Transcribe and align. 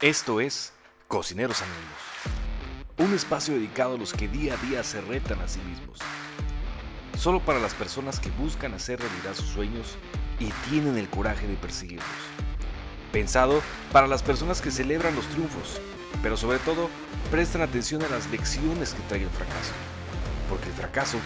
Esto 0.00 0.40
es 0.40 0.72
Cocineros 1.08 1.60
Anónimos, 1.60 1.92
un 2.96 3.14
espacio 3.14 3.52
dedicado 3.52 3.96
a 3.96 3.98
los 3.98 4.14
que 4.14 4.28
día 4.28 4.54
a 4.54 4.56
día 4.56 4.82
se 4.82 5.02
retan 5.02 5.38
a 5.40 5.46
sí 5.46 5.60
mismos. 5.60 5.98
Solo 7.18 7.40
para 7.40 7.60
las 7.60 7.74
personas 7.74 8.18
que 8.18 8.30
buscan 8.30 8.72
hacer 8.72 8.98
realidad 8.98 9.34
sus 9.34 9.50
sueños 9.50 9.98
y 10.38 10.46
tienen 10.70 10.96
el 10.96 11.10
coraje 11.10 11.46
de 11.46 11.56
perseguirlos. 11.56 12.06
Pensado 13.12 13.60
para 13.92 14.06
las 14.06 14.22
personas 14.22 14.62
que 14.62 14.70
celebran 14.70 15.14
los 15.14 15.26
triunfos, 15.26 15.78
pero 16.22 16.38
sobre 16.38 16.60
todo 16.60 16.88
prestan 17.30 17.60
atención 17.60 18.02
a 18.02 18.08
las 18.08 18.26
lecciones 18.30 18.94
que 18.94 19.02
trae 19.02 19.24
el 19.24 19.28
fracaso. 19.28 19.74
Porque 20.48 20.68
el 20.68 20.74
fracaso 20.76 21.18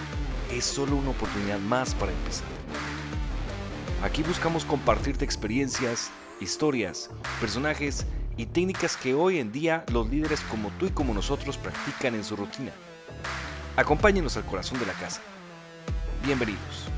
es 0.50 0.64
solo 0.64 0.96
una 0.96 1.10
oportunidad 1.10 1.60
más 1.60 1.94
para 1.94 2.10
empezar. 2.10 2.48
Aquí 4.02 4.24
buscamos 4.24 4.64
compartirte 4.64 5.24
experiencias, 5.24 6.10
historias, 6.40 7.08
personajes 7.40 8.04
y 8.36 8.46
técnicas 8.46 8.96
que 8.96 9.14
hoy 9.14 9.38
en 9.38 9.52
día 9.52 9.84
los 9.92 10.08
líderes 10.08 10.40
como 10.50 10.70
tú 10.78 10.86
y 10.86 10.90
como 10.90 11.14
nosotros 11.14 11.56
practican 11.56 12.14
en 12.14 12.24
su 12.24 12.36
rutina. 12.36 12.72
Acompáñenos 13.76 14.36
al 14.36 14.44
corazón 14.44 14.78
de 14.78 14.86
la 14.86 14.92
casa. 14.94 15.20
Bienvenidos. 16.24 16.88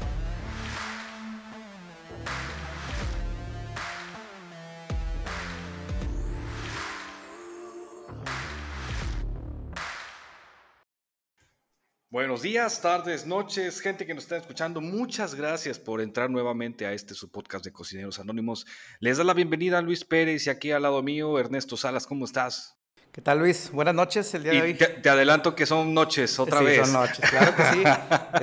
Buenos 12.36 12.52
días, 12.52 12.82
tardes, 12.82 13.26
noches, 13.26 13.80
gente 13.80 14.04
que 14.04 14.12
nos 14.12 14.24
está 14.24 14.36
escuchando. 14.36 14.82
Muchas 14.82 15.34
gracias 15.34 15.78
por 15.78 16.02
entrar 16.02 16.28
nuevamente 16.28 16.84
a 16.84 16.92
este 16.92 17.14
su 17.14 17.30
podcast 17.30 17.64
de 17.64 17.72
Cocineros 17.72 18.18
Anónimos. 18.18 18.66
Les 19.00 19.16
da 19.16 19.24
la 19.24 19.32
bienvenida 19.32 19.78
a 19.78 19.80
Luis 19.80 20.04
Pérez 20.04 20.46
y 20.46 20.50
aquí 20.50 20.70
al 20.70 20.82
lado 20.82 21.02
mío 21.02 21.38
Ernesto 21.38 21.78
Salas. 21.78 22.06
¿Cómo 22.06 22.26
estás? 22.26 22.76
¿Qué 23.10 23.22
tal, 23.22 23.38
Luis? 23.38 23.70
Buenas 23.72 23.94
noches 23.94 24.34
el 24.34 24.42
día 24.42 24.52
de 24.52 24.60
hoy. 24.60 24.74
Te, 24.74 25.08
adelanto 25.08 25.54
que 25.54 25.64
son 25.64 25.94
noches, 25.94 26.38
otra 26.38 26.58
sí, 26.58 26.64
vez. 26.66 26.86
Son 26.86 26.92
noches, 27.00 27.30
claro 27.30 27.56
que 27.56 27.62
sí. 27.72 27.82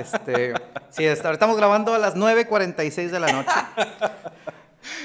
este, 0.00 0.54
sí, 0.90 1.04
estamos 1.04 1.56
grabando 1.56 1.94
a 1.94 1.98
las 1.98 2.16
9.46 2.16 3.10
de 3.10 3.20
la 3.20 3.30
noche. 3.30 3.54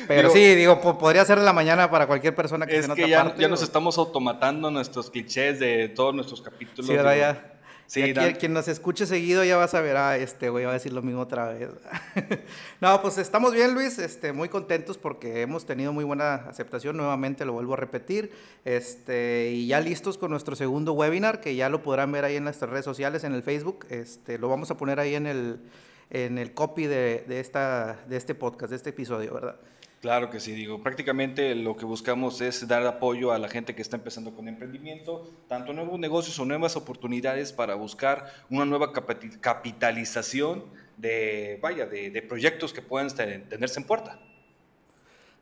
Pero 0.07 0.31
sí, 0.31 0.55
digo, 0.55 0.81
podría 0.97 1.23
ser 1.25 1.37
de 1.37 1.45
la 1.45 1.53
mañana 1.53 1.91
para 1.91 2.07
cualquier 2.07 2.33
persona 2.33 2.65
que 2.65 2.79
es 2.79 2.85
se 2.85 2.91
en 2.91 2.95
que 2.95 3.03
otra 3.03 3.11
ya, 3.11 3.23
parte. 3.23 3.39
ya 3.43 3.47
nos 3.49 3.61
estamos 3.61 3.99
automatando 3.99 4.71
nuestros 4.71 5.11
clichés 5.11 5.59
de 5.59 5.89
todos 5.89 6.15
nuestros 6.15 6.41
capítulos. 6.41 6.87
Sí, 6.87 6.97
ahora 6.97 7.15
ya. 7.15 7.58
Sí, 7.89 8.03
aquí, 8.03 8.35
quien 8.35 8.53
nos 8.53 8.67
escuche 8.67 9.07
seguido 9.07 9.43
ya 9.43 9.57
va 9.57 9.63
a 9.63 9.67
saber, 9.67 9.97
ah, 9.97 10.15
este 10.15 10.49
güey 10.49 10.63
va 10.63 10.69
a 10.69 10.73
decir 10.75 10.93
lo 10.93 11.01
mismo 11.01 11.21
otra 11.21 11.47
vez. 11.47 11.71
no, 12.81 13.01
pues 13.01 13.17
estamos 13.17 13.51
bien, 13.51 13.73
Luis, 13.73 13.97
este, 13.97 14.31
muy 14.31 14.47
contentos 14.47 14.99
porque 14.99 15.41
hemos 15.41 15.65
tenido 15.65 15.91
muy 15.91 16.03
buena 16.03 16.35
aceptación, 16.35 16.97
nuevamente 16.97 17.45
lo 17.45 17.53
vuelvo 17.53 17.73
a 17.73 17.77
repetir, 17.77 18.31
este, 18.63 19.49
y 19.53 19.65
ya 19.65 19.81
listos 19.81 20.19
con 20.19 20.29
nuestro 20.29 20.55
segundo 20.55 20.93
webinar, 20.93 21.41
que 21.41 21.55
ya 21.55 21.67
lo 21.67 21.81
podrán 21.81 22.11
ver 22.11 22.25
ahí 22.25 22.35
en 22.35 22.43
nuestras 22.43 22.69
redes 22.69 22.85
sociales, 22.85 23.23
en 23.23 23.33
el 23.33 23.41
Facebook, 23.41 23.87
este, 23.89 24.37
lo 24.37 24.49
vamos 24.49 24.69
a 24.69 24.77
poner 24.77 24.99
ahí 24.99 25.15
en 25.15 25.25
el, 25.25 25.59
en 26.11 26.37
el 26.37 26.53
copy 26.53 26.85
de, 26.85 27.25
de, 27.27 27.39
esta, 27.39 27.97
de 28.07 28.17
este 28.17 28.35
podcast, 28.35 28.69
de 28.69 28.75
este 28.75 28.91
episodio, 28.91 29.33
¿verdad? 29.33 29.55
Claro 30.01 30.29
que 30.29 30.39
sí, 30.39 30.53
digo, 30.53 30.81
prácticamente 30.81 31.53
lo 31.55 31.75
que 31.75 31.83
buscamos 31.83 32.39
es 32.39 32.65
dar 32.69 32.85
apoyo 32.87 33.33
a 33.33 33.37
la 33.37 33.49
gente 33.49 33.75
que 33.75 33.81
está 33.81 33.97
empezando 33.97 34.33
con 34.33 34.47
emprendimiento, 34.47 35.29
tanto 35.49 35.73
nuevos 35.73 35.99
negocios 35.99 36.39
o 36.39 36.45
nuevas 36.45 36.77
oportunidades 36.77 37.51
para 37.51 37.75
buscar 37.75 38.31
una 38.49 38.63
nueva 38.63 38.93
capitalización 39.41 40.63
de, 40.95 41.59
vaya, 41.61 41.85
de, 41.85 42.11
de 42.11 42.21
proyectos 42.21 42.71
que 42.71 42.81
puedan 42.81 43.09
tener- 43.13 43.49
tenerse 43.49 43.81
en 43.81 43.85
puerta. 43.87 44.19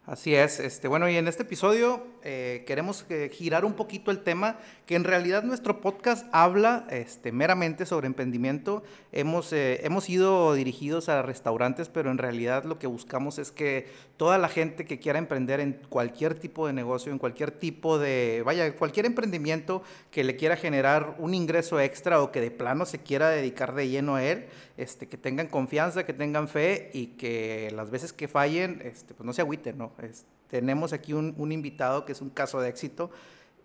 Así 0.08 0.34
es, 0.34 0.62
este, 0.62 0.88
bueno, 0.88 1.10
y 1.10 1.18
en 1.18 1.28
este 1.28 1.44
episodio 1.44 2.02
eh, 2.24 2.64
queremos 2.66 3.06
eh, 3.10 3.30
girar 3.30 3.66
un 3.66 3.74
poquito 3.74 4.10
el 4.10 4.24
tema, 4.24 4.58
que 4.86 4.96
en 4.96 5.04
realidad 5.04 5.44
nuestro 5.44 5.82
podcast 5.82 6.26
habla 6.32 6.88
este, 6.90 7.34
meramente 7.34 7.86
sobre 7.86 8.08
emprendimiento. 8.08 8.84
Hemos, 9.12 9.52
eh, 9.52 9.82
hemos 9.84 10.10
ido 10.10 10.54
dirigidos 10.54 11.10
a 11.10 11.24
restaurantes, 11.24 11.90
pero 11.90 12.10
en 12.10 12.20
realidad 12.20 12.64
lo 12.64 12.80
que 12.80 12.88
buscamos 12.88 13.38
es 13.38 13.52
que 13.52 13.88
toda 14.16 14.38
la 14.38 14.48
gente 14.48 14.86
que 14.86 14.98
quiera 14.98 15.20
emprender 15.20 15.60
en 15.60 15.74
cualquier 15.90 16.40
tipo 16.40 16.68
de 16.68 16.72
negocio, 16.72 17.12
en 17.12 17.20
cualquier 17.20 17.52
tipo 17.52 18.00
de, 18.00 18.44
vaya, 18.46 18.74
cualquier 18.78 19.08
emprendimiento 19.08 19.84
que 20.10 20.24
le 20.24 20.38
quiera 20.38 20.56
generar 20.56 21.18
un 21.20 21.34
ingreso 21.34 21.82
extra 21.82 22.22
o 22.22 22.32
que 22.32 22.40
de 22.40 22.50
plano 22.50 22.86
se 22.86 23.00
quiera 23.00 23.28
dedicar 23.28 23.76
de 23.76 23.90
lleno 23.90 24.16
a 24.16 24.24
él, 24.24 24.46
este, 24.78 25.10
que 25.10 25.18
tengan 25.18 25.48
confianza, 25.48 26.06
que 26.06 26.14
tengan 26.14 26.48
fe 26.48 26.92
y 26.94 27.08
que 27.18 27.74
las 27.76 27.90
veces 27.90 28.14
que 28.14 28.30
fallen, 28.30 28.82
este, 28.86 29.14
pues 29.14 29.26
no 29.26 29.34
se 29.34 29.42
agüiten, 29.42 29.78
¿no? 29.78 29.97
Es- 30.02 30.26
tenemos 30.50 30.94
aquí 30.94 31.14
un, 31.14 31.34
un 31.38 31.52
invitado 31.52 32.06
que 32.06 32.14
es 32.14 32.22
un 32.22 32.30
caso 32.30 32.62
de 32.62 32.70
éxito 32.70 33.12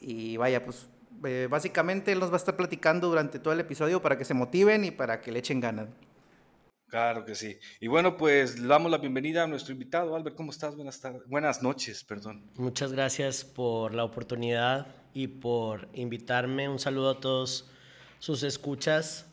y 0.01 0.37
vaya, 0.37 0.65
pues 0.65 0.89
eh, 1.25 1.47
básicamente 1.49 2.11
él 2.13 2.19
nos 2.19 2.31
va 2.31 2.35
a 2.35 2.37
estar 2.39 2.57
platicando 2.57 3.09
durante 3.09 3.39
todo 3.39 3.55
el 3.55 3.61
episodio 3.61 4.03
para 4.03 4.19
que 4.19 4.25
se 4.25 4.35
motiven 4.35 4.85
y 4.85 4.91
para 4.91 5.21
que 5.21 5.31
le 5.31 5.39
echen 5.39 5.61
ganas. 5.61 5.89
Claro 6.89 7.25
que 7.25 7.35
sí. 7.35 7.57
Y 7.81 7.87
bueno, 7.87 8.17
pues 8.19 8.59
le 8.59 8.67
damos 8.67 8.91
la 8.91 8.99
bienvenida 8.99 9.45
a 9.45 9.47
nuestro 9.47 9.73
invitado. 9.73 10.15
Albert, 10.15 10.37
¿cómo 10.37 10.51
estás? 10.51 10.77
Buenas 10.77 11.01
tardes. 11.01 11.23
Buenas 11.27 11.63
noches, 11.63 12.05
perdón. 12.05 12.43
Muchas 12.57 12.93
gracias 12.93 13.45
por 13.45 13.95
la 13.95 14.05
oportunidad 14.05 14.89
y 15.15 15.29
por 15.29 15.89
invitarme. 15.95 16.69
Un 16.69 16.79
saludo 16.79 17.11
a 17.11 17.21
todos 17.21 17.71
sus 18.19 18.43
escuchas. 18.43 19.27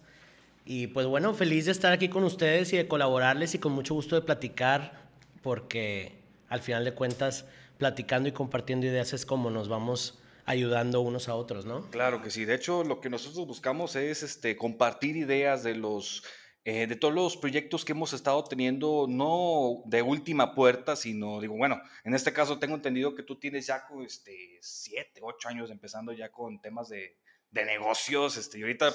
Y 0.63 0.87
pues 0.87 1.05
bueno, 1.07 1.33
feliz 1.33 1.65
de 1.65 1.71
estar 1.71 1.91
aquí 1.91 2.07
con 2.07 2.23
ustedes 2.23 2.71
y 2.71 2.77
de 2.77 2.87
colaborarles 2.87 3.55
y 3.55 3.59
con 3.59 3.73
mucho 3.73 3.93
gusto 3.93 4.15
de 4.15 4.21
platicar, 4.21 5.09
porque 5.41 6.18
al 6.49 6.61
final 6.61 6.83
de 6.83 6.93
cuentas, 6.93 7.45
platicando 7.77 8.27
y 8.27 8.31
compartiendo 8.31 8.85
ideas 8.85 9.13
es 9.13 9.25
como 9.25 9.49
nos 9.49 9.69
vamos 9.69 10.19
ayudando 10.45 11.01
unos 11.01 11.29
a 11.29 11.35
otros, 11.35 11.65
¿no? 11.65 11.89
Claro 11.91 12.21
que 12.21 12.31
sí. 12.31 12.43
De 12.43 12.55
hecho, 12.55 12.83
lo 12.83 12.99
que 13.01 13.09
nosotros 13.09 13.45
buscamos 13.45 13.95
es 13.95 14.23
este, 14.23 14.57
compartir 14.57 15.15
ideas 15.15 15.63
de 15.63 15.75
los 15.75 16.23
eh, 16.65 16.87
de 16.87 16.95
todos 16.97 17.13
los 17.13 17.37
proyectos 17.37 17.85
que 17.85 17.93
hemos 17.93 18.11
estado 18.13 18.43
teniendo, 18.43 19.07
no 19.07 19.81
de 19.85 20.01
última 20.01 20.53
puerta, 20.53 20.95
sino, 20.95 21.39
digo, 21.39 21.55
bueno, 21.55 21.81
en 22.03 22.13
este 22.13 22.33
caso 22.33 22.59
tengo 22.59 22.75
entendido 22.75 23.15
que 23.15 23.23
tú 23.23 23.39
tienes 23.39 23.65
ya 23.67 23.87
este, 24.05 24.59
siete, 24.61 25.21
ocho 25.23 25.47
años 25.47 25.71
empezando 25.71 26.11
ya 26.11 26.29
con 26.29 26.61
temas 26.61 26.89
de, 26.89 27.17
de 27.51 27.65
negocios, 27.65 28.37
este, 28.37 28.59
y 28.59 28.61
ahorita 28.61 28.93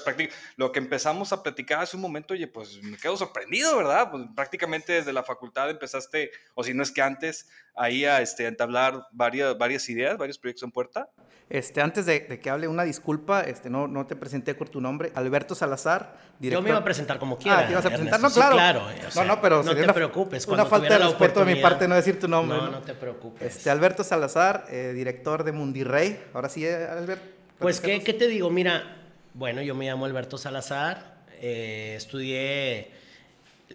lo 0.55 0.71
que 0.71 0.79
empezamos 0.79 1.33
a 1.33 1.43
platicar 1.43 1.81
hace 1.81 1.97
un 1.97 2.01
momento, 2.01 2.33
oye, 2.33 2.47
pues 2.47 2.81
me 2.83 2.95
quedo 2.97 3.17
sorprendido, 3.17 3.75
¿verdad? 3.75 4.09
Pues 4.11 4.23
prácticamente 4.33 4.93
desde 4.93 5.11
la 5.11 5.23
facultad 5.23 5.69
empezaste, 5.69 6.31
o 6.53 6.63
si 6.63 6.73
no 6.73 6.81
es 6.81 6.91
que 6.91 7.01
antes, 7.01 7.49
ahí 7.75 8.05
a 8.05 8.21
este, 8.21 8.45
a 8.45 8.47
entablar 8.47 9.07
varias, 9.11 9.57
varias 9.57 9.89
ideas, 9.89 10.17
varios 10.17 10.37
proyectos 10.37 10.63
en 10.63 10.71
puerta. 10.71 11.09
Este, 11.49 11.81
antes 11.81 12.05
de, 12.05 12.21
de 12.21 12.39
que 12.39 12.49
hable, 12.49 12.67
una 12.69 12.83
disculpa, 12.83 13.41
este, 13.41 13.69
no, 13.69 13.87
no 13.87 14.07
te 14.07 14.15
presenté 14.15 14.55
por 14.55 14.69
tu 14.69 14.79
nombre, 14.79 15.11
Alberto 15.15 15.53
Salazar, 15.53 16.17
Yo 16.39 16.61
me 16.61 16.69
iba 16.69 16.79
a 16.79 16.83
presentar 16.83 17.19
como 17.19 17.37
quiera. 17.37 17.59
Ah, 17.59 17.65
te 17.65 17.73
ibas 17.73 17.85
a 17.85 17.89
presentar, 17.89 18.15
Ernesto. 18.19 18.39
no, 18.39 18.45
Sí, 18.47 18.51
claro. 18.53 18.89
eh, 18.89 18.99
o 19.01 19.03
no, 19.03 19.11
sea, 19.11 19.23
no, 19.25 19.41
pero 19.41 19.63
no 19.63 19.75
te 19.75 19.83
una- 19.83 19.93
preocupes. 19.93 20.47
Una 20.47 20.65
falta 20.65 20.97
de 20.97 21.05
respeto 21.05 21.43
de 21.43 21.53
mi 21.55 21.61
parte 21.61 21.87
no 21.89 21.95
decir 21.95 22.19
tu 22.19 22.27
nombre. 22.29 22.57
No, 22.57 22.71
no 22.71 22.81
te 22.81 22.93
preocupes. 22.93 23.57
Este, 23.57 23.69
Alberto 23.69 24.03
Salazar, 24.03 24.65
eh, 24.69 24.93
director 24.95 25.43
de 25.43 25.51
Mundirrey. 25.51 26.23
Ahora 26.33 26.47
sí, 26.49 26.65
eh, 26.65 26.87
Albert. 26.89 27.34
Pues, 27.59 27.79
¿qué. 27.79 28.03
¿qué 28.03 28.13
te 28.13 28.27
digo? 28.27 28.49
Mira, 28.49 28.97
bueno, 29.33 29.61
yo 29.61 29.75
me 29.75 29.85
llamo 29.85 30.05
Alberto 30.05 30.37
Salazar, 30.37 31.15
eh, 31.41 31.93
estudié 31.97 32.91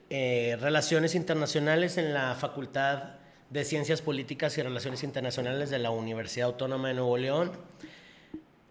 eh, 0.09 0.57
Relaciones 0.61 1.15
Internacionales 1.15 1.99
en 1.99 2.13
la 2.13 2.35
Facultad 2.35 3.15
de 3.49 3.65
Ciencias 3.65 4.03
Políticas 4.03 4.57
y 4.59 4.63
Relaciones 4.63 5.03
Internacionales 5.03 5.71
de 5.71 5.79
la 5.79 5.91
Universidad 5.91 6.49
Autónoma 6.49 6.89
de 6.89 6.95
Nuevo 6.95 7.17
León. 7.17 7.53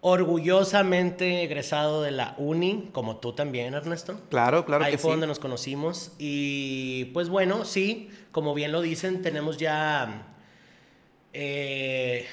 Orgullosamente 0.02 1.44
egresado 1.44 2.02
de 2.02 2.12
la 2.12 2.36
UNI, 2.38 2.90
como 2.94 3.18
tú 3.18 3.34
también, 3.34 3.74
Ernesto. 3.74 4.22
Claro, 4.30 4.66
claro 4.66 4.86
Ahí 4.86 4.92
que 4.94 4.98
fue 4.98 5.10
sí. 5.10 5.14
donde 5.14 5.28
nos 5.28 5.40
conocimos. 5.40 6.14
Y 6.18 7.06
pues 7.14 7.28
bueno, 7.28 7.66
sí, 7.66 8.10
como 8.32 8.54
bien 8.54 8.72
lo 8.72 8.82
dicen, 8.82 9.22
tenemos 9.22 9.58
ya 9.58 10.26
eh, 11.34 12.26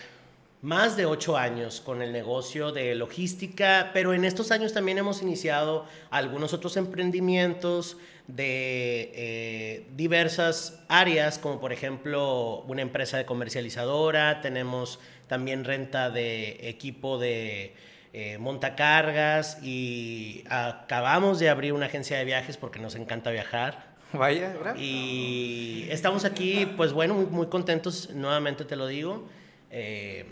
más 0.63 0.97
de 0.97 1.07
ocho 1.07 1.37
años 1.37 1.81
con 1.81 2.03
el 2.03 2.13
negocio 2.13 2.73
de 2.73 2.95
logística, 2.95 3.91
pero 3.93 4.15
en 4.15 4.25
estos 4.25 4.51
años 4.51 4.73
también 4.73 4.99
hemos 4.99 5.23
iniciado 5.23 5.85
algunos 6.11 6.53
otros 6.53 6.77
emprendimientos 6.77 7.99
de 8.27 9.13
eh, 9.15 9.87
diversas 9.97 10.83
áreas, 10.89 11.39
como 11.39 11.61
por 11.61 11.73
ejemplo 11.73 12.65
una 12.67 12.83
empresa 12.83 13.17
de 13.19 13.27
comercializadora, 13.27 14.41
tenemos 14.41 14.99
también 15.29 15.65
renta 15.65 16.11
de 16.11 16.69
equipo 16.69 17.19
de 17.19 17.75
eh, 18.13 18.39
montacargas 18.39 19.63
y 19.63 20.43
acabamos 20.49 21.39
de 21.39 21.51
abrir 21.51 21.73
una 21.75 21.87
agencia 21.87 22.17
de 22.19 22.25
viajes 22.25 22.57
porque 22.57 22.79
nos 22.79 22.95
encanta 22.95 23.31
viajar. 23.31 23.95
Vaya, 24.13 24.55
¿verdad? 24.55 24.77
Y 24.79 25.87
estamos 25.91 26.25
aquí, 26.25 26.67
pues 26.77 26.93
bueno, 26.93 27.15
muy, 27.15 27.27
muy 27.27 27.47
contentos, 27.49 28.11
nuevamente 28.15 28.65
te 28.65 28.77
lo 28.77 28.87
digo. 28.87 29.29
Eh, 29.71 30.25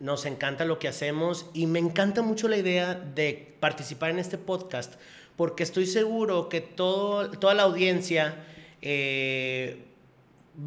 nos 0.00 0.26
encanta 0.26 0.64
lo 0.64 0.78
que 0.78 0.88
hacemos 0.88 1.46
y 1.54 1.66
me 1.66 1.78
encanta 1.78 2.22
mucho 2.22 2.48
la 2.48 2.56
idea 2.56 2.94
de 2.94 3.56
participar 3.60 4.10
en 4.10 4.18
este 4.18 4.38
podcast 4.38 4.94
porque 5.36 5.62
estoy 5.62 5.86
seguro 5.86 6.48
que 6.50 6.60
toda 6.60 7.54
la 7.54 7.62
audiencia 7.62 8.34
eh, 8.82 9.86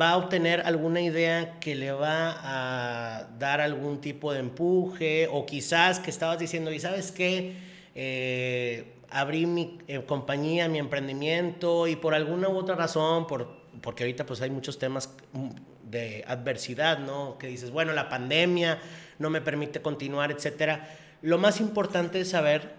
va 0.01 0.11
a 0.11 0.17
obtener 0.17 0.61
alguna 0.61 1.01
idea 1.01 1.59
que 1.59 1.75
le 1.75 1.91
va 1.91 2.37
a 2.41 3.27
dar 3.37 3.61
algún 3.61 4.01
tipo 4.01 4.33
de 4.33 4.39
empuje 4.39 5.27
o 5.31 5.45
quizás 5.45 5.99
que 5.99 6.09
estabas 6.09 6.39
diciendo, 6.39 6.71
y 6.71 6.79
sabes 6.79 7.11
qué, 7.11 7.55
eh, 7.93 8.93
abrí 9.11 9.45
mi 9.45 9.77
eh, 9.87 10.03
compañía, 10.05 10.67
mi 10.67 10.79
emprendimiento 10.79 11.87
y 11.87 11.95
por 11.95 12.15
alguna 12.15 12.49
u 12.49 12.57
otra 12.57 12.75
razón, 12.75 13.27
por, 13.27 13.55
porque 13.81 14.03
ahorita 14.03 14.25
pues 14.25 14.41
hay 14.41 14.49
muchos 14.49 14.79
temas 14.79 15.13
mm, 15.33 15.49
de 15.91 16.23
adversidad, 16.27 16.97
¿no? 16.97 17.37
Que 17.37 17.45
dices, 17.45 17.69
bueno, 17.69 17.93
la 17.93 18.09
pandemia 18.09 18.79
no 19.19 19.29
me 19.29 19.41
permite 19.41 19.81
continuar, 19.81 20.31
etcétera. 20.31 20.89
Lo 21.21 21.37
más 21.37 21.59
importante 21.61 22.17
de 22.17 22.25
saber 22.25 22.73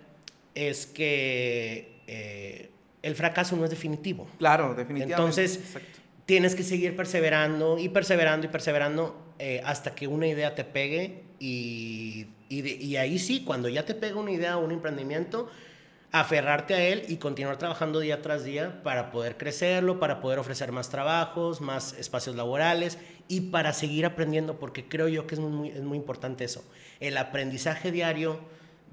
es 0.54 0.86
que 0.86 2.00
eh, 2.06 2.70
el 3.02 3.14
fracaso 3.14 3.56
no 3.56 3.64
es 3.64 3.70
definitivo. 3.70 4.26
Claro, 4.38 4.75
definitivamente. 4.75 5.14
Entonces, 5.14 5.60
tienes 6.26 6.54
que 6.54 6.62
seguir 6.62 6.96
perseverando 6.96 7.78
y 7.78 7.88
perseverando 7.88 8.46
y 8.46 8.50
perseverando 8.50 9.34
eh, 9.38 9.60
hasta 9.64 9.94
que 9.94 10.06
una 10.06 10.26
idea 10.26 10.54
te 10.54 10.64
pegue 10.64 11.22
y, 11.38 12.26
y, 12.48 12.96
ahí 12.96 13.19
sí, 13.19 13.42
cuando 13.44 13.69
ya 13.69 13.84
te 13.84 13.94
pega 13.94 14.16
una 14.16 14.31
idea 14.31 14.56
o 14.56 14.64
un 14.64 14.70
emprendimiento, 14.70 15.50
aferrarte 16.12 16.75
a 16.75 16.82
él 16.82 17.02
y 17.08 17.16
continuar 17.16 17.58
trabajando 17.58 17.98
día 17.98 18.22
tras 18.22 18.44
día 18.44 18.82
para 18.84 19.10
poder 19.10 19.36
crecerlo, 19.36 19.98
para 19.98 20.20
poder 20.20 20.38
ofrecer 20.38 20.70
más 20.70 20.88
trabajos, 20.88 21.60
más 21.60 21.92
espacios 21.94 22.36
laborales 22.36 22.98
y 23.28 23.42
para 23.42 23.72
seguir 23.72 24.06
aprendiendo, 24.06 24.58
porque 24.58 24.88
creo 24.88 25.08
yo 25.08 25.26
que 25.26 25.34
es 25.34 25.40
muy, 25.40 25.70
es 25.70 25.82
muy 25.82 25.98
importante 25.98 26.44
eso. 26.44 26.64
El 27.00 27.16
aprendizaje 27.16 27.90
diario 27.90 28.40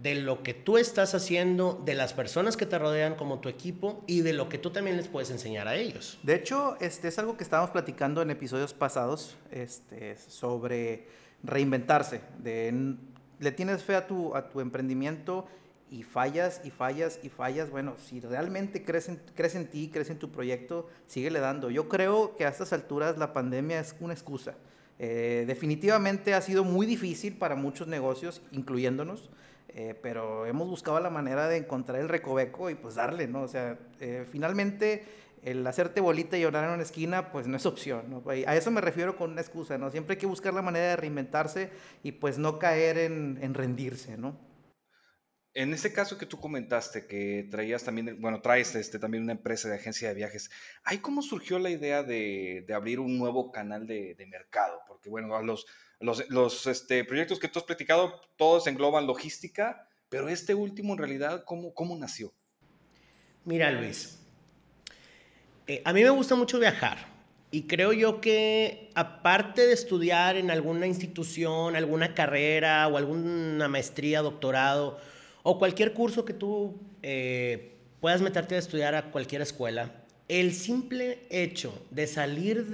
de 0.02 0.16
lo 0.16 0.42
que 0.42 0.54
tú 0.54 0.78
estás 0.78 1.14
haciendo, 1.14 1.80
de 1.86 1.94
las 1.94 2.14
personas 2.14 2.58
que 2.58 2.66
te 2.66 2.80
rodean 2.80 3.16
como 3.16 3.40
tu 3.40 3.50
equipo 3.50 4.04
y 4.08 4.22
de 4.22 4.34
lo 4.34 4.50
que 4.50 4.58
tú 4.58 4.72
también 4.72 4.98
les 4.98 5.08
puedes 5.08 5.30
enseñar 5.30 5.68
a 5.68 5.76
ellos. 5.76 6.18
De 6.24 6.34
hecho, 6.36 6.76
este 6.80 7.08
es 7.08 7.20
algo 7.20 7.38
que 7.38 7.44
estábamos 7.44 7.70
platicando 7.70 8.22
en 8.22 8.32
episodios 8.32 8.74
pasados 8.74 9.38
este, 9.52 10.18
sobre 10.18 11.08
reinventarse. 11.44 12.22
De, 12.40 12.96
le 13.40 13.52
tienes 13.52 13.84
fe 13.84 13.96
a 13.96 14.08
tu, 14.08 14.36
a 14.36 14.50
tu 14.50 14.60
emprendimiento 14.60 15.46
y 15.92 16.04
fallas 16.04 16.62
y 16.64 16.72
fallas 16.72 17.20
y 17.22 17.30
fallas. 17.30 17.70
Bueno, 17.70 17.96
si 17.98 18.22
realmente 18.22 18.84
crees 18.84 19.10
en, 19.10 19.22
crees 19.36 19.56
en 19.56 19.68
ti, 19.68 19.90
crees 19.92 20.10
en 20.10 20.18
tu 20.18 20.32
proyecto, 20.32 20.88
síguele 21.06 21.40
dando. 21.42 21.70
Yo 21.70 21.90
creo 21.90 22.38
que 22.38 22.46
a 22.46 22.50
estas 22.50 22.72
alturas 22.72 23.18
la 23.18 23.34
pandemia 23.34 23.82
es 23.82 23.94
una 24.00 24.14
excusa. 24.14 24.56
Eh, 24.98 25.44
definitivamente 25.46 26.34
ha 26.34 26.42
sido 26.42 26.64
muy 26.64 26.86
difícil 26.86 27.36
para 27.38 27.56
muchos 27.56 27.88
negocios, 27.88 28.42
incluyéndonos. 28.52 29.30
Eh, 29.74 29.98
pero 30.02 30.46
hemos 30.46 30.68
buscado 30.68 31.00
la 31.00 31.10
manera 31.10 31.48
de 31.48 31.58
encontrar 31.58 32.00
el 32.00 32.10
recoveco 32.10 32.70
y 32.70 32.76
pues 32.76 32.96
darle, 32.96 33.28
¿no? 33.28 33.42
O 33.44 33.48
sea, 33.48 33.78
eh, 34.00 34.26
finalmente 34.30 35.06
el 35.44 35.66
hacerte 35.66 36.02
bolita 36.02 36.38
y 36.38 36.42
llorar 36.42 36.66
en 36.66 36.72
una 36.72 36.84
esquina, 36.84 37.32
pues 37.32 37.48
no 37.48 37.58
es 37.58 37.66
opción, 37.66 38.04
¿no? 38.10 38.24
A 38.30 38.56
eso 38.56 38.70
me 38.70 38.82
refiero 38.82 39.16
con 39.16 39.32
una 39.32 39.42
excusa, 39.42 39.78
¿no? 39.78 39.90
Siempre 39.90 40.14
hay 40.14 40.20
que 40.20 40.26
buscar 40.26 40.54
la 40.54 40.62
manera 40.62 40.90
de 40.90 40.96
reinventarse 40.98 41.70
y 42.04 42.12
pues 42.12 42.38
no 42.38 42.60
caer 42.60 42.98
en, 42.98 43.40
en 43.42 43.54
rendirse, 43.54 44.18
¿no? 44.18 44.51
En 45.54 45.74
ese 45.74 45.92
caso 45.92 46.18
que 46.18 46.26
tú 46.26 46.40
comentaste, 46.40 47.08
que 47.08 47.46
traías 47.52 47.84
también, 47.84 48.22
bueno, 48.22 48.42
traes 48.42 48.74
este, 48.76 49.00
también 49.00 49.24
una 49.24 49.34
empresa 49.34 49.68
de 49.68 49.76
agencia 49.76 50.08
de 50.08 50.14
viajes, 50.14 50.50
¿ahí 50.84 51.00
cómo 51.00 51.22
surgió 51.22 51.60
la 51.60 51.70
idea 51.70 52.04
de, 52.04 52.66
abrir 52.74 53.02
un 53.02 53.18
nuevo 53.18 53.52
canal 53.52 53.86
de, 53.86 54.16
mercado? 54.30 54.80
Porque, 54.88 55.10
bueno, 55.10 55.28
los, 56.00 56.68
este, 56.68 57.04
proyectos 57.04 57.38
que 57.38 57.50
tú 57.50 57.60
has 57.60 57.66
platicado, 57.66 58.22
todos 58.38 58.66
engloban 58.68 59.08
logística, 59.08 59.90
pero 60.08 60.30
este 60.30 60.56
último 60.56 60.94
en 60.94 61.00
realidad, 61.00 61.44
¿cómo, 61.46 61.74
cómo 61.74 61.98
nació? 61.98 62.34
Mira, 63.44 63.72
Luis, 63.72 64.20
eh, 65.68 65.82
a 65.84 65.92
mí 65.92 66.02
me 66.02 66.12
gusta 66.12 66.36
mucho 66.36 66.60
viajar 66.60 66.98
y 67.52 67.64
creo 67.64 67.92
yo 67.92 68.22
que 68.22 68.90
aparte 68.96 69.68
de 69.68 69.74
estudiar 69.74 70.38
en 70.38 70.50
alguna 70.50 70.88
institución, 70.88 71.76
alguna 71.76 72.14
carrera 72.14 72.88
o 72.88 72.96
alguna 72.96 73.68
maestría, 73.68 74.22
doctorado 74.22 75.00
o 75.44 75.58
cualquier 75.58 75.94
curso 75.94 76.26
que 76.26 76.34
tú 76.34 76.80
eh, 77.02 77.76
puedas 78.00 78.22
meterte 78.22 78.56
a 78.56 78.60
estudiar 78.60 78.96
a 78.96 79.12
cualquier 79.12 79.42
escuela, 79.42 79.92
el 80.28 80.54
simple 80.54 81.20
hecho 81.30 81.74
de 81.90 82.08
salir 82.08 82.68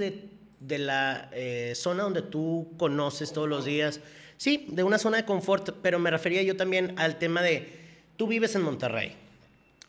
de 0.60 0.78
la 0.78 1.30
eh, 1.34 1.74
zona 1.76 2.04
donde 2.04 2.22
tú 2.22 2.74
conoces 2.78 3.34
todos 3.34 3.50
los 3.50 3.66
días. 3.66 4.00
Sí, 4.38 4.68
de 4.70 4.84
una 4.84 5.00
zona 5.00 5.18
de 5.18 5.26
confort, 5.26 5.72
pero 5.82 5.98
me 5.98 6.12
refería 6.12 6.44
yo 6.44 6.56
también 6.56 6.94
al 6.98 7.18
tema 7.18 7.42
de, 7.42 7.70
tú 8.18 8.28
vives 8.28 8.54
en 8.56 8.62
Monterrey, 8.62 9.16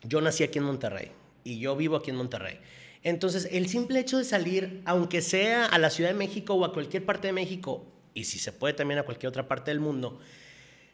yo 0.03 0.21
nací 0.21 0.43
aquí 0.43 0.59
en 0.59 0.65
Monterrey 0.65 1.11
y 1.45 1.59
yo 1.59 1.77
vivo 1.77 1.97
aquí 1.97 2.11
en 2.11 2.17
Monterrey. 2.17 2.59
Entonces, 3.03 3.49
el 3.53 3.69
simple 3.69 4.01
hecho 4.01 4.19
de 4.19 4.25
salir, 4.25 4.83
aunque 4.85 5.21
sea 5.21 5.67
a 5.67 5.79
la 5.79 5.91
Ciudad 5.91 6.11
de 6.11 6.17
México 6.17 6.55
o 6.55 6.65
a 6.65 6.73
cualquier 6.73 7.05
parte 7.05 7.29
de 7.29 7.33
México, 7.33 7.85
y 8.15 8.25
si 8.25 8.39
se 8.39 8.53
puede 8.53 8.75
también 8.75 8.99
a 8.99 9.05
cualquier 9.05 9.29
otra 9.29 9.47
parte 9.47 9.71
del 9.71 9.81
mundo, 9.81 10.19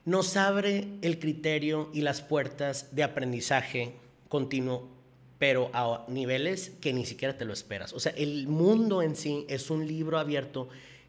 nos 0.04 0.36
abre 0.36 0.86
el 1.02 1.18
criterio 1.18 1.90
y 1.92 2.02
las 2.02 2.20
puertas 2.20 2.94
de 2.94 3.02
aprendizaje 3.02 3.94
continuo 4.28 4.94
pero 5.38 5.70
a 5.74 6.06
niveles 6.08 6.72
que 6.80 6.92
ni 6.92 7.04
siquiera 7.04 7.36
te 7.36 7.44
lo 7.44 7.52
esperas. 7.52 7.92
O 7.92 8.00
sea, 8.00 8.12
el 8.16 8.46
mundo 8.46 9.02
en 9.02 9.16
sí 9.16 9.44
es 9.48 9.68
un 9.68 9.86
libro 9.86 10.18
abierto 10.18 10.68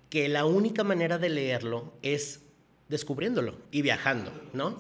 que 0.10 0.28
la 0.28 0.46
única 0.46 0.84
manera 0.84 1.18
de 1.18 1.30
leerlo 1.30 1.94
es 2.02 2.42
descubriéndolo 2.90 3.56
y 3.72 3.82
viajando, 3.82 4.32
¿no? 4.54 4.78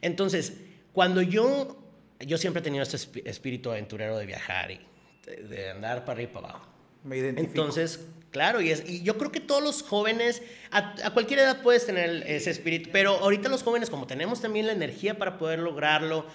Entonces, 0.00 0.58
cuando 0.92 1.22
yo, 1.22 1.76
yo 2.20 2.38
siempre 2.38 2.60
he 2.60 2.62
tenido 2.62 2.82
este 2.82 2.98
espíritu 3.24 3.70
aventurero 3.70 4.18
de 4.18 4.26
viajar 4.26 4.72
y 4.72 4.80
de, 5.24 5.70
andar 5.70 6.04
para 6.04 6.18
arriba 6.18 6.30
y 6.30 6.34
para 6.34 6.48
abajo. 6.50 6.66
Me 7.04 7.16
identifico. 7.16 7.50
Entonces, 7.50 8.06
claro, 8.32 8.60
y, 8.60 8.70
es, 8.70 8.82
y 8.88 9.02
yo 9.02 9.16
creo 9.16 9.30
que 9.30 9.40
todos 9.40 9.62
los 9.62 9.82
jóvenes, 9.82 10.42
a, 10.72 10.94
a, 11.04 11.10
cualquier 11.10 11.40
edad 11.40 11.62
puedes 11.62 11.86
tener 11.86 12.24
ese 12.26 12.50
espíritu, 12.50 12.90
pero 12.92 13.18
ahorita 13.18 13.48
los 13.48 13.62
jóvenes, 13.62 13.90
como 13.90 14.06
tenemos 14.08 14.40
también 14.40 14.66
la 14.66 14.72
energía 14.72 15.16
para 15.16 15.38
poder 15.38 15.60
lograrlo, 15.60 16.26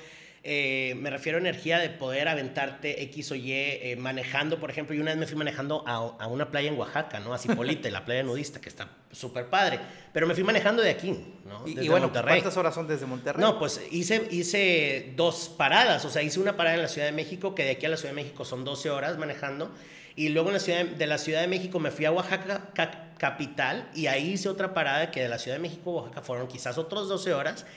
eh, 0.49 0.95
me 0.95 1.09
refiero 1.09 1.37
a 1.37 1.41
energía 1.41 1.77
de 1.77 1.89
poder 1.89 2.29
aventarte 2.29 3.03
X 3.03 3.31
o 3.31 3.35
Y 3.35 3.51
eh, 3.51 3.97
manejando, 3.99 4.59
por 4.59 4.69
ejemplo, 4.69 4.95
y 4.95 4.99
una 4.99 5.11
vez 5.11 5.19
me 5.19 5.27
fui 5.27 5.35
manejando 5.35 5.83
a, 5.85 6.27
una 6.27 6.49
playa 6.51 6.69
en 6.69 6.77
Oaxaca, 6.77 7.19
¿no? 7.19 7.33
A 7.33 7.37
Cipolite, 7.37 7.91
la 7.91 8.05
playa 8.05 8.23
nudista, 8.23 8.61
que 8.61 8.69
está 8.69 8.87
súper 9.11 9.47
padre, 9.47 9.77
pero 10.13 10.25
me 10.25 10.33
fui 10.35 10.45
manejando 10.45 10.81
de 10.81 10.91
aquí, 10.91 11.11
¿no? 11.45 11.67
y, 11.67 11.89
bueno, 11.89 12.13
¿cuántas 12.13 12.55
horas 12.55 12.73
son 12.73 12.87
desde 12.87 13.05
Monterrey? 13.05 13.41
No, 13.41 13.59
pues 13.59 13.81
hice, 13.91 14.25
hice 14.31 15.11
dos 15.17 15.49
paradas, 15.57 16.05
o 16.05 16.09
sea, 16.09 16.21
hice 16.21 16.39
una 16.39 16.55
parada 16.55 16.77
en 16.77 16.81
la 16.83 16.87
Ciudad 16.87 17.07
de 17.07 17.13
México, 17.13 17.53
que 17.53 17.65
de 17.65 17.71
aquí 17.71 17.85
a 17.85 17.89
la 17.89 17.97
Ciudad 17.97 18.11
de 18.11 18.21
México 18.23 18.45
son 18.45 18.63
12 18.63 18.89
horas 18.89 19.17
manejando, 19.17 19.71
y 20.17 20.29
luego 20.29 20.49
en 20.49 20.55
la 20.55 20.59
ciudad 20.59 20.83
de, 20.83 21.07
la 21.07 21.19
Ciudad 21.19 21.41
de 21.41 21.47
México 21.47 21.79
me 21.79 21.91
fui 21.91 22.05
a 22.05 22.11
Oaxaca 22.11 22.73
capital, 23.19 23.87
y 23.93 24.07
ahí 24.07 24.31
hice 24.31 24.49
otra 24.49 24.73
parada 24.73 25.11
que 25.11 25.21
de 25.21 25.29
la 25.29 25.37
Ciudad 25.37 25.57
de 25.57 25.61
México 25.61 25.91
a 25.91 26.01
Oaxaca 26.01 26.21
fueron 26.23 26.47
quizás 26.47 26.79
otros 26.79 27.07
12 27.07 27.35
horas, 27.35 27.67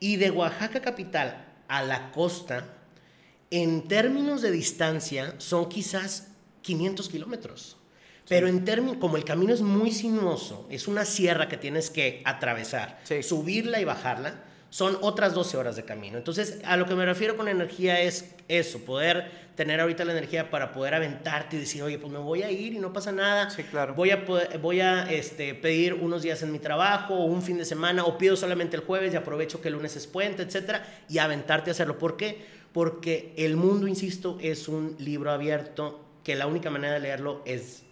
y 0.00 0.16
de 0.16 0.30
Oaxaca 0.30 0.80
capital 0.80 1.46
a 1.68 1.82
la 1.82 2.10
costa, 2.10 2.64
en 3.50 3.86
términos 3.86 4.40
de 4.40 4.50
distancia, 4.50 5.34
son 5.36 5.68
quizás 5.68 6.28
500 6.62 7.08
kilómetros. 7.10 7.76
Pero 8.26 8.48
en 8.48 8.64
términos, 8.64 8.96
como 8.98 9.18
el 9.18 9.24
camino 9.24 9.52
es 9.52 9.60
muy 9.60 9.90
sinuoso, 9.90 10.66
es 10.70 10.88
una 10.88 11.04
sierra 11.04 11.48
que 11.48 11.58
tienes 11.58 11.90
que 11.90 12.22
atravesar, 12.24 12.98
subirla 13.22 13.78
y 13.78 13.84
bajarla, 13.84 14.42
son 14.70 14.96
otras 15.00 15.34
12 15.34 15.56
horas 15.56 15.76
de 15.76 15.84
camino. 15.84 16.16
Entonces, 16.16 16.60
a 16.64 16.76
lo 16.76 16.86
que 16.86 16.94
me 16.94 17.04
refiero 17.04 17.36
con 17.36 17.48
energía 17.48 18.00
es 18.00 18.34
eso, 18.48 18.78
poder 18.80 19.50
tener 19.56 19.80
ahorita 19.80 20.04
la 20.04 20.12
energía 20.12 20.48
para 20.48 20.72
poder 20.72 20.94
aventarte 20.94 21.56
y 21.56 21.60
decir, 21.60 21.82
oye, 21.82 21.98
pues 21.98 22.10
me 22.10 22.18
voy 22.18 22.42
a 22.42 22.50
ir 22.50 22.72
y 22.72 22.78
no 22.78 22.92
pasa 22.92 23.12
nada. 23.12 23.50
Sí, 23.50 23.64
claro. 23.64 23.94
Voy 23.94 24.10
a, 24.10 24.24
voy 24.62 24.80
a 24.80 25.10
este, 25.10 25.54
pedir 25.54 25.94
unos 25.94 26.22
días 26.22 26.42
en 26.42 26.52
mi 26.52 26.58
trabajo 26.58 27.14
o 27.14 27.24
un 27.24 27.42
fin 27.42 27.58
de 27.58 27.64
semana 27.64 28.04
o 28.04 28.16
pido 28.16 28.36
solamente 28.36 28.76
el 28.76 28.82
jueves 28.82 29.12
y 29.12 29.16
aprovecho 29.16 29.60
que 29.60 29.68
el 29.68 29.74
lunes 29.74 29.96
es 29.96 30.06
puente, 30.06 30.42
etcétera, 30.42 30.86
y 31.08 31.18
aventarte 31.18 31.70
a 31.70 31.72
hacerlo. 31.72 31.98
¿Por 31.98 32.16
qué? 32.16 32.38
Porque 32.72 33.34
el 33.36 33.56
mundo, 33.56 33.88
insisto, 33.88 34.38
es 34.40 34.68
un 34.68 34.94
libro 34.98 35.32
abierto 35.32 36.06
que 36.24 36.36
la 36.36 36.46
única 36.46 36.70
manera 36.70 36.94
de 36.94 37.00
leerlo 37.00 37.42
es 37.44 37.82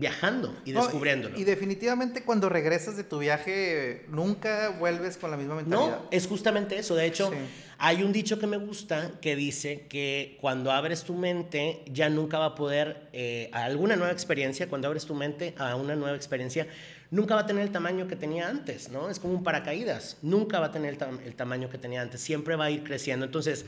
viajando 0.00 0.56
y 0.64 0.72
descubriéndolo. 0.72 1.38
y, 1.38 1.44
definitivamente 1.44 2.24
cuando 2.24 2.48
regresas 2.48 2.96
de 2.96 3.04
tu 3.04 3.18
viaje 3.18 4.06
nunca 4.08 4.70
vuelves 4.70 5.18
con 5.18 5.30
la 5.30 5.36
misma 5.36 5.56
mentalidad. 5.56 5.98
No, 6.00 6.08
es 6.10 6.26
justamente 6.26 6.78
eso. 6.78 6.94
De 6.96 7.04
hecho, 7.04 7.30
hay 7.76 8.02
un 8.02 8.10
dicho 8.10 8.38
que 8.38 8.46
me 8.46 8.56
gusta 8.56 9.12
que 9.20 9.36
dice 9.36 9.86
que 9.88 10.38
cuando 10.40 10.72
abres 10.72 11.04
tu 11.04 11.14
mente 11.14 11.82
ya 11.86 12.08
nunca 12.08 12.38
va 12.38 12.46
a 12.46 12.54
poder, 12.54 13.08
eh, 13.12 13.50
a 13.52 13.64
alguna 13.64 13.94
nueva 13.94 14.12
experiencia, 14.12 14.68
cuando 14.68 14.88
abres 14.88 15.04
tu 15.04 15.14
mente 15.14 15.54
a 15.58 15.76
una 15.76 15.94
nueva 15.94 16.16
experiencia, 16.16 16.66
nunca 17.10 17.34
va 17.34 17.42
a 17.42 17.46
tener 17.46 17.62
el 17.62 17.70
tamaño 17.70 18.08
que 18.08 18.16
tenía 18.16 18.48
antes, 18.48 18.88
¿no? 18.90 19.10
Es 19.10 19.20
como 19.20 19.34
un 19.34 19.44
paracaídas. 19.44 20.16
Nunca 20.22 20.60
va 20.60 20.66
a 20.66 20.72
tener 20.72 20.94
el, 20.94 21.26
el 21.26 21.34
tamaño 21.34 21.68
que 21.68 21.76
tenía 21.76 22.00
antes. 22.00 22.22
Siempre 22.22 22.56
va 22.56 22.64
a 22.64 22.70
ir 22.70 22.84
creciendo. 22.84 23.26
Entonces, 23.26 23.66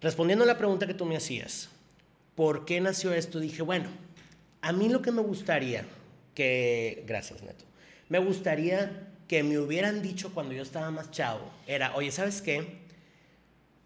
respondiendo 0.00 0.44
a 0.44 0.46
la 0.46 0.56
pregunta 0.58 0.86
que 0.86 0.94
tú 0.94 1.04
me 1.06 1.16
hacías, 1.16 1.70
¿por 2.36 2.64
qué 2.64 2.80
nació 2.80 3.12
esto? 3.12 3.40
Dije, 3.40 3.62
bueno, 3.62 3.88
a 4.62 4.72
mí 4.72 4.88
lo 4.88 5.02
que 5.02 5.10
me 5.10 5.22
gustaría 5.22 5.84
que, 6.34 7.04
gracias 7.06 7.42
Neto, 7.42 7.64
me 8.08 8.18
gustaría 8.18 9.08
que 9.28 9.42
me 9.42 9.58
hubieran 9.58 10.02
dicho 10.02 10.34
cuando 10.34 10.54
yo 10.54 10.62
estaba 10.62 10.90
más 10.90 11.10
chavo, 11.10 11.50
era, 11.66 11.94
oye, 11.94 12.10
¿sabes 12.10 12.42
qué? 12.42 12.80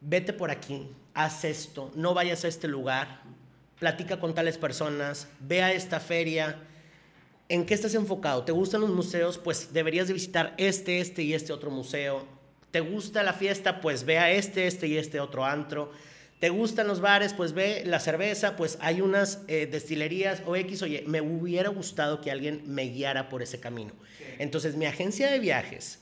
Vete 0.01 0.33
por 0.33 0.51
aquí, 0.51 0.89
haz 1.13 1.45
esto, 1.45 1.93
no 1.95 2.15
vayas 2.15 2.45
a 2.45 2.49
este 2.49 2.69
lugar, 2.69 3.23
platica 3.79 4.19
con 4.19 4.35
tales 4.35 4.59
personas, 4.59 5.29
ve 5.41 5.63
a 5.63 5.73
esta 5.73 6.01
feria. 6.01 6.57
¿En 7.49 7.67
qué 7.67 7.75
estás 7.75 7.95
enfocado? 7.95 8.45
¿Te 8.45 8.53
gustan 8.53 8.81
los 8.81 8.91
museos? 8.91 9.37
Pues 9.37 9.73
deberías 9.75 10.09
de 10.09 10.15
visitar 10.15 10.55
este, 10.57 11.01
este 11.01 11.23
y 11.23 11.35
este 11.35 11.53
otro 11.53 11.71
museo. 11.71 12.27
¿Te 12.71 12.81
gusta 12.81 13.23
la 13.23 13.35
fiesta? 13.35 13.83
Pues 13.83 14.05
ve 14.05 14.19
a 14.19 14.31
este, 14.31 14.67
este 14.67 14.87
y 14.87 14.97
este 14.97 15.21
otro 15.21 15.45
antro. 15.45 15.93
¿Te 16.41 16.51
gustan 16.51 16.87
los 16.87 17.01
bares? 17.01 17.33
Pues 17.33 17.53
ve 17.53 17.85
la 17.87 18.01
cerveza, 18.01 18.57
pues 18.57 18.77
hay 18.81 19.01
unas 19.01 19.43
eh, 19.49 19.67
destilerías 19.67 20.43
o 20.47 20.57
X, 20.57 20.83
oye, 20.83 21.05
me 21.07 21.21
hubiera 21.21 21.71
gustado 21.71 22.21
que 22.21 22.31
alguien 22.31 22.63
me 22.67 22.85
guiara 22.85 23.29
por 23.29 23.43
ese 23.43 23.61
camino. 23.61 23.93
Entonces, 24.39 24.77
mi 24.77 24.87
agencia 24.87 25.31
de 25.31 25.39
viajes, 25.39 26.01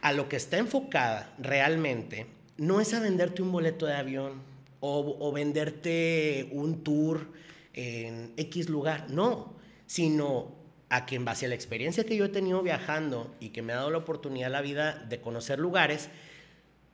a 0.00 0.12
lo 0.12 0.28
que 0.28 0.36
está 0.36 0.58
enfocada 0.58 1.34
realmente, 1.38 2.26
no 2.56 2.80
es 2.80 2.94
a 2.94 3.00
venderte 3.00 3.42
un 3.42 3.52
boleto 3.52 3.86
de 3.86 3.94
avión 3.94 4.42
o, 4.80 5.16
o 5.20 5.32
venderte 5.32 6.48
un 6.50 6.82
tour 6.82 7.28
en 7.74 8.32
X 8.36 8.68
lugar, 8.68 9.06
no, 9.10 9.54
sino 9.86 10.56
a 10.88 11.06
que 11.06 11.16
en 11.16 11.24
base 11.24 11.46
a 11.46 11.48
la 11.48 11.54
experiencia 11.54 12.04
que 12.04 12.16
yo 12.16 12.24
he 12.24 12.30
tenido 12.30 12.62
viajando 12.62 13.34
y 13.40 13.50
que 13.50 13.62
me 13.62 13.72
ha 13.72 13.76
dado 13.76 13.90
la 13.90 13.98
oportunidad 13.98 14.50
la 14.50 14.62
vida 14.62 15.04
de 15.08 15.20
conocer 15.20 15.58
lugares, 15.58 16.08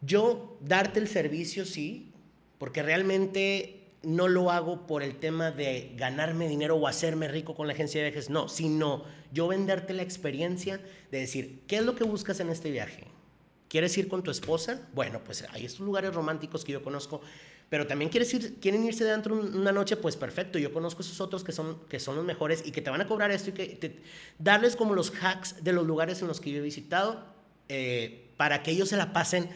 yo 0.00 0.58
darte 0.60 1.00
el 1.00 1.08
servicio, 1.08 1.64
sí, 1.64 2.12
porque 2.58 2.82
realmente 2.82 3.84
no 4.02 4.28
lo 4.28 4.50
hago 4.50 4.86
por 4.86 5.02
el 5.02 5.16
tema 5.16 5.50
de 5.50 5.92
ganarme 5.96 6.48
dinero 6.48 6.76
o 6.76 6.86
hacerme 6.86 7.28
rico 7.28 7.54
con 7.54 7.66
la 7.66 7.72
agencia 7.72 8.02
de 8.02 8.10
viajes, 8.10 8.30
no, 8.30 8.48
sino 8.48 9.04
yo 9.32 9.48
venderte 9.48 9.92
la 9.94 10.02
experiencia 10.02 10.80
de 11.10 11.18
decir, 11.18 11.62
¿qué 11.66 11.76
es 11.76 11.84
lo 11.84 11.94
que 11.94 12.04
buscas 12.04 12.40
en 12.40 12.50
este 12.50 12.70
viaje? 12.70 13.04
¿Quieres 13.68 13.96
ir 13.98 14.08
con 14.08 14.22
tu 14.22 14.30
esposa? 14.30 14.82
Bueno, 14.94 15.20
pues 15.24 15.44
hay 15.50 15.64
estos 15.64 15.80
lugares 15.80 16.14
románticos 16.14 16.64
que 16.64 16.72
yo 16.72 16.82
conozco, 16.82 17.20
pero 17.68 17.86
también 17.86 18.10
quieres 18.10 18.32
ir, 18.34 18.60
quieren 18.60 18.84
irse 18.84 19.04
de 19.04 19.10
dentro 19.10 19.34
una 19.34 19.72
noche, 19.72 19.96
pues 19.96 20.16
perfecto, 20.16 20.58
yo 20.58 20.72
conozco 20.72 21.02
esos 21.02 21.20
otros 21.20 21.42
que 21.42 21.52
son, 21.52 21.80
que 21.88 21.98
son 21.98 22.14
los 22.16 22.24
mejores 22.24 22.62
y 22.64 22.70
que 22.70 22.82
te 22.82 22.90
van 22.90 23.00
a 23.00 23.06
cobrar 23.06 23.30
esto 23.30 23.50
y 23.50 23.52
que 23.54 24.02
darles 24.38 24.76
como 24.76 24.94
los 24.94 25.12
hacks 25.20 25.64
de 25.64 25.72
los 25.72 25.86
lugares 25.86 26.20
en 26.20 26.28
los 26.28 26.40
que 26.40 26.50
yo 26.50 26.58
he 26.58 26.62
visitado 26.62 27.24
eh, 27.68 28.30
para 28.36 28.62
que 28.62 28.72
ellos 28.72 28.90
se 28.90 28.96
la 28.96 29.12
pasen 29.12 29.48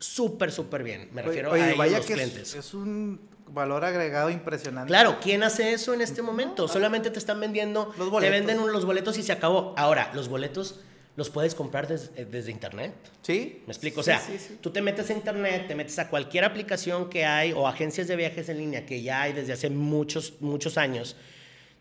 súper, 0.00 0.50
súper 0.50 0.82
bien. 0.82 1.08
Me 1.12 1.22
refiero 1.22 1.52
a 1.52 1.58
ellos, 1.58 1.78
vaya 1.78 1.98
los 1.98 2.06
que 2.06 2.14
clientes. 2.14 2.54
Es, 2.54 2.74
un 2.74 3.20
valor 3.46 3.84
agregado 3.84 4.30
impresionante. 4.30 4.88
Claro, 4.88 5.18
¿quién 5.20 5.42
hace 5.42 5.72
eso 5.72 5.94
en 5.94 6.00
este 6.00 6.22
momento? 6.22 6.66
Solamente 6.66 7.10
te 7.10 7.18
están 7.18 7.38
vendiendo, 7.38 7.94
los 7.98 8.10
boletos. 8.10 8.22
te 8.22 8.30
venden 8.30 8.72
los 8.72 8.84
boletos 8.84 9.18
y 9.18 9.22
se 9.22 9.32
acabó. 9.32 9.74
Ahora, 9.76 10.10
los 10.14 10.28
boletos 10.28 10.80
los 11.16 11.28
puedes 11.28 11.54
comprar 11.54 11.86
eh, 11.90 12.26
desde 12.30 12.50
internet. 12.50 12.94
Sí. 13.22 13.62
¿Me 13.66 13.72
explico? 13.72 14.00
o 14.00 14.02
sea, 14.02 14.22
tú 14.60 14.70
te 14.70 14.80
metes 14.80 15.10
a 15.10 15.12
internet, 15.12 15.66
te 15.68 15.74
metes 15.74 15.98
a 15.98 16.08
cualquier 16.08 16.44
aplicación 16.44 17.10
que 17.10 17.24
hay 17.26 17.52
o 17.52 17.66
agencias 17.68 18.08
de 18.08 18.16
viajes 18.16 18.48
en 18.48 18.58
línea 18.58 18.86
que 18.86 19.02
ya 19.02 19.22
hay 19.22 19.32
desde 19.32 19.52
hace 19.52 19.68
muchos, 19.68 20.34
muchos 20.40 20.78
años. 20.78 21.16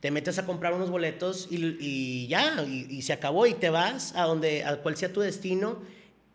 Te 0.01 0.11
metes 0.11 0.39
a 0.39 0.45
comprar 0.45 0.73
unos 0.73 0.89
boletos 0.89 1.47
y, 1.51 2.27
ya, 2.27 2.63
y, 2.63 2.87
y, 2.89 3.01
se 3.01 3.11
acabó 3.11 3.45
y 3.47 3.53
te 3.53 3.69
vas 3.69 4.15
a 4.15 4.23
donde, 4.23 4.63
a 4.63 4.77
cual 4.77 4.95
sea 4.95 5.11
tu 5.11 5.19
destino 5.19 5.79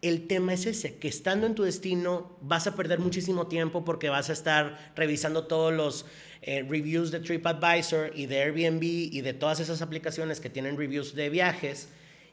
el 0.08 0.26
tema 0.26 0.52
es 0.52 0.66
ese, 0.66 0.96
que 0.96 1.08
estando 1.08 1.46
en 1.46 1.54
tu 1.54 1.62
destino 1.62 2.36
vas 2.42 2.66
a 2.66 2.74
perder 2.74 2.98
muchísimo 2.98 3.46
tiempo 3.46 3.84
porque 3.84 4.08
vas 4.08 4.30
a 4.30 4.34
estar 4.34 4.92
revisando 4.94 5.46
todos 5.46 5.72
los 5.72 6.06
eh, 6.42 6.62
reviews 6.68 7.10
de 7.10 7.20
TripAdvisor 7.20 8.12
y 8.14 8.26
de 8.26 8.42
Airbnb 8.42 8.82
y 8.82 9.20
de 9.22 9.32
todas 9.32 9.60
esas 9.60 9.80
aplicaciones 9.82 10.40
que 10.40 10.50
tienen 10.50 10.76
reviews 10.76 11.14
de 11.14 11.30
viajes. 11.30 11.88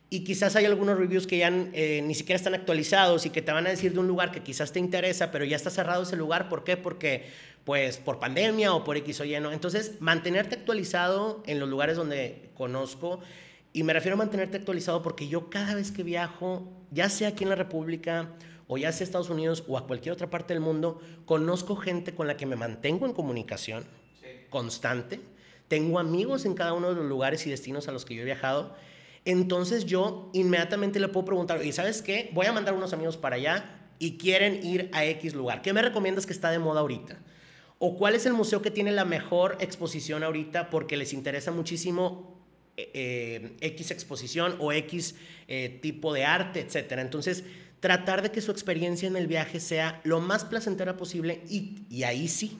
Y 0.09 0.25
quizás 0.25 0.57
hay 0.57 0.65
algunos 0.65 0.97
reviews 0.97 1.25
que 1.25 1.37
ya 1.37 1.47
eh, 1.47 2.01
ni 2.03 2.13
siquiera 2.13 2.35
están 2.35 2.53
actualizados 2.53 3.25
y 3.25 3.29
que 3.29 3.41
te 3.41 3.53
van 3.53 3.65
a 3.65 3.69
decir 3.69 3.93
de 3.93 3.99
un 3.99 4.07
lugar 4.07 4.31
que 4.31 4.43
quizás 4.43 4.73
te 4.73 4.79
interesa, 4.79 5.31
pero 5.31 5.45
ya 5.45 5.55
está 5.55 5.69
cerrado 5.69 6.03
ese 6.03 6.17
lugar. 6.17 6.49
¿Por 6.49 6.65
qué? 6.65 6.75
Porque, 6.75 7.27
pues, 7.63 7.97
por 7.97 8.19
pandemia 8.19 8.73
o 8.73 8.83
por 8.83 8.97
X 8.97 9.21
o 9.21 9.23
Y. 9.23 9.35
Entonces, 9.35 9.93
mantenerte 10.01 10.55
actualizado 10.55 11.41
en 11.45 11.61
los 11.61 11.69
lugares 11.69 11.95
donde 11.95 12.49
conozco 12.55 13.21
y 13.73 13.83
me 13.83 13.93
refiero 13.93 14.15
a 14.15 14.17
mantenerte 14.17 14.57
actualizado 14.57 15.01
porque 15.01 15.27
yo 15.27 15.49
cada 15.49 15.75
vez 15.75 15.91
que 15.91 16.03
viajo, 16.03 16.67
ya 16.91 17.09
sea 17.09 17.29
aquí 17.29 17.43
en 17.43 17.49
la 17.49 17.55
República 17.55 18.29
o 18.67 18.77
ya 18.77 18.91
sea 18.91 19.03
Estados 19.03 19.29
Unidos 19.29 19.63
o 19.67 19.77
a 19.77 19.87
cualquier 19.87 20.13
otra 20.13 20.29
parte 20.29 20.53
del 20.53 20.61
mundo, 20.61 21.01
conozco 21.25 21.75
gente 21.75 22.13
con 22.13 22.27
la 22.27 22.37
que 22.37 22.45
me 22.45 22.55
mantengo 22.55 23.05
en 23.05 23.13
comunicación 23.13 23.83
constante. 24.49 25.19
Tengo 25.67 25.99
amigos 25.99 26.45
en 26.45 26.53
cada 26.53 26.73
uno 26.73 26.89
de 26.89 26.95
los 26.95 27.05
lugares 27.05 27.47
y 27.47 27.49
destinos 27.49 27.87
a 27.87 27.91
los 27.91 28.05
que 28.05 28.15
yo 28.15 28.21
he 28.21 28.25
viajado. 28.25 28.75
Entonces 29.25 29.85
yo 29.85 30.29
inmediatamente 30.33 30.99
le 30.99 31.07
puedo 31.07 31.25
preguntar, 31.25 31.65
¿y 31.65 31.71
sabes 31.71 32.01
qué? 32.01 32.29
Voy 32.33 32.45
a 32.45 32.53
mandar 32.53 32.73
unos 32.73 32.93
amigos 32.93 33.17
para 33.17 33.35
allá 33.35 33.89
y 33.99 34.17
quieren 34.17 34.65
ir 34.65 34.89
a 34.93 35.05
X 35.05 35.33
lugar. 35.35 35.61
¿Qué 35.61 35.73
me 35.73 35.81
recomiendas 35.81 36.25
que 36.25 36.33
está 36.33 36.49
de 36.51 36.59
moda 36.59 36.81
ahorita? 36.81 37.19
¿O 37.77 37.97
cuál 37.97 38.15
es 38.15 38.25
el 38.25 38.33
museo 38.33 38.61
que 38.61 38.71
tiene 38.71 38.91
la 38.91 39.05
mejor 39.05 39.57
exposición 39.59 40.23
ahorita 40.23 40.69
porque 40.69 40.97
les 40.97 41.13
interesa 41.13 41.51
muchísimo 41.51 42.40
eh, 42.93 43.57
X 43.61 43.91
exposición 43.91 44.55
o 44.59 44.71
X 44.71 45.15
eh, 45.47 45.79
tipo 45.81 46.13
de 46.13 46.25
arte, 46.25 46.61
etc. 46.61 46.93
Entonces, 46.99 47.43
tratar 47.79 48.21
de 48.21 48.31
que 48.31 48.41
su 48.41 48.51
experiencia 48.51 49.07
en 49.07 49.15
el 49.15 49.27
viaje 49.27 49.59
sea 49.59 50.01
lo 50.03 50.19
más 50.19 50.45
placentera 50.45 50.97
posible 50.97 51.41
y, 51.49 51.83
y 51.89 52.03
ahí 52.03 52.27
sí, 52.27 52.57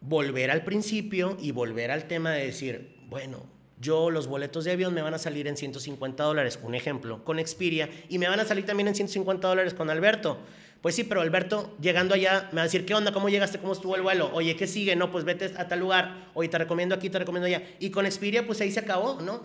volver 0.00 0.50
al 0.50 0.64
principio 0.64 1.36
y 1.40 1.52
volver 1.52 1.90
al 1.90 2.06
tema 2.08 2.32
de 2.32 2.46
decir, 2.46 2.96
bueno, 3.08 3.46
yo 3.80 4.10
los 4.10 4.26
boletos 4.26 4.64
de 4.64 4.72
avión 4.72 4.94
me 4.94 5.02
van 5.02 5.14
a 5.14 5.18
salir 5.18 5.46
en 5.46 5.56
150 5.56 6.22
dólares, 6.22 6.58
un 6.62 6.74
ejemplo, 6.74 7.24
con 7.24 7.38
Expedia, 7.38 7.90
y 8.08 8.18
me 8.18 8.28
van 8.28 8.40
a 8.40 8.44
salir 8.44 8.64
también 8.64 8.88
en 8.88 8.94
150 8.94 9.46
dólares 9.46 9.74
con 9.74 9.90
Alberto. 9.90 10.38
Pues 10.84 10.96
sí, 10.96 11.04
pero 11.04 11.22
Alberto, 11.22 11.74
llegando 11.80 12.14
allá, 12.14 12.50
me 12.52 12.56
va 12.56 12.60
a 12.60 12.64
decir, 12.64 12.84
¿qué 12.84 12.92
onda? 12.92 13.10
¿Cómo 13.10 13.30
llegaste? 13.30 13.58
¿Cómo 13.58 13.72
estuvo 13.72 13.96
el 13.96 14.02
vuelo? 14.02 14.30
Oye, 14.34 14.54
¿qué 14.54 14.66
sigue? 14.66 14.94
No, 14.94 15.10
pues 15.10 15.24
vete 15.24 15.46
a 15.56 15.66
tal 15.66 15.80
lugar. 15.80 16.28
Oye, 16.34 16.50
te 16.50 16.58
recomiendo 16.58 16.94
aquí, 16.94 17.08
te 17.08 17.18
recomiendo 17.18 17.46
allá. 17.46 17.62
Y 17.80 17.88
con 17.88 18.04
Expedia, 18.04 18.46
pues 18.46 18.60
ahí 18.60 18.70
se 18.70 18.80
acabó, 18.80 19.18
¿no? 19.22 19.44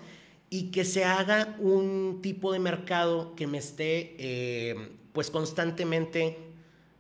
Y 0.50 0.70
que 0.70 0.84
se 0.84 1.06
haga 1.06 1.56
un 1.60 2.20
tipo 2.22 2.52
de 2.52 2.60
mercado 2.60 3.36
que 3.38 3.48
me 3.48 3.58
esté, 3.58 4.18
eh, 4.20 4.90
pues 5.14 5.32
constantemente 5.32 6.38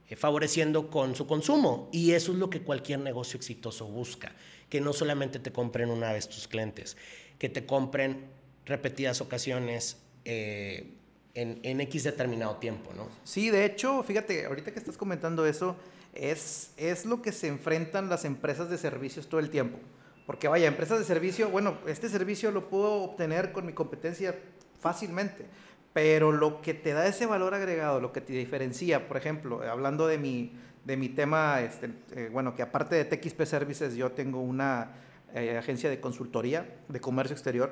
eh, 0.08 0.16
favoreciendo 0.16 0.90
con 0.90 1.18
su 1.18 1.28
consumo. 1.28 1.90
Y 1.92 2.12
eso 2.14 2.32
es 2.32 2.38
lo 2.38 2.50
que 2.50 2.62
cualquier 2.62 3.00
negocio 3.00 3.36
exitoso 3.36 3.88
busca. 3.88 4.32
Que 4.70 4.80
no 4.80 4.94
solamente 4.94 5.40
te 5.40 5.52
compren 5.52 5.90
una 5.90 6.14
vez 6.14 6.30
tus 6.30 6.48
clientes, 6.48 6.96
que 7.40 7.50
te 7.50 7.66
compren 7.66 8.30
repetidas 8.66 9.20
ocasiones. 9.20 9.98
Eh, 10.24 10.94
en, 11.42 11.82
X 11.82 12.04
determinado 12.04 12.58
tiempo, 12.58 12.92
¿no? 12.96 13.08
Sí, 13.24 13.50
de 13.50 13.66
hecho, 13.66 14.04
fíjate, 14.04 14.46
ahorita 14.46 14.72
que 14.72 14.80
estás 14.80 14.98
comentando 14.98 15.46
eso, 15.46 15.76
es, 16.14 16.72
es 16.78 17.06
lo 17.06 17.22
que 17.22 17.32
se 17.32 17.48
enfrentan 17.48 18.10
las 18.10 18.26
empresas 18.26 18.70
de 18.70 18.78
servicios 18.78 19.28
todo 19.28 19.40
el 19.40 19.50
tiempo. 19.50 19.80
Porque 20.26 20.48
vaya, 20.48 20.68
empresas 20.68 21.00
de 21.00 21.06
servicio, 21.06 21.50
bueno, 21.50 21.78
este 21.88 22.10
servicio 22.10 22.52
lo 22.52 22.70
puedo 22.70 23.04
obtener 23.04 23.52
con 23.52 23.66
mi 23.66 23.74
competencia 23.74 24.36
fácilmente, 24.80 25.46
pero 25.94 26.32
lo 26.32 26.62
que 26.62 26.74
te 26.74 26.94
da 26.94 27.08
ese 27.08 27.26
valor 27.26 27.54
agregado, 27.54 28.00
lo 28.00 28.12
que 28.12 28.22
te 28.22 28.34
diferencia, 28.34 29.08
por 29.08 29.18
ejemplo, 29.18 29.62
hablando 29.64 30.08
de 30.08 30.18
mi, 30.18 30.54
de 30.86 30.98
mi 30.98 31.10
tema, 31.10 31.62
este, 31.62 31.90
eh, 32.16 32.30
bueno, 32.32 32.56
que 32.56 32.62
aparte 32.62 32.96
de 32.96 33.06
TXP 33.06 33.42
Services 33.44 33.96
yo 33.96 34.12
tengo 34.12 34.40
una 34.40 34.92
eh, 35.34 35.58
agencia 35.58 35.90
de 35.90 36.00
consultoría 36.00 36.78
de 36.88 37.00
comercio 37.00 37.34
exterior, 37.34 37.72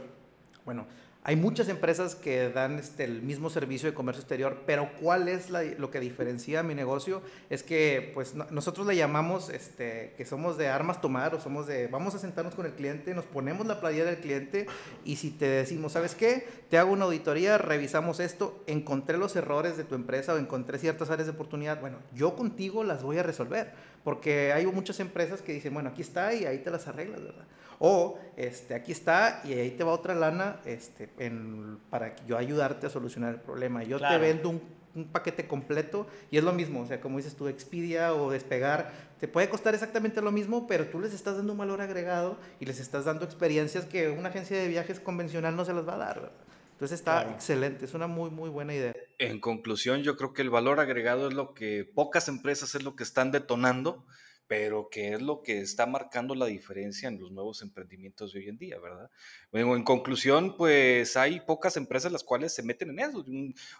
bueno, 0.65 0.87
hay 1.27 1.35
muchas 1.35 1.67
empresas 1.67 2.15
que 2.15 2.49
dan 2.51 2.79
este, 2.79 3.03
el 3.03 3.21
mismo 3.21 3.49
servicio 3.49 3.89
de 3.89 3.93
comercio 3.93 4.21
exterior, 4.21 4.61
pero 4.65 4.89
¿cuál 5.01 5.27
es 5.27 5.49
lo 5.49 5.91
que 5.91 5.99
diferencia 5.99 6.63
mi 6.63 6.73
negocio? 6.73 7.21
Es 7.49 7.63
que 7.63 8.11
pues 8.13 8.33
nosotros 8.49 8.87
le 8.87 8.95
llamamos 8.95 9.49
este, 9.49 10.13
que 10.15 10.25
somos 10.25 10.57
de 10.57 10.69
armas 10.69 11.01
tomar 11.01 11.35
o 11.35 11.41
somos 11.41 11.67
de 11.67 11.87
vamos 11.87 12.15
a 12.15 12.19
sentarnos 12.19 12.55
con 12.55 12.65
el 12.65 12.71
cliente, 12.71 13.13
nos 13.13 13.25
ponemos 13.25 13.67
la 13.67 13.81
playera 13.81 14.09
del 14.09 14.21
cliente 14.21 14.67
y 15.03 15.17
si 15.17 15.31
te 15.31 15.49
decimos, 15.49 15.91
¿sabes 15.91 16.15
qué? 16.15 16.47
Te 16.69 16.77
hago 16.77 16.93
una 16.93 17.03
auditoría, 17.03 17.57
revisamos 17.57 18.21
esto, 18.21 18.63
encontré 18.65 19.17
los 19.17 19.35
errores 19.35 19.75
de 19.75 19.83
tu 19.83 19.95
empresa 19.95 20.33
o 20.33 20.37
encontré 20.37 20.79
ciertas 20.79 21.09
áreas 21.09 21.27
de 21.27 21.33
oportunidad, 21.33 21.81
bueno, 21.81 21.97
yo 22.15 22.37
contigo 22.37 22.85
las 22.85 23.03
voy 23.03 23.17
a 23.17 23.23
resolver, 23.23 23.73
porque 24.07 24.53
hay 24.53 24.65
muchas 24.65 25.01
empresas 25.01 25.41
que 25.41 25.51
dicen, 25.51 25.73
bueno, 25.73 25.89
aquí 25.89 26.01
está 26.01 26.33
y 26.33 26.45
ahí 26.45 26.59
te 26.59 26.71
las 26.71 26.87
arreglas, 26.87 27.21
¿verdad? 27.21 27.43
O 27.77 28.17
este, 28.37 28.73
aquí 28.73 28.93
está 28.93 29.41
y 29.43 29.51
ahí 29.51 29.71
te 29.71 29.83
va 29.83 29.91
otra 29.91 30.15
lana 30.15 30.61
este, 30.63 31.09
en, 31.19 31.77
para 31.89 32.15
yo 32.25 32.37
ayudarte 32.37 32.87
a 32.87 32.89
solucionar 32.89 33.33
el 33.33 33.41
problema. 33.41 33.83
Yo 33.83 33.99
te 33.99 34.17
vendo 34.17 34.47
un, 34.47 34.61
un, 34.95 35.09
paquete 35.09 35.45
completo 35.45 36.07
y 36.31 36.37
es 36.37 36.43
lo 36.45 36.53
mismo. 36.53 36.83
O 36.83 36.85
sea, 36.85 37.01
como 37.01 37.17
dices 37.17 37.35
tú, 37.35 37.49
Expedia 37.49 38.13
o 38.13 38.31
Despegar, 38.31 38.93
te 39.19 39.27
puede 39.27 39.49
costar 39.49 39.73
exactamente 39.73 40.21
lo 40.21 40.31
mismo, 40.31 40.67
pero 40.67 40.87
tú 40.87 41.01
les 41.01 41.13
estás 41.13 41.35
dando 41.35 41.51
un 41.51 41.57
valor 41.57 41.81
agregado 41.81 42.37
y 42.61 42.65
les 42.65 42.79
estás 42.79 43.03
dando 43.03 43.25
experiencias 43.25 43.83
que 43.83 44.07
una 44.07 44.29
agencia 44.29 44.57
de 44.57 44.69
viajes 44.69 45.01
convencional 45.01 45.53
no 45.57 45.65
se 45.65 45.73
las 45.73 45.85
va 45.85 45.95
a 45.95 45.97
dar. 45.97 46.31
Entonces 46.71 46.97
está 46.97 47.29
excelente, 47.29 47.83
es 47.83 47.93
una 47.93 48.07
muy, 48.07 48.29
muy 48.29 48.49
buena 48.49 48.73
idea. 48.73 48.93
En 49.19 49.39
conclusión, 49.39 50.03
yo 50.03 50.15
creo 50.15 50.33
que 50.33 50.43
el 50.43 50.49
valor 50.49 50.79
agregado 50.79 51.27
es 51.27 51.33
lo 51.33 51.53
que 51.53 51.85
pocas 51.85 52.27
empresas 52.27 52.75
es 52.75 52.83
lo 52.83 52.95
que 52.95 53.03
están 53.03 53.31
detonando 53.31 54.05
pero 54.47 54.89
que 54.89 55.13
es 55.13 55.21
lo 55.21 55.43
que 55.43 55.59
está 55.59 55.85
marcando 55.85 56.33
la 56.33 56.45
diferencia 56.45 57.09
en 57.09 57.19
los 57.19 57.31
nuevos 57.31 57.61
emprendimientos 57.61 58.31
de 58.31 58.39
hoy 58.39 58.47
en 58.47 58.57
día, 58.57 58.79
¿verdad? 58.79 59.11
Bueno, 59.51 59.75
en 59.75 59.83
conclusión, 59.83 60.55
pues 60.55 61.17
hay 61.17 61.41
pocas 61.41 61.75
empresas 61.75 62.11
las 62.11 62.23
cuales 62.23 62.55
se 62.55 62.63
meten 62.63 62.91
en 62.91 62.99
eso. 62.99 63.25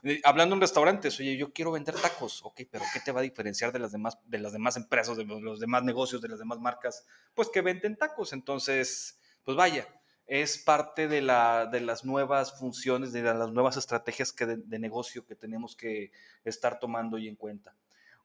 Eh, 0.04 0.22
hablando 0.26 0.56
en 0.56 0.62
restaurantes, 0.62 1.20
oye, 1.20 1.38
yo 1.38 1.54
quiero 1.54 1.72
vender 1.72 1.96
tacos, 1.96 2.42
ok, 2.44 2.62
pero 2.70 2.84
¿qué 2.94 3.00
te 3.00 3.14
va 3.14 3.22
a 3.22 3.24
diferenciar 3.24 3.72
de 3.72 3.80
las 3.80 3.94
demás, 3.94 4.18
de 4.26 4.40
las 4.40 4.52
demás 4.52 4.76
empresas, 4.76 5.16
de 5.16 5.26
los 5.26 5.60
demás 5.60 5.84
negocios, 5.84 6.22
de 6.22 6.28
las 6.28 6.40
demás 6.40 6.60
marcas? 6.60 7.06
Pues 7.34 7.50
que 7.50 7.62
venden 7.62 7.96
tacos. 7.96 8.34
Entonces, 8.34 9.20
pues 9.44 9.56
vaya, 9.56 9.88
es 10.28 10.58
parte 10.58 11.08
de, 11.08 11.22
la, 11.22 11.66
de 11.66 11.80
las 11.80 12.04
nuevas 12.04 12.60
funciones, 12.60 13.14
de 13.14 13.24
las 13.24 13.52
nuevas 13.52 13.78
estrategias 13.78 14.34
que 14.34 14.46
de, 14.46 14.80
negocio 14.80 15.26
que 15.26 15.36
tenemos 15.36 15.76
que 15.76 16.12
estar 16.44 16.80
tomando 16.80 17.16
hoy 17.16 17.30
en 17.30 17.38
cuenta. 17.38 17.74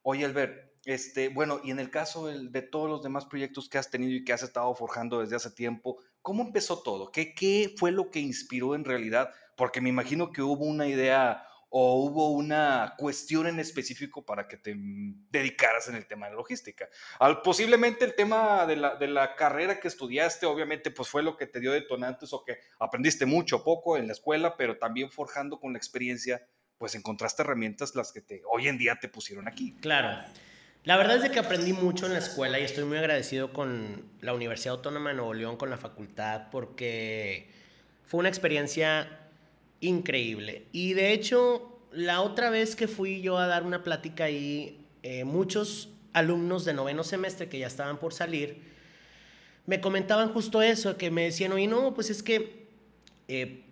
Oye, 0.03 0.25
Albert, 0.25 0.73
este, 0.85 1.29
bueno, 1.29 1.61
y 1.63 1.71
en 1.71 1.79
el 1.79 1.91
caso 1.91 2.27
de, 2.27 2.63
todos 2.63 2.91
los 2.91 3.05
demás 3.05 3.25
proyectos 3.27 3.69
que 3.69 3.79
has 3.79 3.89
tenido 3.89 4.13
y 4.13 4.25
que 4.25 4.33
has 4.33 4.43
estado 4.43 4.75
forjando 4.75 5.21
desde 5.21 5.37
hace 5.37 5.53
tiempo, 5.53 5.99
¿cómo 6.23 6.43
empezó 6.43 6.83
todo? 6.83 7.13
¿Qué, 7.13 7.35
¿Qué 7.35 7.73
fue 7.79 7.93
lo 7.93 8.11
que 8.11 8.19
inspiró 8.19 8.75
en 8.75 8.85
realidad? 8.85 9.31
Porque 9.57 9.81
me 9.81 9.89
imagino 9.89 10.33
que 10.33 10.43
hubo 10.43 10.65
una 10.65 10.89
idea 10.89 11.47
o 11.75 11.95
hubo 12.05 12.33
una 12.33 12.95
cuestión 12.99 13.47
en 13.47 13.59
específico 13.59 14.27
para 14.27 14.47
que 14.47 14.59
te 14.59 14.75
dedicaras 14.77 15.89
en 15.89 15.95
el 15.95 16.07
tema 16.07 16.29
de 16.29 16.35
logística. 16.35 16.87
Al, 17.19 17.41
posiblemente 17.41 18.05
el 18.05 18.15
tema 18.15 18.67
de 18.67 18.77
la, 18.77 18.97
de 18.97 19.07
la, 19.07 19.35
carrera 19.37 19.81
que 19.81 19.89
estudiaste, 19.89 20.45
obviamente, 20.45 20.91
pues 20.91 21.09
fue 21.09 21.23
lo 21.23 21.35
que 21.35 21.47
te 21.47 21.61
dio 21.61 21.73
detonantes 21.73 22.35
o 22.35 22.45
que 22.45 22.59
aprendiste 22.79 23.25
mucho 23.25 23.57
o 23.57 23.65
poco 23.65 23.97
en 23.97 24.07
la 24.07 24.13
escuela, 24.13 24.55
pero 24.59 24.77
también 24.77 25.11
forjando 25.11 25.59
con 25.59 25.73
la 25.73 25.79
experiencia, 25.79 26.47
pues 26.77 26.95
encontraste 26.95 27.41
herramientas 27.41 27.95
las 27.95 28.13
que 28.13 28.21
te, 28.21 28.43
hoy 28.51 28.69
en 28.69 28.77
día 28.77 28.99
te 29.01 29.09
pusieron 29.09 29.49
aquí. 29.49 29.75
Claro. 29.81 30.23
La 30.85 30.99
verdad 30.99 31.25
es 31.25 31.31
que 31.31 31.39
aprendí 31.39 31.73
mucho 31.73 32.05
en 32.05 32.13
la 32.13 32.19
escuela 32.19 32.61
y 32.61 32.65
estoy 32.65 32.85
muy 32.85 32.99
agradecido 32.99 33.55
con 33.55 34.13
la 34.21 34.35
Universidad 34.35 34.75
Autónoma 34.75 35.09
de 35.09 35.17
Nuevo 35.17 35.33
León, 35.33 35.57
con 35.57 35.71
la 35.71 35.79
facultad, 35.79 36.51
porque 36.51 37.51
fue 38.05 38.21
una 38.21 38.29
experiencia 38.29 39.22
increíble. 39.83 40.67
Y 40.73 40.95
de 40.95 41.13
hecho, 41.13 41.79
la 41.93 42.23
otra 42.23 42.49
vez 42.49 42.75
que 42.75 42.89
fui 42.89 43.21
yo 43.21 43.37
a 43.37 43.47
dar 43.47 43.65
una 43.65 43.83
plática 43.85 44.25
ahí, 44.25 44.87
eh, 45.03 45.25
muchos 45.25 45.91
alumnos 46.15 46.65
de 46.65 46.73
noveno 46.73 47.05
semestre 47.05 47.49
que 47.49 47.59
ya 47.59 47.67
estaban 47.67 47.99
por 47.99 48.15
salir, 48.15 48.63
me 49.67 49.81
comentaban 49.81 50.33
justo 50.33 50.63
eso, 50.63 50.97
que 50.97 51.11
me 51.11 51.25
decían, 51.25 51.53
oye, 51.53 51.67
no, 51.67 51.95
pues 51.95 52.11
es 52.11 52.23
que 52.23 52.67
eh, 53.29 53.65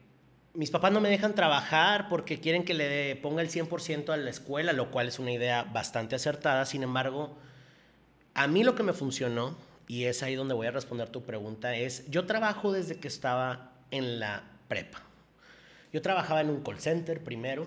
mis 0.55 0.71
papás 0.71 0.93
no 0.93 1.00
me 1.00 1.09
dejan 1.09 1.35
trabajar 1.35 2.09
porque 2.09 2.40
quieren 2.40 2.64
que 2.64 2.75
le 2.75 3.17
ponga 3.17 3.43
el 3.43 3.49
100% 3.49 4.11
a 4.11 4.17
la 4.17 4.31
escuela, 4.31 4.73
lo 4.73 4.90
cual 4.90 5.09
es 5.09 5.19
una 5.19 5.33
idea 5.33 5.64
bastante 5.64 6.17
acertada. 6.17 6.67
Sin 6.67 6.83
embargo, 6.83 7.37
a 8.35 8.47
mí 8.47 8.64
lo 8.64 8.75
que 8.75 8.83
me 8.83 8.93
funcionó, 8.93 9.57
y 9.87 10.05
es 10.05 10.23
ahí 10.23 10.35
donde 10.35 10.55
voy 10.55 10.67
a 10.67 10.71
responder 10.71 11.09
tu 11.09 11.23
pregunta, 11.23 11.76
es, 11.76 12.09
yo 12.11 12.26
trabajo 12.26 12.73
desde 12.73 12.97
que 12.97 13.09
estaba 13.09 13.73
en 13.90 14.21
la 14.21 14.45
prepa. 14.69 15.10
Yo 15.92 16.02
trabajaba 16.02 16.40
en 16.40 16.50
un 16.50 16.62
call 16.62 16.80
center 16.80 17.23
primero 17.23 17.66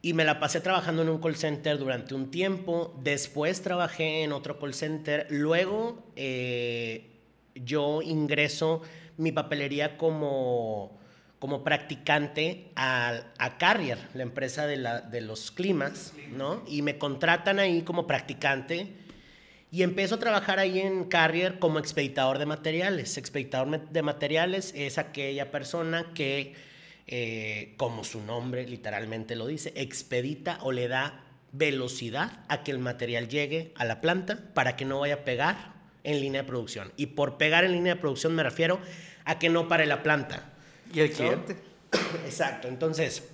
y 0.00 0.12
me 0.12 0.24
la 0.24 0.38
pasé 0.38 0.60
trabajando 0.60 1.02
en 1.02 1.08
un 1.08 1.20
call 1.20 1.36
center 1.36 1.78
durante 1.78 2.14
un 2.14 2.30
tiempo. 2.30 2.94
Después 3.02 3.62
trabajé 3.62 4.22
en 4.22 4.32
otro 4.32 4.58
call 4.58 4.74
center. 4.74 5.26
Luego 5.30 6.02
eh, 6.16 7.10
yo 7.54 8.02
ingreso 8.02 8.82
mi 9.16 9.32
papelería 9.32 9.96
como, 9.96 10.98
como 11.38 11.64
practicante 11.64 12.70
a, 12.76 13.22
a 13.38 13.58
Carrier, 13.58 13.98
la 14.14 14.22
empresa 14.22 14.66
de, 14.66 14.76
la, 14.76 15.00
de 15.00 15.20
los 15.20 15.50
climas, 15.50 16.12
¿no? 16.36 16.62
Y 16.66 16.82
me 16.82 16.98
contratan 16.98 17.58
ahí 17.58 17.82
como 17.82 18.06
practicante 18.06 19.03
y 19.74 19.82
empiezo 19.82 20.14
a 20.14 20.18
trabajar 20.20 20.60
ahí 20.60 20.78
en 20.78 21.02
Carrier 21.02 21.58
como 21.58 21.80
expeditador 21.80 22.38
de 22.38 22.46
materiales. 22.46 23.18
Expeditador 23.18 23.88
de 23.88 24.02
materiales 24.02 24.72
es 24.76 24.98
aquella 24.98 25.50
persona 25.50 26.12
que, 26.14 26.54
eh, 27.08 27.74
como 27.76 28.04
su 28.04 28.20
nombre 28.20 28.68
literalmente 28.68 29.34
lo 29.34 29.48
dice, 29.48 29.72
expedita 29.74 30.60
o 30.62 30.70
le 30.70 30.86
da 30.86 31.24
velocidad 31.50 32.44
a 32.46 32.62
que 32.62 32.70
el 32.70 32.78
material 32.78 33.26
llegue 33.26 33.72
a 33.74 33.84
la 33.84 34.00
planta 34.00 34.38
para 34.54 34.76
que 34.76 34.84
no 34.84 35.00
vaya 35.00 35.14
a 35.14 35.24
pegar 35.24 35.72
en 36.04 36.20
línea 36.20 36.42
de 36.42 36.46
producción. 36.46 36.92
Y 36.96 37.06
por 37.06 37.36
pegar 37.36 37.64
en 37.64 37.72
línea 37.72 37.96
de 37.96 38.00
producción 38.00 38.32
me 38.32 38.44
refiero 38.44 38.78
a 39.24 39.40
que 39.40 39.48
no 39.48 39.66
pare 39.66 39.86
la 39.86 40.04
planta. 40.04 40.52
¿Y 40.92 41.00
el 41.00 41.10
cliente? 41.10 41.56
Exacto. 42.26 42.68
Entonces, 42.68 43.24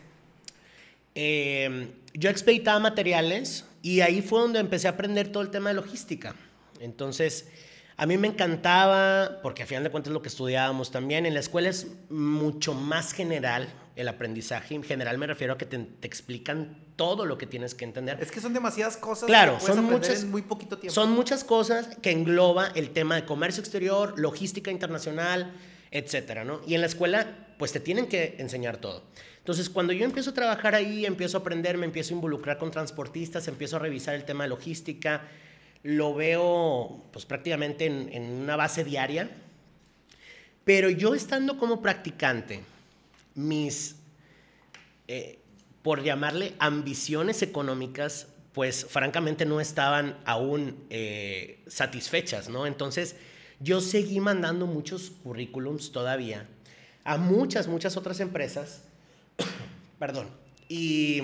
eh, 1.14 1.88
yo 2.14 2.30
expeditaba 2.30 2.78
materiales 2.78 3.66
y 3.82 4.00
ahí 4.00 4.22
fue 4.22 4.40
donde 4.40 4.58
empecé 4.58 4.88
a 4.88 4.92
aprender 4.92 5.32
todo 5.32 5.42
el 5.42 5.50
tema 5.50 5.70
de 5.70 5.74
logística. 5.74 6.34
Entonces, 6.80 7.48
a 7.96 8.06
mí 8.06 8.16
me 8.16 8.28
encantaba, 8.28 9.40
porque 9.42 9.62
a 9.62 9.66
final 9.66 9.84
de 9.84 9.90
cuentas 9.90 10.10
es 10.10 10.14
lo 10.14 10.22
que 10.22 10.28
estudiábamos 10.28 10.90
también. 10.90 11.26
En 11.26 11.34
la 11.34 11.40
escuela 11.40 11.68
es 11.68 11.86
mucho 12.08 12.72
más 12.72 13.12
general 13.12 13.68
el 13.94 14.08
aprendizaje. 14.08 14.74
En 14.74 14.82
general 14.82 15.18
me 15.18 15.26
refiero 15.26 15.52
a 15.52 15.58
que 15.58 15.66
te, 15.66 15.86
explican 16.02 16.78
todo 16.96 17.26
lo 17.26 17.36
que 17.36 17.46
tienes 17.46 17.74
que 17.74 17.84
entender. 17.84 18.18
Es 18.18 18.30
que 18.30 18.40
son 18.40 18.54
demasiadas 18.54 18.96
cosas 18.96 19.26
claro, 19.26 19.58
que 19.58 19.66
son 19.66 19.84
muchas, 19.84 20.22
en 20.22 20.30
muy 20.30 20.40
poquito 20.40 20.78
tiempo. 20.78 20.94
Son 20.94 21.12
muchas 21.12 21.44
cosas 21.44 21.96
que 22.00 22.10
engloba 22.10 22.68
el 22.74 22.90
tema 22.90 23.16
de 23.16 23.26
comercio 23.26 23.60
exterior, 23.60 24.18
logística 24.18 24.70
internacional, 24.70 25.52
etcétera, 25.90 26.44
¿no? 26.44 26.62
Y 26.66 26.74
en 26.74 26.80
la 26.80 26.86
escuela, 26.86 27.26
pues 27.58 27.72
te 27.72 27.80
tienen 27.80 28.06
que 28.06 28.36
enseñar 28.38 28.78
todo. 28.78 29.04
Entonces, 29.40 29.70
cuando 29.70 29.92
yo 29.92 30.04
empiezo 30.04 30.30
a 30.30 30.34
trabajar 30.34 30.74
ahí, 30.74 31.06
empiezo 31.06 31.38
a 31.38 31.40
aprender, 31.40 31.78
me 31.78 31.86
empiezo 31.86 32.12
a 32.12 32.16
involucrar 32.16 32.58
con 32.58 32.70
transportistas, 32.70 33.48
empiezo 33.48 33.76
a 33.76 33.78
revisar 33.78 34.14
el 34.14 34.24
tema 34.24 34.44
de 34.44 34.50
logística, 34.50 35.22
lo 35.82 36.14
veo 36.14 37.02
pues 37.10 37.24
prácticamente 37.24 37.86
en, 37.86 38.22
una 38.22 38.56
base 38.56 38.84
diaria, 38.84 39.30
pero 40.64 40.90
yo 40.90 41.14
estando 41.14 41.56
como 41.56 41.80
practicante, 41.80 42.60
mis, 43.34 43.96
eh, 45.08 45.38
por 45.82 46.02
llamarle 46.02 46.52
ambiciones 46.58 47.40
económicas, 47.40 48.28
pues 48.52 48.84
francamente 48.84 49.46
no 49.46 49.58
estaban 49.58 50.18
aún 50.26 50.84
eh, 50.90 51.62
satisfechas, 51.66 52.50
¿no? 52.50 52.66
Entonces, 52.66 53.16
yo 53.58 53.80
seguí 53.80 54.20
mandando 54.20 54.66
muchos 54.66 55.12
currículums 55.22 55.92
todavía 55.92 56.46
a 57.04 57.16
muchas, 57.16 57.68
muchas 57.68 57.96
otras 57.96 58.20
empresas 58.20 58.82
Perdón. 60.00 60.30
Y 60.66 61.22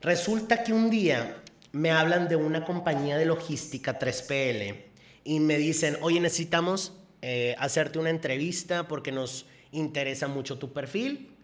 resulta 0.00 0.64
que 0.64 0.72
un 0.72 0.88
día 0.88 1.42
me 1.72 1.90
hablan 1.90 2.26
de 2.26 2.34
una 2.34 2.64
compañía 2.64 3.18
de 3.18 3.26
logística 3.26 3.98
3PL 3.98 4.76
y 5.24 5.38
me 5.38 5.58
dicen, 5.58 5.98
oye, 6.00 6.18
necesitamos 6.18 6.94
eh, 7.20 7.54
hacerte 7.58 7.98
una 7.98 8.08
entrevista 8.08 8.88
porque 8.88 9.12
nos 9.12 9.44
interesa 9.70 10.28
mucho 10.28 10.58
tu 10.58 10.72
perfil. 10.72 11.36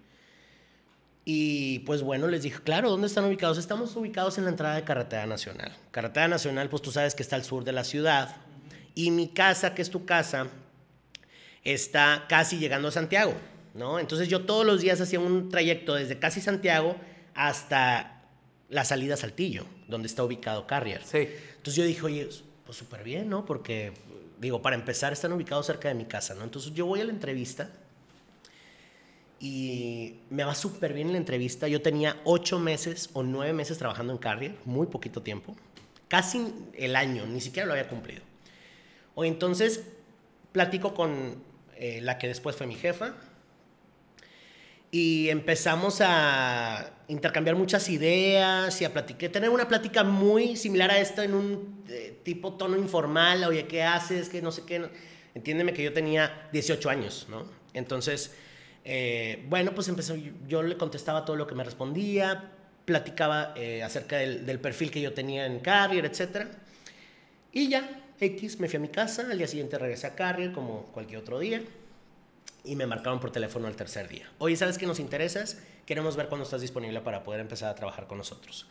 Y 1.27 1.81
pues 1.81 2.01
bueno, 2.01 2.27
les 2.27 2.43
dije, 2.43 2.59
claro, 2.63 2.89
¿dónde 2.89 3.07
están 3.07 3.27
ubicados? 3.27 3.59
Estamos 3.59 3.95
ubicados 3.95 4.39
en 4.39 4.45
la 4.45 4.51
entrada 4.51 4.77
de 4.77 4.85
Carretera 4.85 5.27
Nacional. 5.27 5.77
Carretera 5.91 6.27
Nacional, 6.27 6.71
pues 6.71 6.81
tú 6.81 6.91
sabes 6.91 7.15
que 7.15 7.23
está 7.23 7.37
al 7.37 7.45
sur 7.45 7.65
de 7.65 7.73
la 7.73 7.85
ciudad. 7.85 8.35
Y 8.95 9.11
mi 9.11 9.29
casa, 9.29 9.75
que 9.75 9.83
es 9.83 9.91
tu 9.91 10.07
casa, 10.07 10.47
está 11.65 12.25
casi 12.31 12.57
llegando 12.57 12.89
a 12.89 12.93
Santiago. 12.93 13.35
¿No? 13.75 13.99
Entonces 13.99 14.29
yo 14.29 14.45
todos 14.45 14.65
los 14.65 14.81
días 14.81 15.01
hacía 15.01 15.21
un 15.21 15.49
trayecto 15.49 15.95
desde 15.95 16.19
casi 16.19 16.41
Santiago 16.41 16.97
hasta 17.35 18.23
la 18.69 18.85
salida 18.85 19.15
a 19.15 19.17
Saltillo, 19.17 19.65
donde 19.87 20.09
está 20.09 20.25
ubicado 20.25 20.67
Carrier. 20.67 21.03
Sí. 21.05 21.29
Entonces 21.57 21.75
yo 21.77 21.85
dije, 21.85 22.03
oye, 22.03 22.29
pues 22.65 22.77
súper 22.77 23.03
bien, 23.03 23.29
¿no? 23.29 23.45
Porque, 23.47 23.93
digo, 24.41 24.61
para 24.61 24.77
empezar, 24.77 25.13
están 25.13 25.33
ubicados 25.33 25.67
cerca 25.67 25.89
de 25.89 25.95
mi 25.95 26.05
casa, 26.05 26.35
¿no? 26.35 26.45
Entonces 26.45 26.73
yo 26.75 26.87
voy 26.87 27.01
a 27.01 27.05
la 27.05 27.13
entrevista 27.13 27.71
y 29.41 30.17
me 30.31 30.45
va 30.45 30.55
súper 30.55 30.93
bien 30.93 31.13
la 31.13 31.19
entrevista. 31.19 31.69
Yo 31.69 31.81
tenía 31.81 32.21
ocho 32.25 32.59
meses 32.59 33.11
o 33.13 33.23
nueve 33.23 33.53
meses 33.53 33.79
trabajando 33.79 34.13
en 34.13 34.19
Carrier, 34.19 34.55
muy 34.65 34.87
poquito 34.89 35.23
tiempo, 35.23 35.57
casi 36.09 36.53
el 36.75 36.97
año, 36.97 37.27
ni 37.27 37.41
siquiera 37.41 37.67
lo 37.67 37.73
había 37.73 37.89
cumplido. 37.89 38.23
O 39.15 39.25
entonces 39.25 39.85
platico 40.53 40.95
con 40.95 41.43
eh, 41.77 42.01
la 42.03 42.19
que 42.19 42.29
después 42.29 42.57
fue 42.57 42.67
mi 42.67 42.75
jefa, 42.75 43.15
y 44.91 45.29
empezamos 45.29 46.01
a 46.01 46.91
intercambiar 47.09 47.57
muchas 47.57 47.89
ideas 47.89 48.81
y 48.81 48.85
a 48.85 48.93
platicar, 48.93 49.31
tener 49.31 49.51
una 49.51 49.69
plática 49.69 50.03
muy 50.03 50.57
similar 50.57 50.91
a 50.91 50.99
esta 50.99 51.25
en 51.25 51.35
un 51.35 51.85
eh, 51.89 52.21
tipo 52.23 52.55
tono 52.55 52.77
informal, 52.77 53.45
oye, 53.45 53.67
¿qué 53.67 53.83
haces? 53.83 54.29
Que 54.29 54.41
no 54.41 54.51
sé 54.51 54.63
qué. 54.67 54.89
Entiéndeme 55.35 55.73
que 55.73 55.83
yo 55.83 55.93
tenía 55.93 56.49
18 56.53 56.89
años, 56.89 57.27
¿no? 57.29 57.45
Entonces, 57.75 58.35
eh, 58.85 59.45
bueno, 59.49 59.75
pues 59.75 59.89
empezó, 59.89 60.17
yo 60.47 60.63
le 60.63 60.77
contestaba 60.77 61.25
todo 61.25 61.37
lo 61.37 61.47
que 61.47 61.55
me 61.55 61.65
respondía, 61.65 62.53
platicaba 62.85 63.53
eh, 63.57 63.83
acerca 63.83 64.17
del, 64.17 64.47
del, 64.47 64.59
perfil 64.59 64.91
que 64.91 65.01
yo 65.03 65.13
tenía 65.13 65.45
en 65.45 65.61
Carrier, 65.61 66.07
etc. 66.07 66.47
Y 67.53 67.69
ya, 67.69 68.05
X, 68.19 68.59
me 68.59 68.69
fui 68.69 68.79
a 68.79 68.81
mi 68.81 68.89
casa, 68.89 69.27
al 69.31 69.37
día 69.37 69.47
siguiente 69.47 69.79
regresé 69.79 70.07
a 70.07 70.15
Carrier 70.15 70.53
como 70.53 70.87
cualquier 70.93 71.21
otro 71.21 71.39
día 71.39 71.63
y 72.69 72.77
me 72.77 72.87
marcaron 72.87 73.19
por 73.19 73.31
teléfono 73.31 73.67
el 73.67 73.77
tercer 73.77 74.09
día. 74.09 74.31
Oye, 74.39 74.57
¿sabes 74.57 74.77
qué 74.77 74.87
nos 74.87 75.01
interesas? 75.01 75.59
Queremos 75.87 76.17
ver 76.17 76.29
cuándo 76.29 76.45
estás 76.45 76.61
disponible 76.61 77.01
para 77.01 77.25
poder 77.25 77.41
empezar 77.41 77.71
a 77.71 77.75
trabajar 77.75 78.07
con 78.07 78.19
nosotros. 78.19 78.67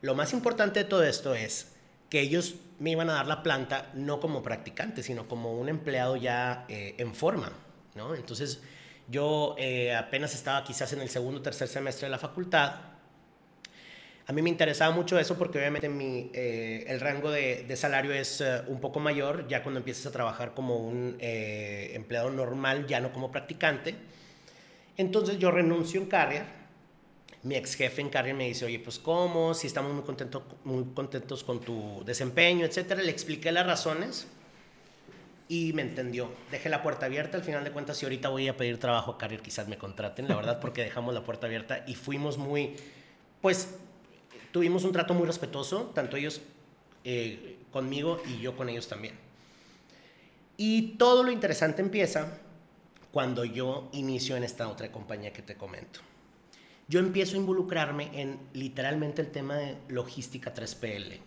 Lo 0.00 0.14
más 0.14 0.32
importante 0.32 0.80
de 0.80 0.84
todo 0.86 1.04
esto 1.04 1.34
es 1.34 1.76
que 2.08 2.20
ellos 2.20 2.54
me 2.78 2.92
iban 2.92 3.10
a 3.10 3.14
dar 3.14 3.26
la 3.26 3.42
planta 3.42 3.90
no 3.94 4.20
como 4.20 4.42
practicante, 4.42 5.02
sino 5.02 5.28
como 5.28 5.52
un 5.52 5.68
empleado 5.68 6.16
ya 6.16 6.64
eh, 6.68 6.94
en 6.98 7.14
forma, 7.14 7.52
¿no? 7.94 8.14
Entonces 8.14 8.62
yo 9.08 9.54
eh, 9.58 9.94
apenas 9.94 10.34
estaba 10.34 10.64
quizás 10.64 10.92
en 10.92 11.02
el 11.02 11.08
segundo 11.10 11.40
o 11.40 11.42
tercer 11.42 11.68
semestre 11.68 12.06
de 12.06 12.10
la 12.10 12.18
facultad. 12.18 12.74
A 14.28 14.32
mí 14.32 14.42
me 14.42 14.50
interesaba 14.50 14.94
mucho 14.94 15.18
eso 15.18 15.38
porque 15.38 15.58
obviamente 15.58 15.88
mi, 15.88 16.30
eh, 16.34 16.84
el 16.88 17.00
rango 17.00 17.30
de, 17.30 17.76
salario 17.76 18.12
es 18.12 18.42
un 18.66 18.80
poco 18.80 18.98
mayor 18.98 19.46
ya 19.48 19.62
cuando 19.62 19.78
empiezas 19.78 20.06
a 20.06 20.10
trabajar 20.10 20.52
como 20.54 20.76
un 20.78 21.16
empleado 21.20 22.30
normal, 22.30 22.86
ya 22.86 23.00
no 23.00 23.12
como 23.12 23.30
practicante. 23.30 23.94
Entonces 24.96 25.38
yo 25.38 25.50
renuncio 25.50 26.00
en 26.00 26.06
Carrier 26.08 26.66
mi 27.46 27.54
ex 27.54 27.76
jefe 27.76 28.02
en 28.02 28.08
Carrier 28.08 28.34
me 28.34 28.48
dice, 28.48 28.64
oye, 28.64 28.80
pues 28.80 28.98
cómo, 28.98 29.54
si 29.54 29.68
estamos 29.68 29.92
muy, 29.92 30.02
contentos 30.02 30.42
muy 30.64 30.84
contentos 30.92 31.44
con 31.44 31.60
tu 31.60 32.02
desempeño, 32.04 32.66
etcétera. 32.66 33.00
Le 33.00 33.10
expliqué 33.12 33.52
las 33.52 33.64
razones 33.64 34.26
y 35.48 35.72
me 35.72 35.82
entendió. 35.82 36.28
Dejé 36.50 36.68
la 36.68 36.82
puerta 36.82 37.06
abierta, 37.06 37.36
al 37.36 37.44
final 37.44 37.62
de 37.62 37.70
cuentas, 37.70 37.98
si 37.98 38.04
ahorita 38.04 38.30
voy 38.30 38.48
a 38.48 38.56
pedir 38.56 38.78
trabajo 38.78 39.12
a 39.12 39.18
Carrier, 39.18 39.42
quizás 39.42 39.68
me 39.68 39.78
contraten, 39.78 40.26
la 40.26 40.34
verdad, 40.34 40.58
porque 40.58 40.82
dejamos 40.82 41.14
la 41.14 41.22
puerta 41.22 41.46
abierta 41.46 41.84
y 41.86 41.94
fuimos 41.94 42.36
muy, 42.36 42.74
pues, 43.40 43.78
tuvimos 44.56 44.84
un 44.84 44.92
trato 44.92 45.12
muy 45.12 45.26
respetuoso, 45.26 45.92
tanto 45.94 46.16
ellos 46.16 46.40
eh, 47.04 47.58
conmigo 47.70 48.22
y 48.26 48.40
yo 48.40 48.56
con 48.56 48.70
ellos 48.70 48.88
también. 48.88 49.14
Y 50.56 50.96
todo 50.96 51.22
lo 51.22 51.30
interesante 51.30 51.82
empieza 51.82 52.38
cuando 53.12 53.44
yo 53.44 53.90
inicio 53.92 54.34
en 54.34 54.44
esta 54.44 54.66
otra 54.68 54.90
compañía 54.90 55.30
que 55.32 55.42
te 55.42 55.56
comento 55.56 56.00
yo 56.88 57.00
empiezo 57.00 57.36
a 57.36 57.40
involucrarme 57.40 58.10
en 58.12 58.38
literalmente 58.52 59.22
el 59.22 59.30
tema 59.30 59.56
de 59.56 59.76
logística 59.88 60.54
3PL, 60.54 61.18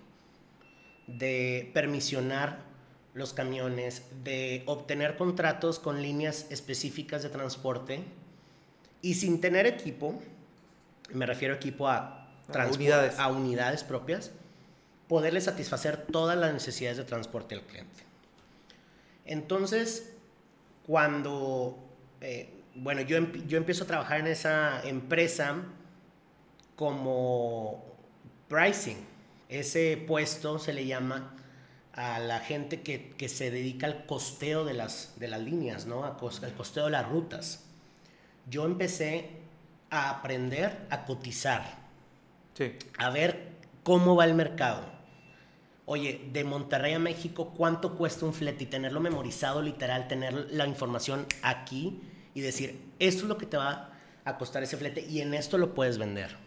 de 1.08 1.70
permisionar 1.74 2.64
los 3.14 3.34
camiones, 3.34 4.04
de 4.24 4.64
obtener 4.68 5.18
contratos 5.18 5.80
con 5.80 6.02
líneas 6.02 6.48
específicas 6.50 7.24
de 7.24 7.30
transporte 7.30 8.04
y 9.02 9.16
sin 9.16 9.42
tener 9.42 9.66
equipo, 9.66 10.22
me 11.12 11.26
refiero 11.26 11.56
equipo 11.56 11.90
a, 11.90 12.19
unidades. 12.72 13.20
a 13.20 13.28
unidades 13.28 13.84
propias, 13.84 14.32
poderle 15.08 15.42
satisfacer 15.42 16.06
todas 16.12 16.38
las 16.38 16.54
necesidades 16.54 16.98
de 16.98 17.04
transporte 17.04 17.56
al 17.56 17.62
cliente. 17.62 18.04
Entonces, 19.26 20.14
cuando 20.86 21.78
eh, 22.22 22.60
bueno, 22.76 23.02
yo, 23.02 23.20
yo 23.48 23.58
empiezo 23.58 23.84
a 23.84 23.88
trabajar 23.88 24.20
en 24.20 24.28
esa 24.28 24.82
empresa 24.84 25.58
como 26.76 27.84
pricing. 28.48 28.98
Ese 29.50 29.98
puesto 30.08 30.60
se 30.60 30.74
le 30.74 30.86
llama 30.86 31.36
a 31.94 32.20
la 32.20 32.40
gente 32.40 32.82
que, 32.82 33.10
que 33.18 33.28
se 33.28 33.52
dedica 33.52 33.88
al 33.88 34.06
costeo 34.06 34.64
de 34.64 34.74
las, 34.74 35.20
de 35.20 35.28
las 35.28 35.42
líneas, 35.42 35.86
¿no? 35.86 36.06
al 36.06 36.16
costeo 36.18 36.86
de 36.86 36.92
las 36.92 37.10
rutas. 37.10 37.66
Yo 38.50 38.66
empecé 38.66 39.30
a 39.90 40.10
aprender 40.12 40.86
a 40.90 41.06
cotizar, 41.06 41.79
sí. 42.60 42.76
a 43.00 43.10
ver 43.10 43.54
cómo 43.84 44.16
va 44.16 44.26
el 44.26 44.36
mercado. 44.36 44.86
Oye, 45.86 46.30
de 46.32 46.44
Monterrey 46.44 46.94
a 46.94 47.00
México, 47.00 47.56
¿cuánto 47.58 47.96
cuesta 47.98 48.24
un 48.24 48.34
flete? 48.36 48.66
Y 48.66 48.68
tenerlo 48.68 49.00
memorizado, 49.00 49.64
literal, 49.64 50.08
tener 50.08 50.52
la 50.52 50.68
información 50.68 51.26
aquí 51.42 52.00
y 52.36 52.42
decir, 52.42 52.80
esto 53.00 53.24
es 53.24 53.28
lo 53.28 53.40
que 53.40 53.48
te 53.48 53.58
va 53.58 53.94
a 54.24 54.38
costar 54.38 54.62
ese 54.62 54.78
flete 54.78 55.02
y 55.02 55.22
en 55.22 55.34
esto 55.34 55.58
lo 55.58 55.74
puedes 55.74 55.98
vender. 55.98 56.38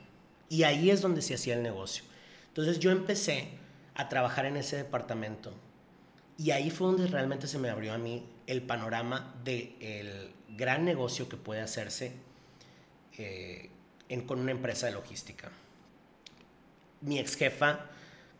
Y 0.48 0.62
ahí 0.62 0.90
es 0.90 1.00
donde 1.00 1.22
se 1.22 1.34
hacía 1.34 1.54
el 1.54 1.62
negocio. 1.64 2.04
Entonces 2.46 2.78
yo 2.78 2.92
empecé 2.92 3.48
a 3.94 4.08
trabajar 4.08 4.46
en 4.46 4.56
ese 4.56 4.76
departamento 4.76 5.52
y 6.38 6.50
ahí 6.50 6.70
fue 6.70 6.86
donde 6.86 7.06
realmente 7.06 7.46
se 7.46 7.58
me 7.58 7.68
abrió 7.68 7.94
a 7.94 7.98
mí 7.98 8.24
el 8.46 8.62
panorama 8.62 9.34
del 9.44 9.74
el 9.80 10.30
gran 10.56 10.84
negocio 10.84 11.28
que 11.28 11.36
puede 11.36 11.62
hacerse 11.62 12.12
eh, 13.18 13.70
con 14.26 14.40
una 14.40 14.50
empresa 14.50 14.86
de 14.86 14.92
logística. 14.92 15.50
Mi 17.02 17.18
ex 17.18 17.36
jefa, 17.36 17.86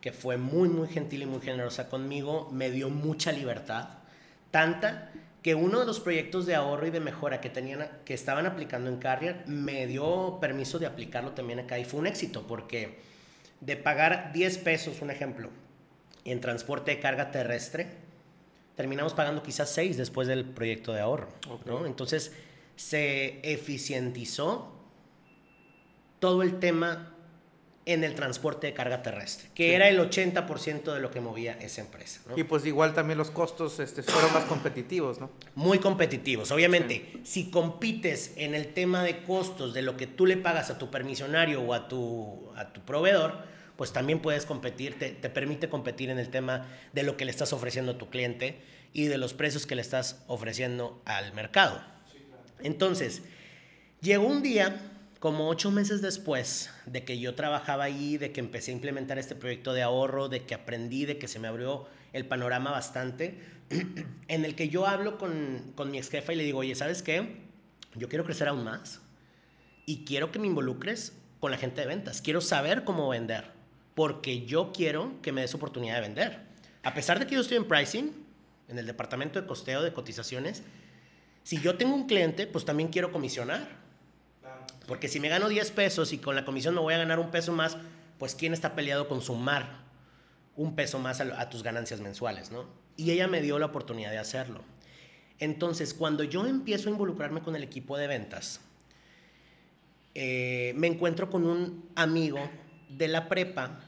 que 0.01 0.11
fue 0.11 0.37
muy, 0.37 0.69
muy 0.69 0.87
gentil 0.87 1.21
y 1.21 1.25
muy 1.25 1.41
generosa 1.41 1.89
conmigo, 1.89 2.49
me 2.51 2.71
dio 2.71 2.89
mucha 2.89 3.31
libertad, 3.31 3.89
tanta 4.51 5.11
que 5.41 5.55
uno 5.55 5.79
de 5.79 5.85
los 5.85 5.99
proyectos 5.99 6.45
de 6.45 6.55
ahorro 6.55 6.87
y 6.87 6.89
de 6.89 7.01
mejora 7.01 7.41
que, 7.41 7.49
tenían, 7.49 7.89
que 8.05 8.13
estaban 8.13 8.45
aplicando 8.45 8.89
en 8.89 8.97
Carrier 8.97 9.43
me 9.45 9.87
dio 9.87 10.37
permiso 10.39 10.79
de 10.79 10.85
aplicarlo 10.85 11.31
también 11.31 11.59
acá 11.59 11.77
y 11.77 11.85
fue 11.85 11.99
un 11.99 12.07
éxito 12.07 12.47
porque 12.47 12.99
de 13.59 13.75
pagar 13.75 14.31
10 14.33 14.57
pesos, 14.59 15.01
un 15.01 15.11
ejemplo, 15.11 15.49
en 16.25 16.39
transporte 16.39 16.91
de 16.91 16.99
carga 16.99 17.31
terrestre, 17.31 17.87
terminamos 18.75 19.13
pagando 19.13 19.43
quizás 19.43 19.69
6 19.71 19.97
después 19.97 20.27
del 20.27 20.45
proyecto 20.45 20.93
de 20.93 21.01
ahorro. 21.01 21.29
Entonces 21.85 22.33
se 22.75 23.39
eficientizó 23.43 24.73
todo 26.19 26.41
el 26.41 26.59
tema 26.59 27.12
en 27.85 28.03
el 28.03 28.15
transporte 28.15 28.67
de 28.67 28.73
carga 28.73 29.01
terrestre, 29.01 29.49
que 29.53 29.75
era 29.75 29.89
el 29.89 29.99
80% 29.99 30.93
de 30.93 30.99
lo 31.01 31.11
que 31.11 31.19
movía 31.19 31.57
esa 31.59 31.81
empresa. 31.81 32.21
Y 32.35 32.43
pues 32.43 32.65
igual 32.65 32.93
también 32.93 33.17
los 33.17 33.29
costos 33.29 33.79
este, 33.79 34.03
fueron 34.03 34.31
más 34.33 34.45
competitivos, 34.45 35.19
¿no? 35.19 35.29
Muy 35.55 35.79
competitivos. 35.79 36.51
Obviamente, 36.51 37.19
si 37.23 37.49
compites 37.49 38.33
en 38.37 38.55
el 38.55 38.73
tema 38.73 39.03
de 39.03 39.23
costos 39.23 39.73
de 39.73 39.81
lo 39.81 39.97
que 39.97 40.07
tú 40.07 40.25
le 40.25 40.37
pagas 40.37 40.69
a 40.69 40.77
tu 40.77 40.89
permisionario 40.89 41.61
o 41.61 41.73
a 41.73 41.89
tu, 41.89 42.51
a 42.55 42.71
tu 42.71 42.81
proveedor, 42.81 43.39
pues 43.75 43.91
también 43.91 44.19
puedes 44.19 44.45
competir, 44.45 44.97
te, 44.97 45.09
te 45.09 45.29
permite 45.29 45.67
competir 45.67 46.09
en 46.09 46.19
el 46.19 46.29
tema 46.29 46.67
de 46.93 47.03
lo 47.03 47.17
que 47.17 47.25
le 47.25 47.31
estás 47.31 47.51
ofreciendo 47.51 47.93
a 47.93 47.97
tu 47.97 48.09
cliente 48.09 48.61
y 48.93 49.07
de 49.07 49.17
los 49.17 49.33
precios 49.33 49.65
que 49.65 49.75
le 49.75 49.81
estás 49.81 50.23
ofreciendo 50.27 51.01
al 51.05 51.33
mercado. 51.33 51.81
Entonces, 52.61 53.23
llegó 53.99 54.25
un 54.25 54.41
día 54.41 54.92
como 55.23 55.47
ocho 55.47 55.71
meses 55.71 56.01
después 56.01 56.69
de 56.85 57.05
que 57.05 57.17
yo 57.17 57.33
trabajaba 57.33 57.85
ahí, 57.85 58.17
de 58.17 58.33
que 58.33 58.41
empecé 58.41 58.71
a 58.71 58.73
implementar 58.73 59.17
este 59.17 59.35
proyecto 59.35 59.71
de 59.71 59.81
ahorro, 59.81 60.27
de 60.27 60.43
que 60.43 60.53
aprendí, 60.53 61.05
de 61.05 61.17
que 61.17 61.29
se 61.29 61.39
me 61.39 61.47
abrió 61.47 61.87
el 62.11 62.25
panorama 62.25 62.71
bastante, 62.71 63.39
en 64.27 64.43
el 64.43 64.53
que 64.53 64.67
yo 64.67 64.85
hablo 64.85 65.17
con, 65.17 65.71
con 65.75 65.91
mi 65.91 65.97
ex 65.97 66.09
jefa 66.09 66.33
y 66.33 66.35
le 66.35 66.43
digo, 66.43 66.59
oye, 66.59 66.75
¿sabes 66.75 67.01
qué? 67.01 67.37
Yo 67.95 68.09
quiero 68.09 68.25
crecer 68.25 68.49
aún 68.49 68.65
más 68.65 68.99
y 69.85 70.03
quiero 70.03 70.29
que 70.29 70.39
me 70.39 70.47
involucres 70.47 71.13
con 71.39 71.51
la 71.51 71.57
gente 71.57 71.79
de 71.79 71.87
ventas. 71.87 72.21
Quiero 72.21 72.41
saber 72.41 72.83
cómo 72.83 73.07
vender, 73.07 73.45
porque 73.95 74.45
yo 74.45 74.73
quiero 74.73 75.21
que 75.21 75.31
me 75.31 75.39
des 75.39 75.55
oportunidad 75.55 75.95
de 75.95 76.01
vender. 76.01 76.41
A 76.83 76.93
pesar 76.93 77.19
de 77.19 77.27
que 77.27 77.35
yo 77.35 77.39
estoy 77.39 77.55
en 77.55 77.69
pricing, 77.69 78.11
en 78.67 78.77
el 78.77 78.85
departamento 78.85 79.39
de 79.39 79.47
costeo 79.47 79.83
de 79.83 79.93
cotizaciones, 79.93 80.63
si 81.43 81.61
yo 81.61 81.77
tengo 81.77 81.95
un 81.95 82.07
cliente, 82.07 82.45
pues 82.45 82.65
también 82.65 82.89
quiero 82.89 83.13
comisionar. 83.13 83.82
Porque 84.87 85.07
si 85.07 85.19
me 85.19 85.29
gano 85.29 85.47
10 85.47 85.71
pesos 85.71 86.13
y 86.13 86.17
con 86.17 86.35
la 86.35 86.45
comisión 86.45 86.75
me 86.75 86.81
voy 86.81 86.93
a 86.93 86.97
ganar 86.97 87.19
un 87.19 87.31
peso 87.31 87.53
más, 87.53 87.77
pues 88.17 88.35
¿quién 88.35 88.53
está 88.53 88.75
peleado 88.75 89.07
con 89.07 89.21
sumar 89.21 89.83
un 90.55 90.75
peso 90.75 90.99
más 90.99 91.19
a, 91.21 91.49
tus 91.49 91.63
ganancias 91.63 91.99
mensuales, 91.99 92.51
no? 92.51 92.65
Y 92.95 93.11
ella 93.11 93.27
me 93.27 93.41
dio 93.41 93.57
la 93.57 93.67
oportunidad 93.67 94.11
de 94.11 94.19
hacerlo. 94.19 94.61
Entonces, 95.39 95.93
cuando 95.93 96.23
yo 96.23 96.45
empiezo 96.45 96.89
a 96.89 96.91
involucrarme 96.91 97.41
con 97.41 97.55
el 97.55 97.63
equipo 97.63 97.97
de 97.97 98.07
ventas, 98.07 98.61
eh, 100.15 100.73
me 100.75 100.87
encuentro 100.87 101.29
con 101.29 101.45
un 101.45 101.89
amigo 101.95 102.39
de 102.89 103.07
la 103.07 103.29
prepa. 103.29 103.79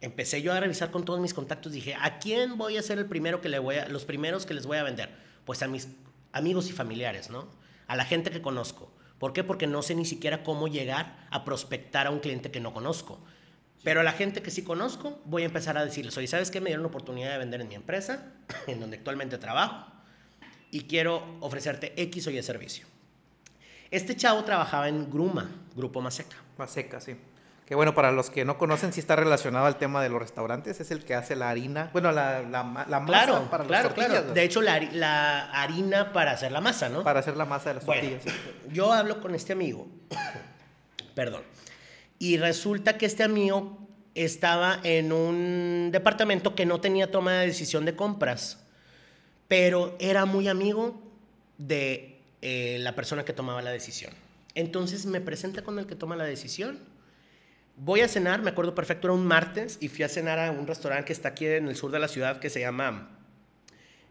Empecé 0.00 0.40
yo 0.40 0.52
a 0.52 0.60
revisar 0.60 0.90
con 0.90 1.04
todos 1.04 1.20
mis 1.20 1.34
contactos. 1.34 1.72
Dije, 1.72 1.94
¿a 2.00 2.18
quién 2.18 2.56
voy 2.56 2.78
a 2.78 2.82
ser 2.82 2.98
el 2.98 3.06
primero 3.06 3.40
que 3.40 3.48
le 3.48 3.58
voy 3.58 3.76
a, 3.76 3.88
los 3.88 4.04
primeros 4.04 4.46
que 4.46 4.54
les 4.54 4.66
voy 4.66 4.78
a 4.78 4.82
vender? 4.82 5.10
Pues 5.44 5.62
a 5.62 5.68
mis 5.68 5.88
amigos 6.32 6.68
y 6.70 6.72
familiares, 6.72 7.28
¿no? 7.28 7.48
A 7.86 7.96
la 7.96 8.04
gente 8.04 8.30
que 8.30 8.40
conozco. 8.40 8.90
¿Por 9.18 9.32
qué? 9.32 9.44
Porque 9.44 9.66
no 9.66 9.82
sé 9.82 9.94
ni 9.94 10.04
siquiera 10.04 10.42
cómo 10.42 10.68
llegar 10.68 11.26
a 11.30 11.44
prospectar 11.44 12.06
a 12.06 12.10
un 12.10 12.20
cliente 12.20 12.50
que 12.50 12.60
no 12.60 12.74
conozco. 12.74 13.20
Pero 13.82 14.00
a 14.00 14.02
la 14.02 14.12
gente 14.12 14.42
que 14.42 14.50
sí 14.50 14.64
conozco, 14.64 15.20
voy 15.26 15.42
a 15.42 15.46
empezar 15.46 15.76
a 15.76 15.84
decirles, 15.84 16.16
oye, 16.16 16.26
¿sabes 16.26 16.50
qué? 16.50 16.60
Me 16.60 16.70
dieron 16.70 16.82
la 16.82 16.88
oportunidad 16.88 17.32
de 17.32 17.38
vender 17.38 17.60
en 17.60 17.68
mi 17.68 17.74
empresa, 17.74 18.32
en 18.66 18.80
donde 18.80 18.96
actualmente 18.96 19.38
trabajo, 19.38 19.92
y 20.70 20.82
quiero 20.84 21.36
ofrecerte 21.40 21.92
X 22.02 22.26
o 22.26 22.30
Y 22.30 22.42
servicio. 22.42 22.86
Este 23.90 24.16
chavo 24.16 24.42
trabajaba 24.44 24.88
en 24.88 25.10
Gruma, 25.10 25.50
Grupo 25.76 26.00
Maseca. 26.00 26.36
Maseca, 26.58 27.00
sí. 27.00 27.14
Que 27.66 27.74
bueno, 27.74 27.94
para 27.94 28.12
los 28.12 28.28
que 28.28 28.44
no 28.44 28.58
conocen, 28.58 28.92
sí 28.92 29.00
está 29.00 29.16
relacionado 29.16 29.64
al 29.64 29.78
tema 29.78 30.02
de 30.02 30.10
los 30.10 30.20
restaurantes, 30.20 30.80
es 30.80 30.90
el 30.90 31.02
que 31.04 31.14
hace 31.14 31.34
la 31.34 31.48
harina, 31.48 31.88
bueno, 31.94 32.12
la, 32.12 32.42
la, 32.42 32.62
la 32.88 33.00
masa 33.00 33.06
claro, 33.06 33.50
para 33.50 33.64
claro, 33.64 33.84
las 33.84 33.94
tortillas. 33.94 34.20
Claro. 34.20 34.34
De 34.34 34.42
hecho, 34.42 34.60
la, 34.60 34.80
la, 34.92 35.50
harina 35.50 36.12
para 36.12 36.32
hacer 36.32 36.52
la 36.52 36.60
masa, 36.60 36.90
¿no? 36.90 37.02
Para 37.02 37.20
hacer 37.20 37.38
la 37.38 37.46
masa 37.46 37.70
de 37.70 37.76
las 37.76 37.86
tortillas. 37.86 38.22
Yo 38.70 38.92
hablo 38.92 39.22
con 39.22 39.34
este 39.34 39.54
amigo, 39.54 39.88
perdón, 41.14 41.42
y 42.18 42.36
resulta 42.36 42.98
que 42.98 43.06
este 43.06 43.22
amigo 43.22 43.78
estaba 44.14 44.78
en 44.82 45.10
un 45.10 45.88
departamento 45.90 46.54
que 46.54 46.66
no 46.66 46.82
tenía 46.82 47.10
toma 47.10 47.32
de 47.32 47.46
decisión 47.46 47.86
de 47.86 47.96
compras, 47.96 48.62
pero 49.48 49.96
era 50.00 50.26
muy 50.26 50.48
amigo 50.48 51.00
de 51.56 52.20
eh, 52.42 52.76
la 52.80 52.94
persona 52.94 53.24
que 53.24 53.32
tomaba 53.32 53.62
la 53.62 53.70
decisión. 53.70 54.12
Entonces 54.54 55.06
me 55.06 55.22
presenta 55.22 55.62
con 55.62 55.78
el 55.78 55.86
que 55.86 55.94
toma 55.94 56.14
la 56.14 56.24
decisión 56.24 56.78
voy 57.76 58.00
a 58.00 58.08
cenar, 58.08 58.42
me 58.42 58.50
acuerdo 58.50 58.74
perfecto, 58.74 59.08
era 59.08 59.14
un 59.14 59.26
martes 59.26 59.78
y 59.80 59.88
fui 59.88 60.04
a 60.04 60.08
cenar 60.08 60.38
a 60.38 60.50
un 60.50 60.66
restaurante 60.66 61.06
que 61.06 61.12
está 61.12 61.30
aquí 61.30 61.46
en 61.46 61.68
el 61.68 61.76
sur 61.76 61.90
de 61.90 61.98
la 61.98 62.08
ciudad 62.08 62.38
que 62.38 62.50
se 62.50 62.60
llama 62.60 63.10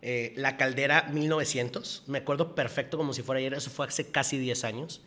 eh, 0.01 0.33
La 0.35 0.57
Caldera 0.57 1.09
1900. 1.11 2.03
Me 2.07 2.19
acuerdo 2.19 2.55
perfecto 2.55 2.97
como 2.97 3.13
si 3.13 3.21
fuera 3.21 3.39
ayer, 3.39 3.53
eso 3.53 3.69
fue 3.69 3.87
hace 3.87 4.11
casi 4.11 4.37
10 4.37 4.63
años. 4.63 5.01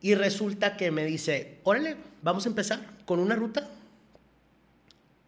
Y 0.00 0.14
resulta 0.14 0.76
que 0.76 0.90
me 0.90 1.04
dice, 1.04 1.60
órale, 1.62 1.96
vamos 2.22 2.46
a 2.46 2.48
empezar 2.48 2.80
con 3.06 3.18
una 3.18 3.36
ruta. 3.36 3.70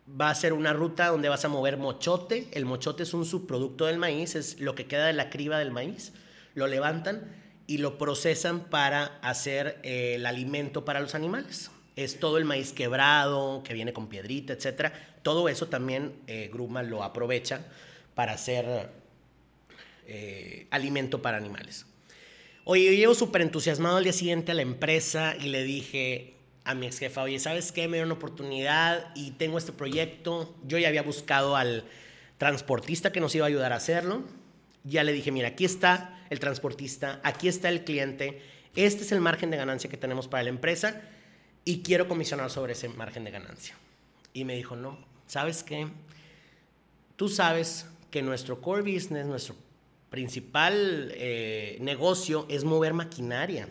Va 0.08 0.30
a 0.30 0.34
ser 0.34 0.52
una 0.52 0.72
ruta 0.72 1.08
donde 1.08 1.28
vas 1.28 1.44
a 1.44 1.48
mover 1.48 1.78
mochote. 1.78 2.48
El 2.52 2.66
mochote 2.66 3.02
es 3.02 3.14
un 3.14 3.24
subproducto 3.24 3.86
del 3.86 3.98
maíz, 3.98 4.34
es 4.34 4.60
lo 4.60 4.74
que 4.74 4.86
queda 4.86 5.06
de 5.06 5.14
la 5.14 5.30
criba 5.30 5.58
del 5.58 5.70
maíz. 5.70 6.12
Lo 6.54 6.66
levantan 6.66 7.34
y 7.66 7.78
lo 7.78 7.98
procesan 7.98 8.64
para 8.64 9.18
hacer 9.22 9.80
eh, 9.82 10.16
el 10.16 10.26
alimento 10.26 10.84
para 10.84 11.00
los 11.00 11.14
animales. 11.14 11.70
Es 11.96 12.20
todo 12.20 12.36
el 12.38 12.44
maíz 12.44 12.72
quebrado, 12.72 13.62
que 13.64 13.74
viene 13.74 13.92
con 13.92 14.08
piedrita, 14.08 14.52
etc. 14.52 14.92
Todo 15.22 15.48
eso 15.48 15.68
también 15.68 16.12
eh, 16.26 16.50
Gruma 16.52 16.82
lo 16.82 17.02
aprovecha 17.02 17.64
para 18.14 18.32
hacer 18.32 18.90
eh, 20.06 20.66
alimento 20.70 21.22
para 21.22 21.38
animales. 21.38 21.86
Oye, 22.64 22.84
yo 22.84 22.92
llevo 22.92 23.14
súper 23.14 23.42
entusiasmado 23.42 23.96
al 23.96 24.04
día 24.04 24.12
siguiente 24.12 24.52
a 24.52 24.54
la 24.54 24.62
empresa 24.62 25.36
y 25.40 25.48
le 25.48 25.64
dije 25.64 26.34
a 26.64 26.74
mi 26.74 26.86
ex 26.86 26.98
jefa, 26.98 27.22
oye, 27.22 27.38
¿sabes 27.38 27.72
qué? 27.72 27.88
Me 27.88 27.96
dio 27.96 28.04
una 28.04 28.14
oportunidad 28.14 29.12
y 29.14 29.30
tengo 29.32 29.56
este 29.56 29.72
proyecto. 29.72 30.54
Yo 30.66 30.78
ya 30.78 30.88
había 30.88 31.02
buscado 31.02 31.56
al 31.56 31.84
transportista 32.38 33.12
que 33.12 33.20
nos 33.20 33.34
iba 33.34 33.46
a 33.46 33.48
ayudar 33.48 33.72
a 33.72 33.76
hacerlo. 33.76 34.22
Ya 34.84 35.02
le 35.02 35.12
dije, 35.12 35.32
mira, 35.32 35.48
aquí 35.48 35.64
está 35.64 36.24
el 36.28 36.40
transportista, 36.40 37.20
aquí 37.22 37.48
está 37.48 37.68
el 37.68 37.84
cliente, 37.84 38.42
este 38.74 39.02
es 39.02 39.12
el 39.12 39.20
margen 39.20 39.50
de 39.50 39.56
ganancia 39.56 39.88
que 39.88 39.96
tenemos 39.96 40.28
para 40.28 40.42
la 40.42 40.50
empresa 40.50 41.02
y 41.68 41.82
quiero 41.82 42.06
comisionar 42.06 42.48
sobre 42.48 42.72
ese 42.72 42.88
margen 42.88 43.24
de 43.24 43.32
ganancia. 43.32 43.74
Y 44.32 44.44
me 44.44 44.54
dijo, 44.54 44.76
no, 44.76 44.96
¿sabes 45.26 45.64
qué? 45.64 45.88
Tú 47.16 47.28
sabes 47.28 47.86
que 48.08 48.22
nuestro 48.22 48.60
core 48.60 48.82
business, 48.82 49.26
nuestro 49.26 49.56
principal 50.08 51.10
eh, 51.16 51.76
negocio 51.80 52.46
es 52.48 52.62
mover 52.62 52.94
maquinaria. 52.94 53.68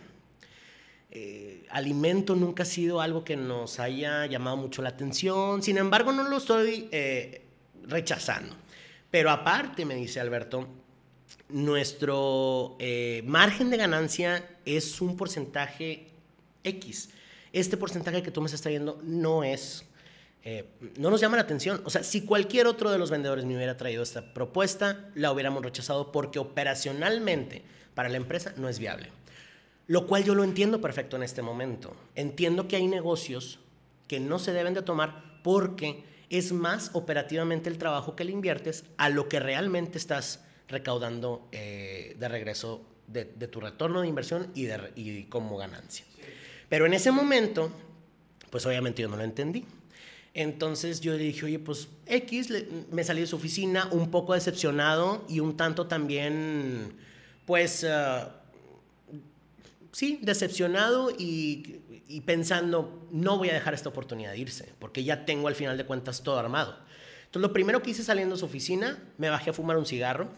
Eh, 1.10 1.66
alimento 1.70 2.36
nunca 2.36 2.64
ha 2.64 2.66
sido 2.66 3.00
algo 3.00 3.24
que 3.24 3.34
nos 3.34 3.80
haya 3.80 4.26
llamado 4.26 4.58
mucho 4.58 4.82
la 4.82 4.90
atención, 4.90 5.62
sin 5.62 5.78
embargo 5.78 6.12
no 6.12 6.24
lo 6.24 6.36
estoy 6.36 6.90
eh, 6.92 7.46
rechazando. 7.84 8.54
Pero 9.10 9.30
aparte, 9.30 9.86
me 9.86 9.94
dice 9.94 10.20
Alberto, 10.20 10.68
nuestro 11.48 12.76
margen 13.24 13.70
de 13.70 13.76
ganancia 13.78 14.58
es 14.66 15.00
un 15.00 15.16
porcentaje 15.16 16.08
X. 16.62 17.08
Este 17.56 17.78
porcentaje 17.78 18.22
que 18.22 18.30
tú 18.30 18.42
me 18.42 18.46
estás 18.46 18.60
trayendo 18.60 19.00
no 19.02 19.42
es 19.42 19.86
eh, 20.44 20.64
no 20.98 21.10
nos 21.10 21.20
llama 21.20 21.36
la 21.36 21.42
atención. 21.42 21.80
O 21.84 21.90
sea, 21.90 22.04
si 22.04 22.20
cualquier 22.20 22.66
otro 22.66 22.92
de 22.92 22.98
los 22.98 23.10
vendedores 23.10 23.46
me 23.46 23.56
hubiera 23.56 23.76
traído 23.78 24.02
esta 24.02 24.34
propuesta, 24.34 25.10
la 25.14 25.32
hubiéramos 25.32 25.64
rechazado 25.64 26.12
porque 26.12 26.38
operacionalmente 26.38 27.62
para 27.94 28.10
la 28.10 28.18
empresa 28.18 28.52
no 28.58 28.68
es 28.68 28.78
viable. 28.78 29.08
Lo 29.86 30.06
cual 30.06 30.22
yo 30.22 30.34
lo 30.34 30.44
entiendo 30.44 30.82
perfecto 30.82 31.16
en 31.16 31.22
este 31.22 31.40
momento. 31.40 31.96
Entiendo 32.14 32.68
que 32.68 32.76
hay 32.76 32.86
negocios 32.86 33.58
que 34.06 34.20
no 34.20 34.38
se 34.38 34.52
deben 34.52 34.74
de 34.74 34.82
tomar 34.82 35.40
porque 35.42 36.04
es 36.28 36.52
más 36.52 36.90
operativamente 36.92 37.70
el 37.70 37.78
trabajo 37.78 38.14
que 38.14 38.24
le 38.24 38.32
inviertes 38.32 38.84
a 38.98 39.08
lo 39.08 39.30
que 39.30 39.40
realmente 39.40 39.98
estás 39.98 40.44
recaudando 40.68 41.48
eh, 41.52 42.16
de 42.20 42.28
regreso 42.28 42.84
de, 43.08 43.24
tu 43.24 43.60
retorno 43.60 44.02
de 44.02 44.08
inversión 44.08 44.50
y, 44.54 44.68
y 44.94 45.24
como 45.24 45.56
ganancia. 45.56 46.04
Pero 46.68 46.86
en 46.86 46.94
ese 46.94 47.10
momento, 47.10 47.70
pues 48.50 48.66
obviamente 48.66 49.02
yo 49.02 49.08
no 49.08 49.16
lo 49.16 49.24
entendí. 49.24 49.64
Entonces 50.34 51.00
yo 51.00 51.12
le 51.12 51.24
dije, 51.24 51.46
oye, 51.46 51.58
pues 51.58 51.88
X, 52.04 52.52
me 52.90 53.04
salí 53.04 53.22
de 53.22 53.26
su 53.26 53.36
oficina 53.36 53.88
un 53.90 54.10
poco 54.10 54.34
decepcionado 54.34 55.24
y 55.30 55.40
un 55.40 55.56
tanto 55.56 55.86
también, 55.86 56.92
pues, 57.46 57.84
ah, 57.84 58.42
sí, 59.92 60.18
decepcionado 60.20 61.10
y, 61.10 61.80
y, 62.06 62.20
pensando, 62.20 63.08
no 63.10 63.38
voy 63.38 63.48
a 63.48 63.54
dejar 63.54 63.72
esta 63.72 63.88
oportunidad 63.88 64.32
de 64.32 64.38
irse, 64.38 64.74
porque 64.78 65.04
ya 65.04 65.24
tengo 65.24 65.48
al 65.48 65.54
final 65.54 65.78
de 65.78 65.86
cuentas 65.86 66.22
todo 66.22 66.38
armado. 66.38 66.76
Entonces 67.24 67.48
lo 67.48 67.54
primero 67.54 67.82
que 67.82 67.92
hice 67.92 68.04
saliendo 68.04 68.34
de 68.34 68.40
su 68.40 68.44
oficina, 68.44 69.02
me 69.16 69.30
bajé 69.30 69.50
a 69.50 69.52
fumar 69.54 69.78
un 69.78 69.86
cigarro, 69.86 70.28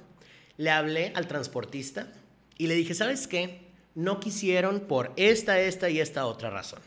le 0.59 0.71
hablé 0.71 1.13
al 1.17 1.27
transportista 1.27 2.13
y 2.57 2.69
le 2.69 2.75
dije, 2.75 2.95
¿sabes 2.95 3.27
qué? 3.27 3.68
No 3.99 4.21
quisieron 4.21 4.79
por 4.79 5.13
esta, 5.17 5.59
esta 5.59 5.91
y 5.91 5.99
esta 5.99 6.27
otra 6.27 6.51
razón. 6.51 6.79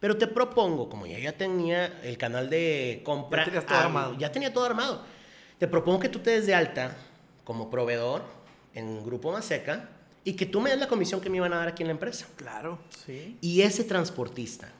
Pero 0.00 0.16
te 0.16 0.26
propongo, 0.26 0.88
como 0.88 1.06
ya, 1.06 1.16
ya 1.16 1.30
tenía 1.30 2.00
el 2.02 2.18
canal 2.18 2.50
de 2.50 3.02
compra. 3.04 3.48
Ya, 3.52 3.64
todo 3.64 3.78
armado. 3.78 4.18
ya 4.18 4.32
tenía 4.32 4.52
todo 4.52 4.64
armado. 4.64 5.04
Te 5.60 5.68
propongo 5.68 6.00
que 6.00 6.08
tú 6.08 6.18
te 6.18 6.32
des 6.32 6.44
de 6.44 6.56
alta 6.56 6.96
como 7.44 7.70
proveedor 7.70 8.24
en 8.74 9.04
Grupo 9.04 9.30
Maseca 9.30 9.90
y 10.24 10.32
que 10.32 10.44
tú 10.44 10.60
me 10.60 10.70
des 10.70 10.80
la 10.80 10.88
comisión 10.88 11.20
que 11.20 11.30
me 11.30 11.36
iban 11.36 11.52
a 11.52 11.58
dar 11.58 11.68
aquí 11.68 11.84
en 11.84 11.86
la 11.86 11.92
empresa. 11.92 12.26
Claro, 12.34 12.80
sí. 13.04 13.38
Y 13.40 13.60
ese 13.62 13.84
transportista, 13.84 14.72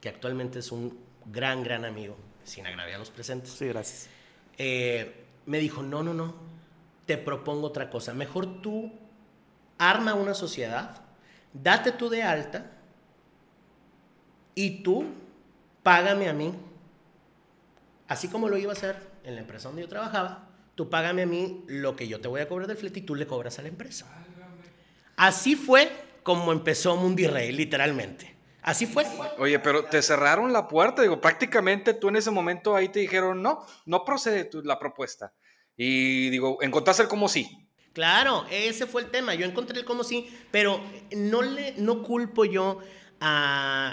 que 0.00 0.08
actualmente 0.08 0.60
es 0.60 0.70
un 0.70 0.96
gran, 1.26 1.64
gran 1.64 1.84
amigo, 1.84 2.16
sin 2.44 2.68
agraviar 2.68 2.96
a 2.96 2.98
los 3.00 3.10
presentes. 3.10 3.50
Sí, 3.50 3.66
gracias. 3.66 4.08
Eh, 4.58 5.24
me 5.46 5.58
dijo, 5.58 5.82
no, 5.82 6.04
no, 6.04 6.14
no, 6.14 6.36
te 7.04 7.18
propongo 7.18 7.66
otra 7.66 7.90
cosa. 7.90 8.14
Mejor 8.14 8.62
tú 8.62 8.92
arma 9.76 10.14
una 10.14 10.34
sociedad, 10.34 11.02
date 11.52 11.92
tú 11.92 12.08
de 12.08 12.22
alta 12.22 12.70
y 14.54 14.82
tú 14.82 15.06
págame 15.82 16.28
a 16.28 16.32
mí, 16.32 16.54
así 18.08 18.28
como 18.28 18.48
lo 18.48 18.56
iba 18.56 18.72
a 18.72 18.74
hacer 18.76 18.96
en 19.24 19.34
la 19.34 19.40
empresa 19.40 19.68
donde 19.68 19.82
yo 19.82 19.88
trabajaba, 19.88 20.48
tú 20.74 20.88
págame 20.90 21.22
a 21.22 21.26
mí 21.26 21.64
lo 21.66 21.96
que 21.96 22.08
yo 22.08 22.20
te 22.20 22.28
voy 22.28 22.40
a 22.40 22.48
cobrar 22.48 22.68
del 22.68 22.76
flete 22.76 23.00
y 23.00 23.02
tú 23.02 23.14
le 23.14 23.26
cobras 23.26 23.58
a 23.58 23.62
la 23.62 23.68
empresa. 23.68 24.06
Así 25.16 25.56
fue 25.56 25.90
como 26.22 26.52
empezó 26.52 26.96
Mundi 26.96 27.26
Rey, 27.26 27.52
literalmente. 27.52 28.32
Así 28.62 28.86
fue. 28.86 29.04
Oye, 29.38 29.58
pero 29.58 29.84
te 29.84 30.00
cerraron 30.02 30.52
la 30.52 30.68
puerta, 30.68 31.02
digo, 31.02 31.20
prácticamente 31.20 31.94
tú 31.94 32.08
en 32.08 32.16
ese 32.16 32.30
momento 32.30 32.76
ahí 32.76 32.88
te 32.88 33.00
dijeron, 33.00 33.42
no, 33.42 33.66
no 33.86 34.04
procede 34.04 34.44
tu, 34.44 34.62
la 34.62 34.78
propuesta. 34.78 35.32
Y 35.76 36.30
digo, 36.30 36.58
encontraste 36.62 37.02
el 37.02 37.08
como 37.08 37.28
sí. 37.28 37.68
Claro, 37.92 38.46
ese 38.50 38.86
fue 38.86 39.02
el 39.02 39.10
tema. 39.10 39.34
Yo 39.34 39.46
encontré 39.46 39.78
el 39.78 39.84
como 39.84 40.04
sí, 40.04 40.28
pero 40.50 40.80
no 41.14 41.42
le, 41.42 41.74
no 41.78 42.02
culpo 42.02 42.44
yo 42.44 42.80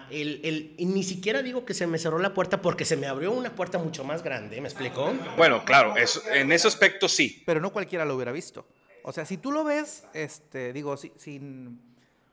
el, 0.09 0.75
ni 0.79 1.03
siquiera 1.03 1.43
digo 1.43 1.65
que 1.65 1.73
se 1.73 1.85
me 1.85 1.99
cerró 1.99 2.17
la 2.19 2.33
puerta 2.33 2.61
porque 2.61 2.85
se 2.85 2.97
me 2.97 3.07
abrió 3.07 3.31
una 3.31 3.55
puerta 3.55 3.77
mucho 3.77 4.03
más 4.03 4.23
grande, 4.23 4.59
¿me 4.59 4.67
explicó? 4.67 5.13
Bueno, 5.37 5.63
claro, 5.65 5.93
en 6.33 6.51
ese 6.51 6.67
aspecto 6.67 7.07
sí. 7.07 7.43
Pero 7.45 7.61
no 7.61 7.71
cualquiera 7.71 8.05
lo 8.05 8.15
hubiera 8.15 8.31
visto. 8.31 8.65
O 9.03 9.13
sea, 9.13 9.25
si 9.25 9.37
tú 9.37 9.51
lo 9.51 9.63
ves, 9.63 10.03
este, 10.13 10.73
digo, 10.73 10.97
sin, 10.97 11.79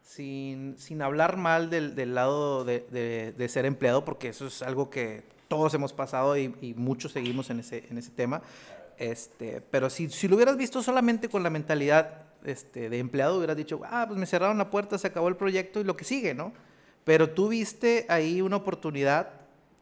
sin, 0.03 0.77
sin 0.79 1.03
hablar 1.03 1.37
mal 1.37 1.71
del, 1.71 1.95
del 1.95 2.15
lado 2.15 2.65
de, 2.65 2.81
de, 3.37 3.49
ser 3.49 3.67
empleado, 3.67 4.05
porque 4.05 4.29
eso 4.29 4.47
es 4.47 4.63
algo 4.63 4.91
que 4.91 5.23
todos 5.49 5.75
hemos 5.75 5.93
pasado 5.93 6.37
y, 6.37 6.55
y 6.61 6.75
muchos 6.75 7.13
seguimos 7.13 7.51
en 7.51 7.61
ese, 7.61 7.87
en 7.91 7.99
ese 7.99 8.11
tema. 8.11 8.43
Este, 8.99 9.63
pero 9.71 9.91
si, 9.91 10.09
si 10.09 10.29
lo 10.29 10.37
hubieras 10.37 10.57
visto 10.57 10.83
solamente 10.83 11.29
con 11.29 11.43
la 11.43 11.51
mentalidad 11.51 12.23
este, 12.45 12.89
de 12.89 12.99
empleado, 12.99 13.37
hubieras 13.39 13.57
dicho, 13.57 13.81
ah, 13.85 14.05
pues 14.07 14.19
me 14.19 14.27
cerraron 14.27 14.59
la 14.59 14.71
puerta, 14.71 14.99
se 14.99 15.09
acabó 15.09 15.29
el 15.29 15.37
proyecto 15.37 15.81
y 15.81 15.85
lo 15.85 15.97
que 15.97 16.05
sigue, 16.05 16.35
¿no? 16.35 16.53
Pero 17.05 17.31
tú 17.31 17.49
viste 17.49 18.07
ahí 18.09 18.41
una 18.41 18.57
oportunidad 18.57 19.31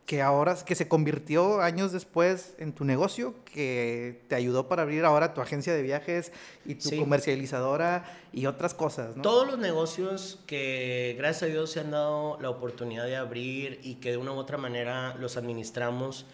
que 0.06 0.20
ahora 0.20 0.56
que 0.66 0.74
se 0.74 0.86
convirtió 0.86 1.62
años 1.62 1.92
después 1.92 2.54
en 2.58 2.74
tu 2.74 2.84
negocio, 2.84 3.34
que 3.46 4.22
te 4.28 4.34
ayudó 4.34 4.68
para 4.68 4.82
abrir 4.82 5.04
ahora 5.04 5.32
tu 5.32 5.40
agencia 5.40 5.72
de 5.72 5.82
viajes 5.82 6.30
y 6.66 6.74
tu 6.74 6.90
comercializadora 6.98 8.04
y 8.32 8.44
otras 8.46 8.74
cosas, 8.74 9.16
¿no? 9.16 9.22
Todos 9.22 9.46
los 9.46 9.58
negocios 9.58 10.40
que 10.46 11.14
gracias 11.16 11.44
a 11.44 11.46
Dios 11.46 11.70
se 11.70 11.80
han 11.80 11.90
dado 11.90 12.38
la 12.40 12.50
oportunidad 12.50 13.06
de 13.06 13.16
abrir 13.16 13.80
y 13.82 13.94
que 13.96 14.10
de 14.10 14.18
una 14.18 14.32
u 14.32 14.36
otra 14.36 14.58
manera 14.58 15.14
los 15.14 15.38
administramos 15.38 16.26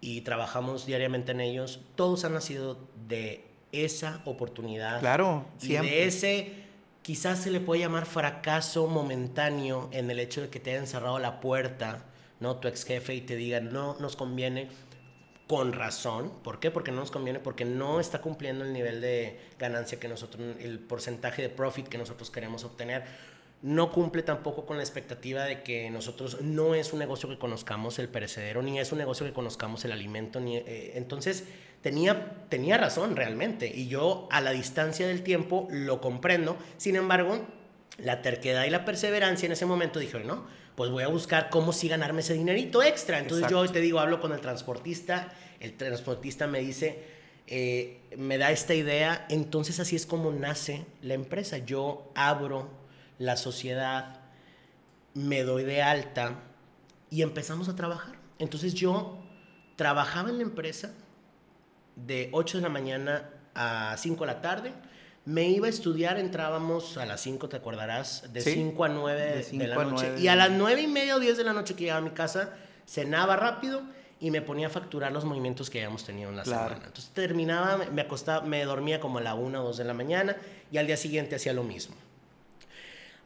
y 0.00 0.20
trabajamos 0.22 0.86
diariamente 0.86 1.32
en 1.32 1.40
ellos, 1.40 1.80
todos 1.94 2.24
han 2.24 2.34
nacido 2.34 2.78
de 3.08 3.44
esa 3.72 4.22
oportunidad. 4.24 5.00
Claro, 5.00 5.46
siempre. 5.58 5.88
Y 5.88 5.90
de 5.90 6.04
ese 6.06 6.52
quizás 7.02 7.40
se 7.40 7.50
le 7.50 7.60
puede 7.60 7.80
llamar 7.80 8.06
fracaso 8.06 8.86
momentáneo 8.86 9.88
en 9.92 10.10
el 10.10 10.18
hecho 10.18 10.42
de 10.42 10.48
que 10.50 10.60
te 10.60 10.72
hayan 10.72 10.86
cerrado 10.86 11.18
la 11.18 11.40
puerta, 11.40 12.04
¿no? 12.40 12.56
Tu 12.56 12.68
ex 12.68 12.84
jefe 12.84 13.14
y 13.14 13.20
te 13.22 13.34
digan, 13.34 13.72
no 13.72 13.96
nos 13.98 14.14
conviene, 14.14 14.68
con 15.48 15.72
razón. 15.72 16.30
¿Por 16.44 16.60
qué? 16.60 16.70
Porque 16.70 16.92
no 16.92 16.98
nos 16.98 17.10
conviene, 17.10 17.40
porque 17.40 17.64
no 17.64 17.98
está 17.98 18.20
cumpliendo 18.20 18.64
el 18.64 18.72
nivel 18.72 19.00
de 19.00 19.40
ganancia 19.58 19.98
que 19.98 20.06
nosotros, 20.06 20.56
el 20.60 20.78
porcentaje 20.78 21.42
de 21.42 21.48
profit 21.48 21.88
que 21.88 21.98
nosotros 21.98 22.30
queremos 22.30 22.62
obtener. 22.64 23.04
No 23.60 23.90
cumple 23.90 24.22
tampoco 24.22 24.66
con 24.66 24.76
la 24.76 24.82
expectativa 24.82 25.44
de 25.44 25.62
que 25.62 25.90
nosotros 25.90 26.40
no 26.42 26.74
es 26.74 26.92
un 26.92 27.00
negocio 27.00 27.28
que 27.28 27.38
conozcamos 27.38 27.98
el 27.98 28.08
perecedero, 28.08 28.62
ni 28.62 28.78
es 28.78 28.92
un 28.92 28.98
negocio 28.98 29.26
que 29.26 29.32
conozcamos 29.32 29.84
el 29.84 29.92
alimento. 29.92 30.38
Ni, 30.38 30.58
eh, 30.58 30.92
entonces, 30.94 31.44
tenía, 31.82 32.46
tenía 32.48 32.78
razón 32.78 33.16
realmente 33.16 33.66
y 33.74 33.88
yo 33.88 34.28
a 34.30 34.40
la 34.40 34.52
distancia 34.52 35.08
del 35.08 35.22
tiempo 35.22 35.66
lo 35.70 36.00
comprendo. 36.00 36.56
Sin 36.76 36.96
embargo, 36.96 37.40
la 37.98 38.22
terquedad 38.22 38.64
y 38.64 38.70
la 38.70 38.84
perseverancia 38.84 39.46
en 39.46 39.52
ese 39.52 39.66
momento 39.66 39.98
dije, 39.98 40.20
no, 40.20 40.46
pues 40.76 40.90
voy 40.90 41.02
a 41.02 41.08
buscar 41.08 41.50
cómo 41.50 41.72
sí 41.72 41.88
ganarme 41.88 42.20
ese 42.20 42.34
dinerito 42.34 42.82
extra. 42.82 43.18
Entonces 43.18 43.50
yo 43.50 43.66
te 43.68 43.80
digo, 43.80 43.98
hablo 43.98 44.20
con 44.20 44.32
el 44.32 44.40
transportista, 44.40 45.32
el 45.58 45.76
transportista 45.76 46.46
me 46.46 46.60
dice, 46.60 47.02
eh, 47.48 48.00
me 48.16 48.38
da 48.38 48.52
esta 48.52 48.74
idea, 48.74 49.26
entonces 49.28 49.80
así 49.80 49.96
es 49.96 50.06
como 50.06 50.30
nace 50.30 50.84
la 51.02 51.14
empresa. 51.14 51.58
Yo 51.58 52.12
abro 52.14 52.68
la 53.18 53.36
sociedad, 53.36 54.20
me 55.14 55.42
doy 55.42 55.64
de 55.64 55.82
alta 55.82 56.40
y 57.10 57.22
empezamos 57.22 57.68
a 57.68 57.76
trabajar. 57.76 58.16
Entonces 58.38 58.74
yo 58.74 59.18
trabajaba 59.76 60.30
en 60.30 60.38
la 60.38 60.42
empresa 60.42 60.92
de 61.96 62.28
8 62.32 62.58
de 62.58 62.62
la 62.62 62.68
mañana 62.68 63.30
a 63.54 63.96
5 63.98 64.20
de 64.24 64.26
la 64.26 64.40
tarde 64.40 64.72
me 65.28 65.46
iba 65.46 65.66
a 65.66 65.70
estudiar, 65.70 66.18
entrábamos 66.18 66.96
a 66.96 67.04
las 67.04 67.20
5, 67.20 67.50
te 67.50 67.56
acordarás, 67.56 68.32
de 68.32 68.40
5 68.40 68.82
a 68.82 68.88
9 68.88 69.46
de, 69.52 69.68
la 69.68 69.84
noche. 69.84 70.14
Y 70.18 70.28
a 70.28 70.34
las 70.34 70.50
9 70.50 70.80
y 70.80 70.86
media 70.86 71.16
o 71.16 71.20
10 71.20 71.36
de 71.36 71.44
la 71.44 71.52
noche 71.52 71.74
que 71.74 71.82
llegaba 71.82 71.98
a 71.98 72.02
mi 72.02 72.12
casa, 72.12 72.54
cenaba 72.86 73.36
rápido 73.36 73.82
y 74.20 74.30
me 74.30 74.40
ponía 74.40 74.68
a 74.68 74.70
facturar 74.70 75.12
los 75.12 75.26
movimientos 75.26 75.68
que 75.68 75.80
habíamos 75.80 76.04
tenido 76.04 76.30
en 76.30 76.36
la 76.36 76.46
semana. 76.46 76.76
Entonces 76.76 77.10
terminaba, 77.12 77.76
me 77.92 78.00
acostaba, 78.00 78.46
me 78.46 78.64
dormía 78.64 79.00
como 79.00 79.18
a 79.18 79.20
la 79.20 79.34
1 79.34 79.60
o 79.60 79.66
2 79.66 79.76
de 79.76 79.84
la 79.84 79.92
mañana 79.92 80.34
y 80.72 80.78
al 80.78 80.86
día 80.86 80.96
siguiente 80.96 81.36
hacía 81.36 81.52
lo 81.52 81.62
mismo. 81.62 81.94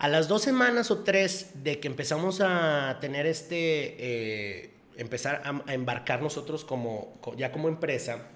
A 0.02 0.08
las 0.08 0.26
dos 0.26 0.42
semanas 0.42 0.90
o 0.90 1.04
tres 1.04 1.62
de 1.62 1.78
que 1.78 1.86
empezamos 1.86 2.40
a 2.40 2.98
tener 3.00 3.24
este, 3.24 4.64
eh, 4.64 4.74
empezar 4.96 5.42
a, 5.44 5.62
a, 5.64 5.74
embarcar 5.74 6.20
nosotros 6.20 6.64
como, 6.64 7.20
ya 7.36 7.52
como 7.52 7.68
empresa, 7.68 8.26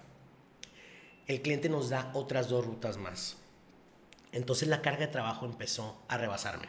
el 1.26 1.42
cliente 1.42 1.68
nos 1.68 1.90
da 1.90 2.12
otras 2.14 2.48
dos 2.48 2.64
rutas 2.64 2.98
más. 2.98 3.38
Entonces 4.30 4.68
la 4.68 4.80
carga 4.80 5.06
de 5.06 5.08
trabajo 5.08 5.44
empezó 5.44 6.00
a 6.06 6.16
rebasarme. 6.16 6.68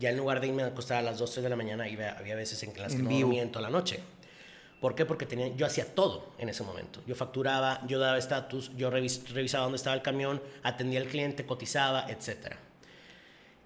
Ya 0.00 0.10
en 0.10 0.16
lugar 0.16 0.40
de 0.40 0.48
irme 0.48 0.64
a 0.64 0.66
acostar 0.66 0.98
a 0.98 1.02
las 1.02 1.20
2, 1.20 1.30
3 1.34 1.44
de 1.44 1.50
la 1.50 1.54
mañana, 1.54 1.88
iba, 1.88 2.10
había 2.10 2.34
veces 2.34 2.60
en 2.64 2.72
que 2.72 2.80
las 2.80 2.96
que 2.96 3.02
no 3.04 3.10
dormía 3.10 3.42
en 3.42 3.52
toda 3.52 3.62
la 3.62 3.70
noche. 3.70 4.00
¿Por 4.80 4.96
qué? 4.96 5.06
Porque 5.06 5.26
tenía, 5.26 5.46
yo 5.54 5.64
hacía 5.64 5.94
todo 5.94 6.32
en 6.38 6.48
ese 6.48 6.64
momento. 6.64 7.04
Yo 7.06 7.14
facturaba, 7.14 7.86
yo 7.86 8.00
daba 8.00 8.18
estatus, 8.18 8.72
yo 8.76 8.90
revisaba 8.90 9.62
dónde 9.62 9.76
estaba 9.76 9.94
el 9.94 10.02
camión, 10.02 10.42
atendía 10.64 10.98
al 10.98 11.06
cliente, 11.06 11.46
cotizaba, 11.46 12.10
etc. 12.10 12.56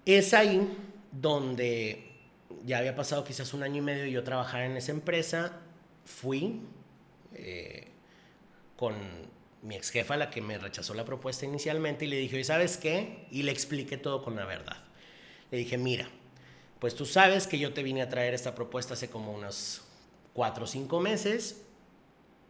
Es 0.05 0.33
ahí 0.33 0.67
donde 1.11 2.11
ya 2.65 2.79
había 2.79 2.95
pasado 2.95 3.23
quizás 3.23 3.53
un 3.53 3.63
año 3.63 3.77
y 3.77 3.81
medio 3.81 4.05
y 4.05 4.11
yo 4.11 4.23
trabajaba 4.23 4.65
en 4.65 4.75
esa 4.75 4.91
empresa. 4.91 5.61
Fui 6.03 6.61
eh, 7.33 7.87
con 8.75 8.95
mi 9.61 9.75
ex 9.75 9.91
jefa, 9.91 10.17
la 10.17 10.29
que 10.29 10.41
me 10.41 10.57
rechazó 10.57 10.93
la 10.93 11.05
propuesta 11.05 11.45
inicialmente, 11.45 12.03
y 12.03 12.09
le 12.09 12.17
dije, 12.17 12.43
¿sabes 12.43 12.75
qué? 12.75 13.27
Y 13.31 13.43
le 13.43 13.51
expliqué 13.53 13.97
todo 13.97 14.21
con 14.21 14.35
la 14.35 14.45
verdad. 14.45 14.75
Le 15.51 15.59
dije, 15.59 15.77
mira, 15.77 16.09
pues 16.79 16.95
tú 16.95 17.05
sabes 17.05 17.47
que 17.47 17.57
yo 17.57 17.73
te 17.73 17.81
vine 17.81 18.01
a 18.01 18.09
traer 18.09 18.33
esta 18.33 18.55
propuesta 18.55 18.95
hace 18.95 19.09
como 19.09 19.31
unos 19.31 19.83
cuatro 20.33 20.65
o 20.65 20.67
cinco 20.67 20.99
meses. 20.99 21.63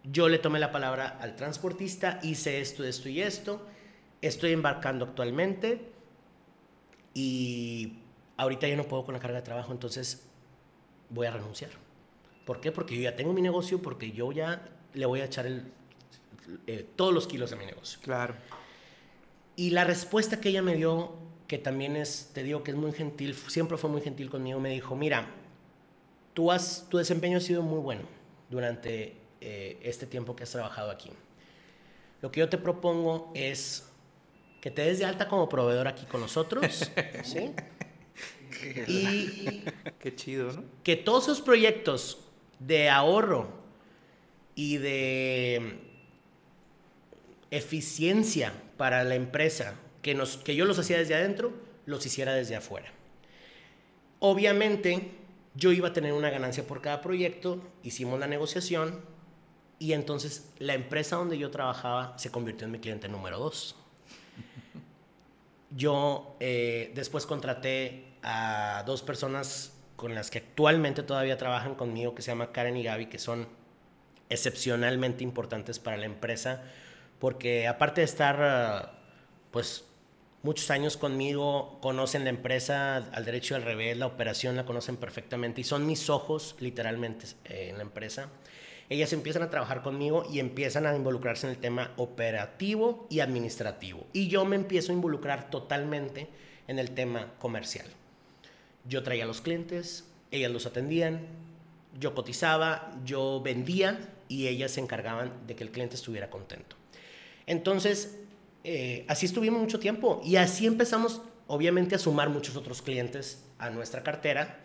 Yo 0.03 0.27
le 0.27 0.39
tomé 0.39 0.59
la 0.59 0.71
palabra 0.71 1.19
al 1.21 1.35
transportista, 1.35 2.19
hice 2.23 2.61
esto, 2.61 2.83
esto 2.83 3.09
y 3.09 3.21
esto. 3.21 3.67
Estoy 4.21 4.53
embarcando 4.53 5.05
actualmente 5.05 5.92
y 7.13 7.93
ahorita 8.37 8.67
ya 8.67 8.75
no 8.75 8.85
puedo 8.85 9.05
con 9.05 9.13
la 9.13 9.19
carga 9.19 9.37
de 9.37 9.43
trabajo, 9.43 9.71
entonces 9.71 10.25
voy 11.09 11.27
a 11.27 11.31
renunciar. 11.31 11.71
¿Por 12.45 12.59
qué? 12.59 12.71
Porque 12.71 12.95
yo 12.95 13.01
ya 13.01 13.15
tengo 13.15 13.33
mi 13.33 13.41
negocio, 13.41 13.81
porque 13.81 14.11
yo 14.11 14.31
ya 14.31 14.69
le 14.93 15.05
voy 15.05 15.21
a 15.21 15.25
echar 15.25 15.45
el 15.45 15.71
eh, 16.67 16.85
todos 16.95 17.13
los 17.13 17.27
kilos 17.27 17.49
de 17.49 17.55
mi 17.55 17.65
negocio. 17.65 17.99
Claro. 18.01 18.35
Y 19.55 19.69
la 19.69 19.83
respuesta 19.83 20.41
que 20.41 20.49
ella 20.49 20.61
me 20.61 20.75
dio, 20.75 21.13
que 21.47 21.57
también 21.57 21.95
es, 21.95 22.31
te 22.33 22.43
digo 22.43 22.63
que 22.63 22.71
es 22.71 22.77
muy 22.77 22.91
gentil, 22.91 23.35
siempre 23.35 23.77
fue 23.77 23.89
muy 23.89 24.01
gentil 24.01 24.29
conmigo, 24.29 24.59
me 24.59 24.69
dijo, 24.69 24.95
mira, 24.95 25.27
tú 26.33 26.51
has, 26.51 26.87
tu 26.89 26.97
desempeño 26.97 27.37
ha 27.37 27.41
sido 27.41 27.61
muy 27.61 27.79
bueno 27.79 28.03
durante 28.49 29.15
eh, 29.41 29.79
este 29.83 30.05
tiempo 30.05 30.35
que 30.35 30.43
has 30.43 30.51
trabajado 30.51 30.91
aquí. 30.91 31.11
Lo 32.21 32.31
que 32.31 32.39
yo 32.39 32.49
te 32.49 32.57
propongo 32.57 33.31
es 33.35 33.89
que 34.63 34.71
te 34.71 34.81
des 34.81 34.97
de 34.99 35.03
alta 35.03 35.27
como 35.27 35.49
proveedor 35.49 35.89
aquí 35.89 36.05
con 36.05 36.21
nosotros, 36.21 36.89
¿sí? 37.25 37.51
y 38.87 39.65
qué 39.99 40.15
chido, 40.15 40.53
¿no? 40.53 40.63
Que 40.85 40.95
todos 40.95 41.25
esos 41.25 41.41
proyectos 41.41 42.19
de 42.59 42.89
ahorro 42.89 43.49
y 44.55 44.77
de 44.77 45.81
eficiencia 47.51 48.53
para 48.77 49.03
la 49.03 49.15
empresa 49.15 49.75
que, 50.01 50.15
nos, 50.15 50.37
que 50.37 50.55
yo 50.55 50.63
los 50.63 50.79
hacía 50.79 50.97
desde 50.97 51.15
adentro, 51.15 51.51
los 51.85 52.05
hiciera 52.05 52.33
desde 52.33 52.55
afuera. 52.55 52.89
Obviamente, 54.19 55.11
yo 55.55 55.73
iba 55.73 55.89
a 55.89 55.93
tener 55.93 56.13
una 56.13 56.29
ganancia 56.29 56.65
por 56.65 56.81
cada 56.81 57.01
proyecto, 57.01 57.61
hicimos 57.83 58.17
la 58.17 58.27
negociación 58.27 59.01
y 59.77 59.91
entonces 59.91 60.53
la 60.57 60.73
empresa 60.73 61.17
donde 61.17 61.37
yo 61.37 61.51
trabajaba 61.51 62.17
se 62.17 62.31
convirtió 62.31 62.63
en 62.63 62.71
mi 62.71 62.79
cliente 62.79 63.09
número 63.09 63.39
dos. 63.39 63.75
Yo 65.75 66.35
eh, 66.39 66.91
después 66.95 67.25
contraté 67.25 68.05
a 68.21 68.83
dos 68.85 69.01
personas 69.01 69.73
con 69.95 70.15
las 70.15 70.31
que 70.31 70.39
actualmente 70.39 71.03
todavía 71.03 71.37
trabajan 71.37 71.75
conmigo, 71.75 72.15
que 72.15 72.21
se 72.21 72.31
llama 72.31 72.51
Karen 72.51 72.77
y 72.77 72.83
Gaby, 72.83 73.07
que 73.07 73.19
son 73.19 73.47
excepcionalmente 74.29 75.23
importantes 75.23 75.79
para 75.79 75.97
la 75.97 76.05
empresa 76.05 76.63
porque 77.23 77.69
aparte 77.69 78.01
de 78.01 78.05
estar, 78.05 78.37
ah, 78.41 78.99
pues, 79.49 79.85
muchos 80.41 80.69
años 80.71 80.97
conmigo, 80.97 81.79
conocen 81.81 82.25
la 82.25 82.29
empresa 82.29 82.97
al 82.97 83.23
derecho 83.23 83.53
y 83.53 83.55
al 83.55 83.63
revés, 83.63 83.95
la 83.95 84.07
operación 84.07 84.57
la 84.57 84.65
conocen 84.65 84.97
perfectamente 84.97 85.61
y 85.61 85.63
son 85.63 85.85
mis 85.85 86.09
ojos, 86.09 86.57
literalmente, 86.59 87.27
eh, 87.45 87.69
en 87.69 87.77
la 87.77 87.83
empresa. 87.83 88.27
Ellas 88.93 89.11
empiezan 89.11 89.41
a 89.41 89.49
trabajar 89.49 89.81
conmigo 89.81 90.23
y 90.31 90.37
empiezan 90.37 90.85
a 90.85 90.95
involucrarse 90.95 91.47
en 91.47 91.53
el 91.53 91.57
tema 91.57 91.93
operativo 91.97 93.07
y 93.09 93.21
administrativo. 93.21 94.05
Y 94.13 94.27
yo 94.27 94.45
me 94.45 94.55
empiezo 94.55 94.91
a 94.91 94.95
involucrar 94.95 95.49
totalmente 95.49 96.27
en 96.67 96.77
el 96.77 96.91
tema 96.91 97.33
comercial. 97.39 97.87
Yo 98.87 99.01
traía 99.01 99.23
a 99.23 99.25
los 99.25 99.41
clientes, 99.41 100.05
ellas 100.29 100.51
los 100.51 100.67
atendían, 100.67 101.21
yo 101.99 102.13
cotizaba, 102.13 102.95
yo 103.03 103.41
vendía 103.43 104.11
y 104.27 104.47
ellas 104.47 104.73
se 104.73 104.81
encargaban 104.81 105.47
de 105.47 105.55
que 105.55 105.63
el 105.63 105.71
cliente 105.71 105.95
estuviera 105.95 106.29
contento. 106.29 106.75
Entonces, 107.47 108.19
eh, 108.63 109.05
así 109.07 109.25
estuvimos 109.25 109.59
mucho 109.59 109.79
tiempo 109.79 110.21
y 110.23 110.35
así 110.35 110.67
empezamos, 110.67 111.23
obviamente, 111.47 111.95
a 111.95 111.97
sumar 111.97 112.29
muchos 112.29 112.55
otros 112.55 112.83
clientes 112.83 113.43
a 113.57 113.71
nuestra 113.71 114.03
cartera. 114.03 114.59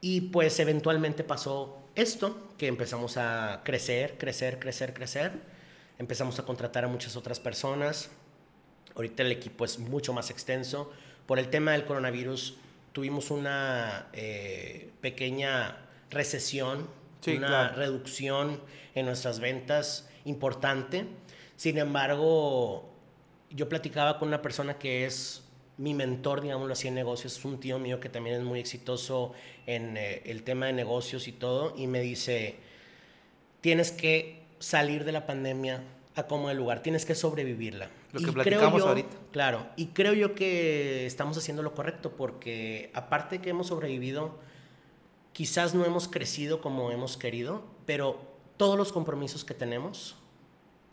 Y 0.00 0.20
pues 0.32 0.58
eventualmente 0.58 1.22
pasó 1.22 1.80
esto, 2.00 2.52
que 2.58 2.66
empezamos 2.66 3.16
a 3.16 3.60
crecer, 3.64 4.16
crecer, 4.18 4.58
crecer, 4.58 4.94
crecer. 4.94 5.32
Empezamos 5.98 6.38
a 6.38 6.44
contratar 6.44 6.84
a 6.84 6.88
muchas 6.88 7.16
otras 7.16 7.40
personas. 7.40 8.10
Ahorita 8.94 9.22
el 9.22 9.32
equipo 9.32 9.64
es 9.64 9.78
mucho 9.78 10.12
más 10.12 10.30
extenso. 10.30 10.90
Por 11.26 11.38
el 11.38 11.48
tema 11.48 11.72
del 11.72 11.84
coronavirus 11.84 12.56
tuvimos 12.92 13.30
una 13.30 14.08
eh, 14.12 14.90
pequeña 15.00 15.78
recesión, 16.10 16.88
una 17.26 17.68
reducción 17.68 18.60
en 18.94 19.06
nuestras 19.06 19.40
ventas 19.40 20.08
importante. 20.24 21.06
Sin 21.56 21.78
embargo, 21.78 22.90
yo 23.50 23.68
platicaba 23.68 24.18
con 24.18 24.28
una 24.28 24.42
persona 24.42 24.78
que 24.78 25.04
es 25.04 25.42
mi 25.80 25.94
mentor, 25.94 26.42
digámoslo 26.42 26.74
así, 26.74 26.88
en 26.88 26.94
negocios, 26.94 27.38
es 27.38 27.44
un 27.44 27.58
tío 27.58 27.78
mío 27.78 28.00
que 28.00 28.10
también 28.10 28.36
es 28.36 28.42
muy 28.42 28.60
exitoso 28.60 29.32
en 29.66 29.96
eh, 29.96 30.20
el 30.26 30.42
tema 30.42 30.66
de 30.66 30.74
negocios 30.74 31.26
y 31.26 31.32
todo, 31.32 31.74
y 31.74 31.86
me 31.86 32.00
dice, 32.00 32.56
tienes 33.62 33.90
que 33.90 34.42
salir 34.58 35.04
de 35.04 35.12
la 35.12 35.26
pandemia 35.26 35.82
a 36.16 36.26
como 36.26 36.50
el 36.50 36.58
lugar, 36.58 36.82
tienes 36.82 37.06
que 37.06 37.14
sobrevivirla. 37.14 37.88
Lo 38.12 38.20
que 38.20 38.30
platicamos 38.30 38.82
ahorita. 38.82 39.16
Claro, 39.32 39.66
y 39.76 39.86
creo 39.86 40.12
yo 40.12 40.34
que 40.34 41.06
estamos 41.06 41.38
haciendo 41.38 41.62
lo 41.62 41.74
correcto, 41.74 42.10
porque 42.10 42.90
aparte 42.92 43.38
de 43.38 43.42
que 43.42 43.48
hemos 43.48 43.68
sobrevivido, 43.68 44.38
quizás 45.32 45.74
no 45.74 45.86
hemos 45.86 46.08
crecido 46.08 46.60
como 46.60 46.90
hemos 46.90 47.16
querido, 47.16 47.64
pero 47.86 48.20
todos 48.58 48.76
los 48.76 48.92
compromisos 48.92 49.46
que 49.46 49.54
tenemos 49.54 50.16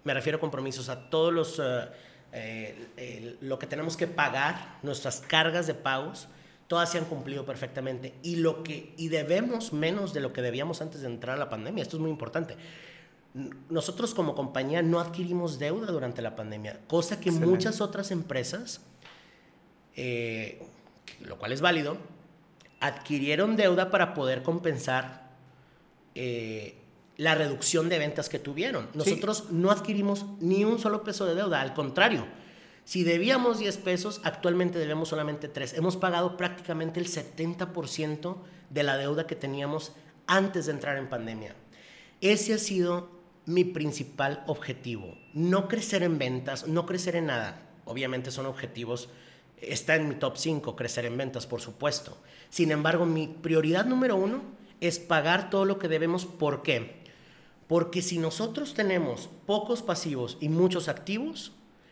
me 0.08 0.14
refiero 0.14 0.38
a 0.38 0.40
compromisos, 0.40 0.88
a 0.88 1.10
todos 1.10 1.34
los, 1.34 1.60
eh, 2.34 2.88
eh, 2.98 3.38
lo 3.42 3.58
que 3.58 3.68
tenemos 3.68 3.96
que 3.96 4.08
pagar, 4.08 4.80
nuestras 4.84 5.22
cargas 5.22 5.68
de 5.68 5.74
pagos, 5.74 6.28
todas 6.68 6.92
se 6.92 6.98
han 6.98 7.06
cumplido 7.06 7.46
perfectamente 7.46 8.14
y, 8.22 8.38
lo 8.38 8.64
que, 8.64 8.94
y 8.98 9.08
debemos 9.08 9.72
menos 9.74 10.14
de 10.14 10.20
lo 10.20 10.34
que 10.34 10.42
debíamos 10.42 10.82
antes 10.82 11.02
de 11.02 11.08
entrar 11.08 11.36
a 11.36 11.40
la 11.40 11.50
pandemia. 11.50 11.82
Esto 11.82 11.98
es 11.98 12.02
muy 12.02 12.12
importante. 12.12 12.58
Nosotros 13.70 14.14
como 14.14 14.36
compañía 14.36 14.82
no 14.82 15.00
adquirimos 15.00 15.60
deuda 15.60 15.92
durante 15.92 16.22
la 16.22 16.36
pandemia, 16.36 16.80
cosa 16.88 17.20
que 17.20 17.32
muchas 17.32 17.82
otras 17.82 18.12
empresas, 18.12 18.82
eh, 19.96 20.62
lo 21.22 21.38
cual 21.38 21.52
es 21.52 21.62
válido, 21.62 21.98
adquirieron 22.80 23.56
deuda 23.56 23.90
para 23.90 24.14
poder 24.14 24.44
compensar 24.44 25.28
la 27.18 27.36
reducción 27.36 27.90
de 27.90 28.00
ventas 28.00 28.30
que 28.30 28.40
tuvieron. 28.40 28.90
Nosotros 28.94 29.52
no 29.52 29.72
adquirimos 29.72 30.26
ni 30.40 30.64
un 30.64 30.80
solo 30.80 31.04
peso 31.04 31.26
de 31.26 31.36
deuda, 31.36 31.62
al 31.62 31.74
contrario, 31.74 32.26
Si 32.88 33.04
debíamos 33.04 33.60
10 33.60 33.80
pesos, 33.80 34.22
actualmente 34.24 34.80
debemos 34.80 35.10
solamente 35.10 35.50
3. 35.50 35.74
Hemos 35.74 35.98
pagado 35.98 36.38
prácticamente 36.38 37.02
el 37.02 37.08
70% 37.10 38.38
de 38.70 38.84
la 38.84 38.96
deuda 38.96 39.28
que 39.28 39.36
teníamos 39.36 39.92
antes 40.26 40.68
de 40.68 40.72
entrar 40.72 40.98
en 40.98 41.10
pandemia. 41.10 41.54
Ese 42.22 42.54
ha 42.54 42.58
sido 42.58 43.10
mi 43.46 43.66
principal 43.66 44.42
objetivo. 44.48 45.18
No 45.34 45.68
crecer 45.68 46.02
en 46.02 46.18
ventas, 46.18 46.66
no 46.70 46.86
crecer 46.86 47.18
en 47.18 47.26
nada. 47.26 47.60
Obviamente 47.84 48.32
son 48.32 48.46
objetivos, 48.46 49.10
está 49.58 49.98
en 49.98 50.08
mi 50.08 50.16
top 50.16 50.38
5, 50.38 50.78
crecer 50.78 51.04
en 51.04 51.18
ventas, 51.18 51.46
por 51.46 51.60
supuesto. 51.60 52.18
Sin 52.50 52.72
embargo, 52.72 53.06
mi 53.06 53.28
prioridad 53.28 53.86
número 53.86 54.16
uno 54.16 54.44
es 54.80 54.98
pagar 54.98 55.50
todo 55.50 55.66
lo 55.66 55.78
que 55.78 55.90
debemos. 55.90 56.26
¿Por 56.26 56.64
qué? 56.64 57.04
Porque 57.68 58.02
si 58.02 58.18
nosotros 58.18 58.74
tenemos 58.74 59.30
pocos 59.46 59.82
pasivos 59.82 60.38
y 60.40 60.50
muchos 60.50 60.88
activos, 60.88 61.52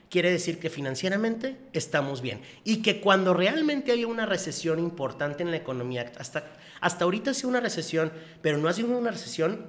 quiere 0.09 0.31
decir 0.31 0.59
que 0.59 0.69
financieramente 0.69 1.57
estamos 1.73 2.21
bien. 2.21 2.41
Y 2.63 2.81
que 2.81 3.01
cuando 3.01 3.33
realmente 3.33 3.91
haya 3.91 4.07
una 4.07 4.25
recesión 4.25 4.79
importante 4.79 5.43
en 5.43 5.51
la 5.51 5.57
economía, 5.57 6.11
hasta, 6.17 6.53
hasta 6.79 7.03
ahorita 7.03 7.31
ha 7.31 7.33
sido 7.33 7.49
una 7.49 7.59
recesión, 7.59 8.13
pero 8.41 8.57
no 8.57 8.69
ha 8.69 8.73
sido 8.73 8.97
una 8.97 9.11
recesión 9.11 9.65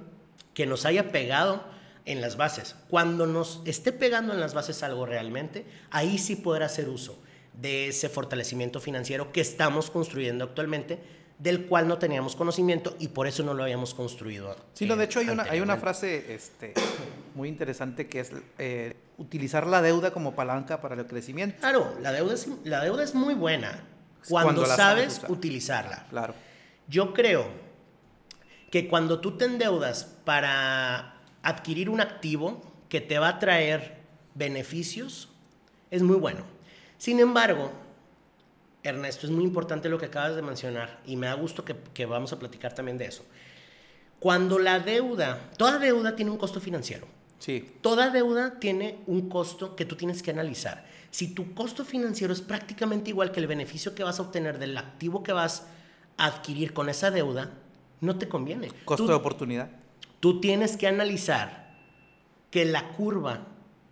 que 0.53 0.65
nos 0.65 0.85
haya 0.85 1.11
pegado 1.11 1.63
en 2.05 2.21
las 2.21 2.37
bases. 2.37 2.75
Cuando 2.89 3.27
nos 3.27 3.61
esté 3.65 3.91
pegando 3.91 4.33
en 4.33 4.39
las 4.39 4.53
bases 4.53 4.81
algo 4.83 5.05
realmente, 5.05 5.65
ahí 5.91 6.17
sí 6.17 6.37
podrá 6.37 6.67
hacer 6.67 6.87
uso 6.87 7.21
de 7.53 7.89
ese 7.89 8.07
fortalecimiento 8.07 8.79
financiero 8.79 9.31
que 9.31 9.41
estamos 9.41 9.89
construyendo 9.89 10.45
actualmente, 10.45 10.99
del 11.39 11.67
cual 11.67 11.87
no 11.87 11.97
teníamos 11.99 12.35
conocimiento 12.35 12.95
y 12.99 13.09
por 13.09 13.27
eso 13.27 13.43
no 13.43 13.53
lo 13.53 13.63
habíamos 13.63 13.93
construido. 13.93 14.55
Sí, 14.73 14.85
no, 14.85 14.95
de 14.95 15.05
hecho 15.05 15.19
hay 15.19 15.29
una, 15.29 15.43
hay 15.43 15.59
una 15.59 15.77
frase 15.77 16.33
este, 16.33 16.73
muy 17.35 17.47
interesante 17.47 18.07
que 18.07 18.21
es 18.21 18.31
eh, 18.57 18.95
utilizar 19.17 19.67
la 19.67 19.81
deuda 19.81 20.11
como 20.11 20.35
palanca 20.35 20.81
para 20.81 20.95
el 20.95 21.05
crecimiento. 21.05 21.57
Claro, 21.59 21.95
la 22.01 22.11
deuda 22.11 22.33
es, 22.33 22.47
la 22.63 22.83
deuda 22.83 23.03
es 23.03 23.13
muy 23.13 23.35
buena 23.35 23.83
cuando, 24.27 24.65
sabes 24.65 25.21
utilizarla. 25.27 26.07
Claro. 26.09 26.33
Yo 26.87 27.13
creo 27.13 27.47
que 28.71 28.87
cuando 28.87 29.19
tú 29.19 29.37
te 29.37 29.45
endeudas 29.45 30.15
para 30.25 31.21
adquirir 31.43 31.89
un 31.89 32.01
activo 32.01 32.61
que 32.89 32.99
te 32.99 33.19
va 33.19 33.29
a 33.29 33.39
traer 33.39 33.97
beneficios, 34.33 35.29
es 35.91 36.01
muy 36.01 36.17
bueno. 36.17 36.43
Sin 36.97 37.19
embargo, 37.19 37.71
Ernesto, 38.87 39.25
es 39.25 39.31
muy 39.31 39.43
importante 39.43 39.89
lo 39.89 39.97
que 39.97 40.07
acabas 40.07 40.35
de 40.35 40.41
mencionar 40.41 40.99
y 41.05 41.15
me 41.15 41.27
da 41.27 41.33
gusto 41.33 41.63
que, 41.63 42.05
vamos 42.05 42.33
a 42.33 42.39
platicar 42.39 42.73
también 42.73 42.97
de 42.97 43.05
eso. 43.05 43.25
Cuando 44.19 44.57
la 44.57 44.79
deuda, 44.79 45.51
toda 45.57 45.77
deuda 45.77 46.15
tiene 46.15 46.31
un 46.31 46.37
costo 46.37 46.59
financiero. 46.59 47.07
Sí. 47.39 47.75
Toda 47.81 48.09
deuda 48.09 48.59
tiene 48.59 48.99
un 49.05 49.29
costo 49.29 49.75
que 49.75 49.85
tú 49.85 49.95
tienes 49.95 50.23
que 50.23 50.31
analizar. 50.31 50.85
Si 51.11 51.33
tu 51.33 51.53
costo 51.53 51.85
financiero 51.85 52.33
es 52.33 52.41
prácticamente 52.41 53.11
igual 53.11 53.31
que 53.31 53.39
el 53.39 53.47
beneficio 53.47 53.93
que 53.93 54.03
vas 54.03 54.19
a 54.19 54.23
obtener 54.23 54.57
del 54.57 54.77
activo 54.77 55.21
que 55.21 55.33
vas 55.33 55.67
a 56.17 56.25
adquirir 56.25 56.73
con 56.73 56.89
esa 56.89 57.11
deuda, 57.11 57.51
no 58.01 58.17
te 58.17 58.27
conviene. 58.27 58.69
Costo 58.85 59.07
de 59.07 59.13
oportunidad. 59.13 59.69
Tú 60.19 60.41
tienes 60.41 60.77
que 60.77 60.87
analizar 60.87 61.75
que 62.49 62.65
la 62.65 62.89
curva 62.89 63.45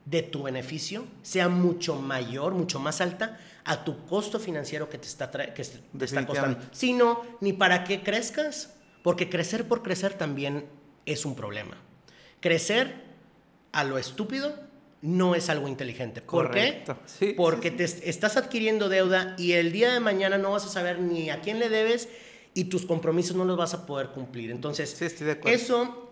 de 0.05 0.21
tu 0.21 0.43
beneficio 0.43 1.05
sea 1.21 1.49
mucho 1.49 1.95
mayor, 1.95 2.53
mucho 2.53 2.79
más 2.79 3.01
alta 3.01 3.39
a 3.65 3.83
tu 3.83 4.05
costo 4.05 4.39
financiero 4.39 4.89
que 4.89 4.97
te 4.97 5.07
está, 5.07 5.29
que 5.29 5.63
te 5.63 6.05
está 6.05 6.25
costando. 6.25 6.59
Si 6.71 6.93
no, 6.93 7.21
ni 7.41 7.53
para 7.53 7.83
qué 7.83 8.01
crezcas, 8.01 8.75
porque 9.03 9.29
crecer 9.29 9.67
por 9.67 9.83
crecer 9.83 10.13
también 10.13 10.65
es 11.05 11.25
un 11.25 11.35
problema. 11.35 11.77
Crecer 12.39 12.93
a 13.71 13.83
lo 13.83 13.97
estúpido 13.97 14.55
no 15.01 15.35
es 15.35 15.49
algo 15.49 15.67
inteligente. 15.67 16.21
¿Por 16.21 16.51
qué? 16.51 16.83
porque 17.35 17.71
te 17.71 17.83
estás 17.83 18.37
adquiriendo 18.37 18.89
deuda 18.89 19.35
y 19.37 19.53
el 19.53 19.71
día 19.71 19.93
de 19.93 19.99
mañana 19.99 20.37
no 20.37 20.51
vas 20.51 20.65
a 20.65 20.69
saber 20.69 20.99
ni 20.99 21.29
a 21.29 21.41
quién 21.41 21.59
le 21.59 21.69
debes 21.69 22.09
y 22.53 22.65
tus 22.65 22.85
compromisos 22.85 23.35
no 23.35 23.45
los 23.45 23.57
vas 23.57 23.73
a 23.73 23.85
poder 23.85 24.09
cumplir. 24.09 24.49
Entonces, 24.49 24.99
eso 25.45 26.05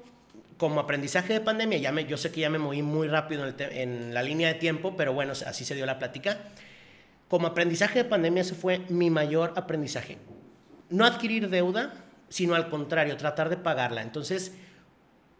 como 0.58 0.80
aprendizaje 0.80 1.34
de 1.34 1.41
pandemia, 1.41 1.78
ya 1.78 1.91
me, 1.91 2.06
yo 2.06 2.18
sé 2.18 2.32
que 2.32 2.41
ya 2.41 2.49
me 2.49 2.60
moví 2.60 2.82
muy 2.82 3.08
rápido 3.08 3.45
en, 3.58 4.14
la 4.14 4.24
línea 4.24 4.49
de 4.49 4.54
tiempo, 4.56 4.95
pero 4.95 5.14
bueno, 5.14 5.34
así 5.34 5.66
se 5.66 5.76
dio 5.76 5.86
la 5.86 5.99
plática. 5.99 6.38
Como 7.28 7.47
aprendizaje 7.47 8.03
de 8.03 8.09
pandemia, 8.09 8.41
ese 8.41 8.55
fue 8.55 8.80
mi 8.89 9.09
mayor 9.09 9.53
aprendizaje. 9.55 10.17
No 10.89 11.05
adquirir 11.05 11.49
deuda, 11.49 11.93
sino 12.30 12.55
al 12.55 12.69
contrario, 12.69 13.17
tratar 13.17 13.49
de 13.49 13.57
pagarla. 13.57 14.01
Entonces, 14.01 14.53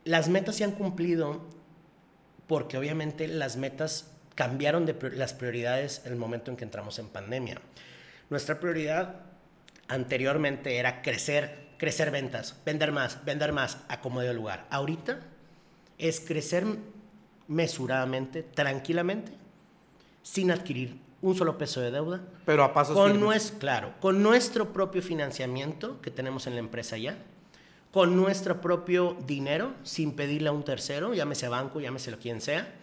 las 0.04 0.30
metas 0.30 0.56
se 0.56 0.64
han 0.64 0.72
cumplido 0.72 1.42
porque 2.48 2.78
obviamente 2.78 3.28
las 3.28 3.58
metas 3.58 4.12
cambiaron 4.36 4.86
de 4.86 4.96
las 5.16 5.34
prioridades 5.34 6.02
en 6.06 6.14
el 6.14 6.18
momento 6.18 6.52
en 6.52 6.58
que 6.58 6.64
entramos 6.64 7.00
en 7.00 7.08
pandemia. 7.08 7.60
Nuestra 8.30 8.60
prioridad 8.60 9.22
anteriormente 9.88 10.78
era 10.78 11.02
crecer, 11.02 11.70
crecer 11.78 12.12
ventas, 12.12 12.56
vender 12.66 12.92
más, 12.92 13.24
vender 13.26 13.54
más, 13.54 13.78
a 13.88 14.02
como 14.02 14.22
de 14.22 14.34
lugar. 14.34 14.66
Ahorita 14.70 15.20
es 15.98 16.20
crecer 16.20 16.66
mesuradamente, 17.48 18.44
tranquilamente, 18.44 19.32
sin 20.22 20.52
adquirir 20.52 20.98
un 21.24 21.36
solo 21.36 21.58
peso 21.58 21.82
de 21.82 21.90
deuda. 21.90 22.22
Pero 22.46 22.64
a 22.64 22.74
pasos 22.74 22.96
con 22.96 23.20
nuestro, 23.20 23.58
Claro, 23.60 23.94
con 24.00 24.22
nuestro 24.22 24.72
propio 24.72 25.02
financiamiento 25.02 26.00
que 26.02 26.12
tenemos 26.12 26.46
en 26.46 26.54
la 26.54 26.60
empresa 26.60 26.98
ya, 26.98 27.18
con 27.92 28.16
nuestro 28.16 28.60
propio 28.60 29.16
dinero, 29.26 29.74
sin 29.84 30.16
pedirle 30.16 30.50
a 30.50 30.52
un 30.52 30.64
tercero, 30.64 31.14
llámese 31.14 31.48
banco, 31.48 31.80
llámese 31.80 32.12
lo 32.12 32.20
quien 32.20 32.42
sea, 32.42 32.76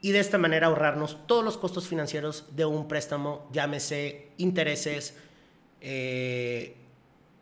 y 0.00 0.12
de 0.12 0.20
esta 0.20 0.38
manera 0.38 0.68
ahorrarnos 0.68 1.18
todos 1.26 1.44
los 1.44 1.58
costos 1.58 1.86
financieros 1.86 2.44
de 2.56 2.64
un 2.64 2.88
préstamo, 2.88 3.46
llámese 3.52 4.30
intereses, 4.38 5.16
eh, 5.80 6.76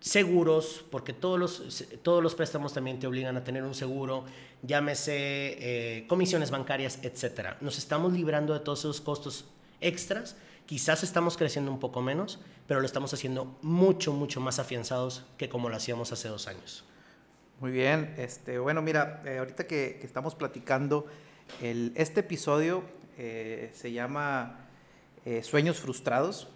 seguros, 0.01 0.85
porque 0.91 1.13
todos 1.13 1.39
los, 1.39 1.85
todos 2.03 2.23
los 2.23 2.35
préstamos 2.35 2.73
también 2.73 2.99
te 2.99 3.07
obligan 3.07 3.37
a 3.37 3.45
tener 3.45 3.63
un 3.63 3.75
seguro, 3.75 4.25
llámese 4.63 5.15
eh, 5.19 6.07
comisiones 6.09 6.51
bancarias, 6.51 6.99
etc. 7.03 7.57
Nos 7.61 7.79
estamos 7.79 8.13
librando 8.13 8.55
de 8.55 8.61
todos 8.61 8.81
esos 8.81 9.01
costos 9.01 9.45
extras. 9.81 10.37
Quizás 10.67 11.03
estamos 11.03 11.37
creciendo 11.37 11.71
un 11.71 11.79
poco 11.79 12.03
menos, 12.03 12.41
pero 12.67 12.81
lo 12.81 12.87
estamos 12.87 13.15
haciendo 13.15 13.57
mucho, 13.63 14.13
mucho 14.13 14.41
más 14.41 14.59
afianzados 14.59 15.25
que 15.39 15.49
como 15.49 15.69
lo 15.69 15.77
hacíamos 15.77 16.13
hace 16.13 16.29
dos 16.29 16.49
años. 16.49 16.85
Muy 17.61 17.71
bien, 17.71 18.15
este, 18.19 18.59
bueno, 18.59 18.83
mira, 18.83 19.23
eh, 19.25 19.39
ahorita 19.39 19.67
que, 19.67 20.01
estamos 20.03 20.35
platicando, 20.35 21.07
el, 21.63 21.93
este 21.97 22.21
episodio 22.21 22.83
eh, 23.17 23.71
se 23.75 23.93
llama 23.93 24.61
Sueños 25.43 25.81
Frustrados. 25.81 26.49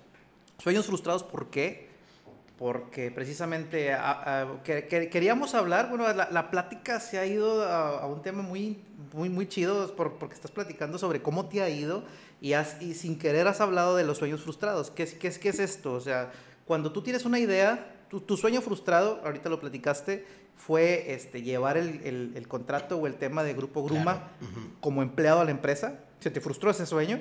Sueños 0.59 0.87
Frustrados, 0.87 1.25
¿por 1.25 1.51
qué? 1.51 1.91
porque 2.61 3.11
precisamente 3.11 3.97
queríamos 5.11 5.55
hablar, 5.55 5.89
bueno, 5.89 6.05
la, 6.13 6.51
plática 6.51 7.01
se 7.01 7.19
ha 7.19 7.25
ido 7.25 7.65
a, 7.65 8.05
un 8.05 8.21
tema 8.21 8.43
muy, 8.43 8.85
muy, 9.15 9.31
muy 9.31 9.49
chido 9.49 9.97
porque 9.97 10.35
estás 10.35 10.51
platicando 10.51 10.99
sobre 10.99 11.23
cómo 11.23 11.49
te 11.49 11.63
ha 11.63 11.71
ido 11.71 12.05
y, 12.41 12.55
y 12.55 12.95
sin 12.95 13.19
querer 13.19 13.47
has 13.49 13.61
hablado 13.61 13.97
de 13.97 14.05
los 14.05 14.19
sueños 14.19 14.43
frustrados. 14.43 14.91
¿Qué, 14.91 15.07
qué, 15.07 15.31
qué 15.31 15.49
es 15.49 15.59
esto? 15.59 15.93
O 15.93 16.01
sea, 16.01 16.33
cuando 16.65 16.93
tú 16.93 17.03
tienes 17.03 17.25
una 17.25 17.39
idea, 17.39 17.95
tu, 18.09 18.37
sueño 18.37 18.61
frustrado, 18.61 19.21
ahorita 19.25 19.49
lo 19.49 19.61
platicaste, 19.61 20.27
fue 20.57 21.15
este, 21.15 21.43
llevar 21.43 21.77
el, 21.77 22.33
el, 22.35 22.49
contrato 22.49 22.97
o 22.99 23.07
el 23.07 23.15
tema 23.15 23.43
de 23.43 23.55
Grupo 23.55 23.83
Gruma 23.83 24.29
como 24.81 25.03
empleado 25.03 25.41
a 25.41 25.45
la 25.45 25.51
empresa. 25.51 26.01
Se 26.21 26.31
te 26.31 26.41
frustró 26.41 26.71
ese 26.71 26.87
sueño, 26.87 27.21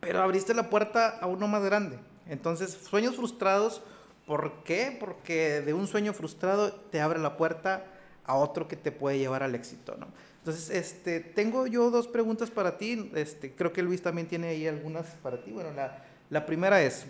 pero 0.00 0.22
abriste 0.22 0.54
la 0.54 0.70
puerta 0.70 1.18
a 1.20 1.26
uno 1.26 1.48
más 1.48 1.62
grande. 1.62 1.98
Entonces, 2.26 2.70
sueños 2.88 3.16
frustrados 3.16 3.82
¿Por 4.26 4.64
qué? 4.64 4.96
Porque 4.98 5.62
de 5.62 5.72
un 5.72 5.86
sueño 5.86 6.12
frustrado 6.12 6.72
te 6.72 7.00
abre 7.00 7.20
la 7.20 7.36
puerta 7.36 7.86
a 8.26 8.34
otro 8.34 8.68
que 8.68 8.76
te 8.76 8.92
puede 8.92 9.18
llevar 9.18 9.42
al 9.42 9.54
éxito, 9.54 9.96
¿no? 9.98 10.08
Entonces, 10.38 10.70
este, 10.70 11.20
tengo 11.20 11.66
yo 11.66 11.90
dos 11.90 12.06
preguntas 12.06 12.50
para 12.50 12.78
ti. 12.78 13.10
Este, 13.14 13.52
creo 13.52 13.72
que 13.72 13.82
Luis 13.82 14.02
también 14.02 14.28
tiene 14.28 14.48
ahí 14.48 14.66
algunas 14.66 15.06
para 15.22 15.42
ti. 15.42 15.50
Bueno, 15.50 15.72
la, 15.72 16.04
la 16.30 16.46
primera 16.46 16.82
es, 16.82 17.06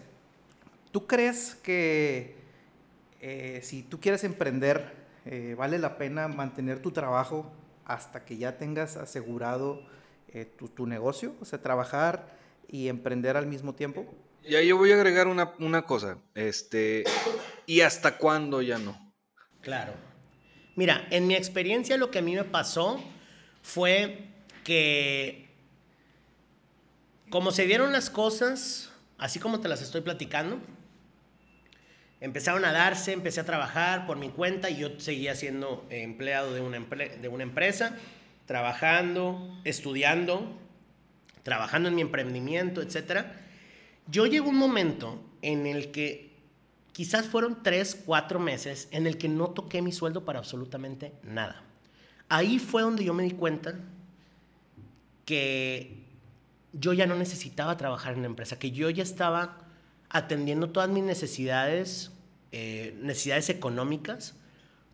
¿tú 0.91 1.07
crees 1.07 1.55
que 1.55 2.35
eh, 3.21 3.61
si 3.63 3.83
tú 3.83 4.01
quieres 4.01 4.25
emprender, 4.25 4.95
eh, 5.27 5.55
vale 5.59 5.79
la 5.79 5.99
pena 5.99 6.29
mantener 6.29 6.81
tu 6.81 6.93
trabajo 6.93 7.53
hasta 7.85 8.25
que 8.25 8.37
ya 8.39 8.57
tengas 8.57 8.97
asegurado 8.97 9.83
eh, 10.29 10.45
tu, 10.45 10.69
tu 10.69 10.87
negocio? 10.87 11.35
O 11.41 11.45
sea, 11.45 11.61
trabajar 11.61 12.37
y 12.69 12.89
emprender 12.89 13.37
al 13.37 13.47
mismo 13.47 13.75
tiempo. 13.75 14.07
Ya 14.49 14.63
yo 14.63 14.77
voy 14.77 14.93
a 14.93 14.95
agregar 14.95 15.29
una, 15.29 15.53
una 15.59 15.83
cosa. 15.83 16.19
Este, 16.35 17.05
¿y 17.67 17.81
hasta 17.83 18.17
cuándo 18.17 18.63
ya 18.63 18.79
no? 18.79 19.13
Claro. 19.61 19.93
Mira, 20.77 21.07
en 21.11 21.27
mi 21.27 21.35
experiencia 21.35 21.97
lo 21.97 22.11
que 22.11 22.19
a 22.19 22.23
mí 22.23 22.35
me 22.35 22.45
pasó 22.45 23.03
fue 23.63 24.27
que 24.63 25.49
como 27.31 27.51
se 27.51 27.67
dieron 27.67 27.93
las 27.93 28.11
cosas, 28.11 28.93
así 29.17 29.39
como 29.39 29.61
te 29.61 29.69
las 29.69 29.81
estoy 29.81 30.03
platicando, 30.03 30.61
empezaron 32.21 32.65
a 32.67 32.73
darse, 32.73 33.13
empecé 33.13 33.41
a 33.41 33.45
trabajar 33.45 34.07
por 34.07 34.19
mi 34.19 34.29
cuenta 34.29 34.69
y 34.69 34.77
yo 34.77 35.01
seguía 35.01 35.35
siendo 35.35 35.87
empleado 35.89 36.53
de 36.53 36.61
una, 36.61 36.79
de 36.79 37.29
una 37.29 37.43
empresa, 37.43 37.97
trabajando, 38.45 39.59
estudiando, 39.65 40.57
trabajando 41.43 41.89
en 41.89 41.95
mi 41.95 42.03
emprendimiento, 42.03 42.83
etc. 42.83 43.25
Yo 44.09 44.27
llegó 44.27 44.51
un 44.51 44.57
momento 44.57 45.25
en 45.41 45.67
el 45.67 45.91
que 45.91 46.26
quizás 46.97 47.27
fueron 47.27 47.63
tres, 47.63 47.95
cuatro 48.07 48.41
meses 48.41 48.89
en 48.91 49.07
el 49.07 49.19
que 49.19 49.29
no 49.29 49.49
toqué 49.49 49.83
mi 49.83 49.93
sueldo 49.93 50.25
para 50.25 50.39
absolutamente 50.39 51.13
nada. 51.23 51.63
Ahí 52.31 52.59
fue 52.59 52.81
donde 52.81 53.05
yo 53.05 53.13
me 53.13 53.23
di 53.23 53.33
cuenta 53.33 53.75
que 55.27 56.07
yo 56.73 56.95
ya 56.95 57.05
no 57.05 57.15
necesitaba 57.15 57.77
trabajar 57.77 58.15
en 58.15 58.23
la 58.23 58.29
empresa, 58.29 58.59
que 58.59 58.71
yo 58.71 58.89
ya 58.89 59.03
estaba 59.03 59.59
atendiendo 60.09 60.71
todas 60.71 60.89
mis 60.89 61.05
necesidades, 61.05 62.13
eh, 62.53 62.97
necesidades 63.03 63.51
económicas 63.51 64.35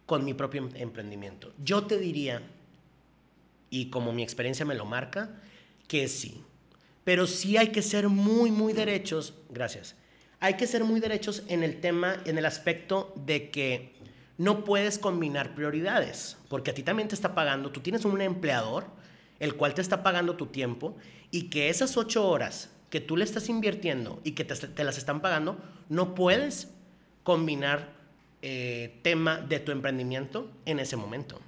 con 0.05 0.25
mi 0.25 0.35
propio 0.35 0.63
em-, 0.63 0.71
emprendimiento. 0.75 1.53
Yo 1.63 1.87
te 1.87 1.99
diría, 1.99 2.43
y 3.71 3.91
como 3.91 4.13
mi 4.13 4.25
experiencia 4.25 4.67
me 4.67 4.75
lo 4.75 4.87
marca, 4.87 5.41
que 5.87 6.09
sí. 6.09 6.43
Pero 7.05 7.29
sí 7.29 7.59
hay 7.59 7.69
que 7.69 7.81
ser 7.81 8.09
muy, 8.09 8.51
muy 8.51 8.73
derechos, 8.73 9.35
gracias. 9.51 9.95
Hay 10.43 10.55
que 10.55 10.67
ser 10.67 10.83
muy 10.83 10.99
derechos 10.99 11.45
en 11.47 11.63
el 11.63 11.81
tema, 11.81 12.17
en 12.25 12.37
el 12.37 12.45
aspecto 12.47 13.13
de 13.15 13.51
que 13.51 13.93
no 14.39 14.65
puedes 14.65 14.99
combinar 14.99 15.55
prioridades, 15.55 16.37
porque 16.49 16.73
a 16.73 16.75
ti 16.75 16.83
también 16.83 17.07
te 17.07 17.15
está 17.15 17.33
pagando, 17.33 17.71
tú 17.71 17.79
tienes 17.79 18.05
un 18.05 18.21
empleador, 18.21 18.87
el 19.39 19.55
cual 19.55 19.73
te 19.73 19.81
está 19.81 20.03
pagando 20.03 20.35
tu 20.35 20.47
tiempo, 20.47 20.97
y 21.31 21.49
que 21.49 21.69
esas 21.69 21.97
ocho 21.97 22.29
horas 22.29 22.71
que 22.91 23.01
tú 23.01 23.17
le 23.17 23.23
estás 23.23 23.49
invirtiendo 23.49 24.21
y 24.25 24.33
que 24.33 24.43
te, 24.43 24.83
las 24.83 24.99
están 24.99 25.21
pagando, 25.23 25.59
no 25.89 26.17
puedes 26.17 26.73
combinar 27.23 27.91
eh, 28.43 28.99
tema 29.03 29.39
de 29.39 29.61
tu 29.61 29.71
emprendimiento 29.71 30.51
en 30.67 30.81
ese 30.81 30.97
momento. 30.97 31.41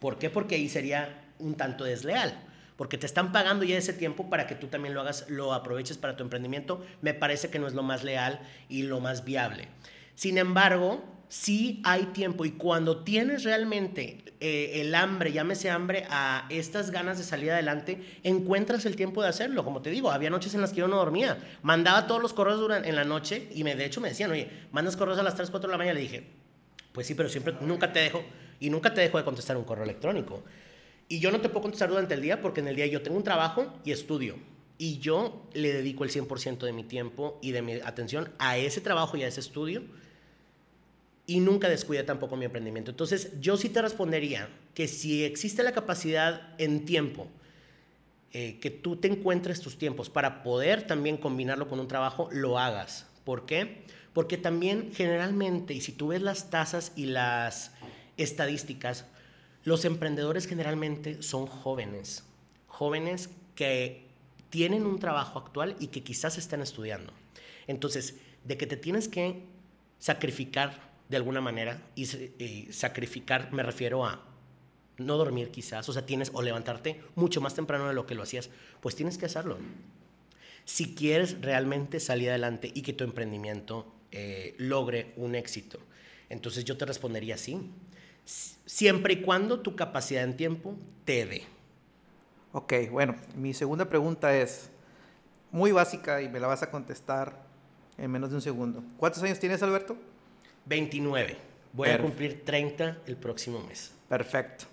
¿Por 0.00 0.18
qué? 0.18 0.28
Porque 0.28 0.56
ahí 0.56 0.68
sería 0.68 1.32
un 1.38 1.54
tanto 1.54 1.84
desleal. 1.84 2.38
Porque 2.78 2.96
te 2.96 3.06
están 3.06 3.32
pagando 3.32 3.64
ya 3.64 3.76
ese 3.76 3.92
tiempo 3.92 4.30
para 4.30 4.46
que 4.46 4.54
tú 4.54 4.68
también 4.68 4.94
lo 4.94 5.00
hagas, 5.00 5.28
lo 5.28 5.52
aproveches 5.52 5.98
para 5.98 6.16
tu 6.16 6.22
emprendimiento. 6.22 6.80
Me 7.02 7.12
parece 7.12 7.50
que 7.50 7.58
no 7.58 7.66
es 7.66 7.74
lo 7.74 7.82
más 7.82 8.04
leal 8.04 8.38
y 8.68 8.84
lo 8.84 9.00
más 9.00 9.24
viable. 9.24 9.66
Sin 10.14 10.38
embargo, 10.38 11.02
sí 11.28 11.82
hay 11.84 12.04
tiempo 12.04 12.44
y 12.44 12.52
cuando 12.52 13.02
tienes 13.02 13.42
realmente 13.42 14.22
eh, 14.38 14.80
el 14.80 14.94
hambre, 14.94 15.32
llámese 15.32 15.70
hambre, 15.70 16.06
a 16.08 16.46
estas 16.50 16.92
ganas 16.92 17.18
de 17.18 17.24
salir 17.24 17.50
adelante, 17.50 18.00
encuentras 18.22 18.86
el 18.86 18.94
tiempo 18.94 19.24
de 19.24 19.28
hacerlo. 19.28 19.64
Como 19.64 19.82
te 19.82 19.90
digo, 19.90 20.12
había 20.12 20.30
noches 20.30 20.54
en 20.54 20.60
las 20.60 20.70
que 20.70 20.76
yo 20.76 20.86
no 20.86 20.98
dormía. 20.98 21.36
Mandaba 21.62 22.06
todos 22.06 22.22
los 22.22 22.32
correos 22.32 22.60
durante, 22.60 22.88
en 22.88 22.94
la 22.94 23.04
noche 23.04 23.48
y 23.56 23.64
me, 23.64 23.74
de 23.74 23.86
hecho 23.86 24.00
me 24.00 24.10
decían, 24.10 24.30
oye, 24.30 24.48
mandas 24.70 24.96
correos 24.96 25.18
a 25.18 25.24
las 25.24 25.34
3, 25.34 25.50
4 25.50 25.66
de 25.66 25.72
la 25.72 25.78
mañana. 25.78 25.94
Le 25.94 26.02
dije, 26.02 26.26
pues 26.92 27.08
sí, 27.08 27.16
pero 27.16 27.28
siempre, 27.28 27.54
nunca 27.60 27.92
te 27.92 27.98
dejo 27.98 28.22
y 28.60 28.70
nunca 28.70 28.94
te 28.94 29.00
dejo 29.00 29.18
de 29.18 29.24
contestar 29.24 29.56
un 29.56 29.64
correo 29.64 29.82
electrónico. 29.82 30.44
Y 31.08 31.20
yo 31.20 31.30
no 31.30 31.40
te 31.40 31.48
puedo 31.48 31.62
contestar 31.62 31.88
durante 31.88 32.14
el 32.14 32.22
día 32.22 32.40
porque 32.40 32.60
en 32.60 32.68
el 32.68 32.76
día 32.76 32.86
yo 32.86 33.02
tengo 33.02 33.16
un 33.16 33.24
trabajo 33.24 33.72
y 33.84 33.92
estudio. 33.92 34.36
Y 34.76 34.98
yo 34.98 35.48
le 35.54 35.72
dedico 35.72 36.04
el 36.04 36.10
100% 36.10 36.58
de 36.58 36.72
mi 36.72 36.84
tiempo 36.84 37.38
y 37.42 37.52
de 37.52 37.62
mi 37.62 37.74
atención 37.74 38.30
a 38.38 38.58
ese 38.58 38.80
trabajo 38.80 39.16
y 39.16 39.24
a 39.24 39.28
ese 39.28 39.40
estudio 39.40 39.82
y 41.28 41.40
nunca 41.40 41.68
descuide 41.68 42.04
tampoco 42.04 42.36
mi 42.36 42.46
emprendimiento. 42.46 42.90
Entonces, 42.90 43.38
yo 43.38 43.58
sí 43.58 43.68
te 43.68 43.82
respondería 43.82 44.48
que 44.72 44.88
si 44.88 45.24
existe 45.24 45.62
la 45.62 45.72
capacidad 45.72 46.54
en 46.56 46.86
tiempo, 46.86 47.28
eh, 48.32 48.58
que 48.60 48.70
tú 48.70 48.96
te 48.96 49.08
encuentres 49.08 49.60
tus 49.60 49.76
tiempos 49.76 50.08
para 50.08 50.42
poder 50.42 50.86
también 50.86 51.18
combinarlo 51.18 51.68
con 51.68 51.80
un 51.80 51.86
trabajo, 51.86 52.30
lo 52.32 52.58
hagas. 52.58 53.06
¿Por 53.24 53.44
qué? 53.44 53.82
Porque 54.14 54.38
también 54.38 54.90
generalmente, 54.94 55.74
y 55.74 55.82
si 55.82 55.92
tú 55.92 56.08
ves 56.08 56.22
las 56.22 56.48
tasas 56.48 56.92
y 56.96 57.04
las 57.04 57.72
estadísticas, 58.16 59.04
los 59.68 59.84
emprendedores 59.84 60.46
generalmente 60.46 61.22
son 61.22 61.46
jóvenes, 61.46 62.24
jóvenes 62.68 63.28
que 63.54 64.06
tienen 64.48 64.86
un 64.86 64.98
trabajo 64.98 65.38
actual 65.38 65.76
y 65.78 65.88
que 65.88 66.02
quizás 66.02 66.38
están 66.38 66.62
estudiando. 66.62 67.12
Entonces, 67.66 68.16
de 68.44 68.56
que 68.56 68.66
te 68.66 68.78
tienes 68.78 69.08
que 69.08 69.42
sacrificar 69.98 70.88
de 71.10 71.18
alguna 71.18 71.42
manera 71.42 71.82
y, 71.94 72.06
sacrificar 72.70 73.52
me 73.52 73.62
refiero 73.62 74.06
a 74.06 74.24
no 74.96 75.18
dormir 75.18 75.50
quizás, 75.50 75.86
o 75.90 75.92
sea, 75.92 76.06
tienes 76.06 76.30
o 76.32 76.40
levantarte 76.40 77.02
mucho 77.14 77.42
más 77.42 77.54
temprano 77.54 77.88
de 77.88 77.94
lo 77.94 78.06
que 78.06 78.14
lo 78.14 78.22
hacías, 78.22 78.48
pues 78.80 78.96
tienes 78.96 79.18
que 79.18 79.26
hacerlo. 79.26 79.58
Si 80.64 80.94
quieres 80.94 81.42
realmente 81.42 82.00
salir 82.00 82.30
adelante 82.30 82.72
y 82.74 82.80
que 82.80 82.94
tu 82.94 83.04
emprendimiento 83.04 83.94
eh, 84.12 84.54
logre 84.56 85.12
un 85.16 85.34
éxito, 85.34 85.78
entonces 86.30 86.64
yo 86.64 86.78
te 86.78 86.86
respondería 86.86 87.36
sí, 87.36 87.70
siempre 88.28 89.14
y 89.14 89.22
cuando 89.22 89.60
tu 89.60 89.74
capacidad 89.76 90.24
en 90.24 90.36
tiempo 90.36 90.74
te 91.04 91.26
dé. 91.26 91.42
Ok, 92.52 92.74
bueno, 92.90 93.16
mi 93.36 93.54
segunda 93.54 93.88
pregunta 93.88 94.36
es 94.36 94.70
muy 95.50 95.72
básica 95.72 96.22
y 96.22 96.28
me 96.28 96.40
la 96.40 96.46
vas 96.46 96.62
a 96.62 96.70
contestar 96.70 97.46
en 97.96 98.10
menos 98.10 98.30
de 98.30 98.36
un 98.36 98.42
segundo. 98.42 98.82
¿Cuántos 98.96 99.22
años 99.22 99.38
tienes, 99.38 99.62
Alberto? 99.62 99.96
29. 100.66 101.36
Voy 101.72 101.88
a 101.88 102.00
cumplir 102.00 102.44
30 102.44 102.98
el 103.06 103.16
próximo 103.16 103.60
mes. 103.66 103.92
Perfecto. 104.08 104.66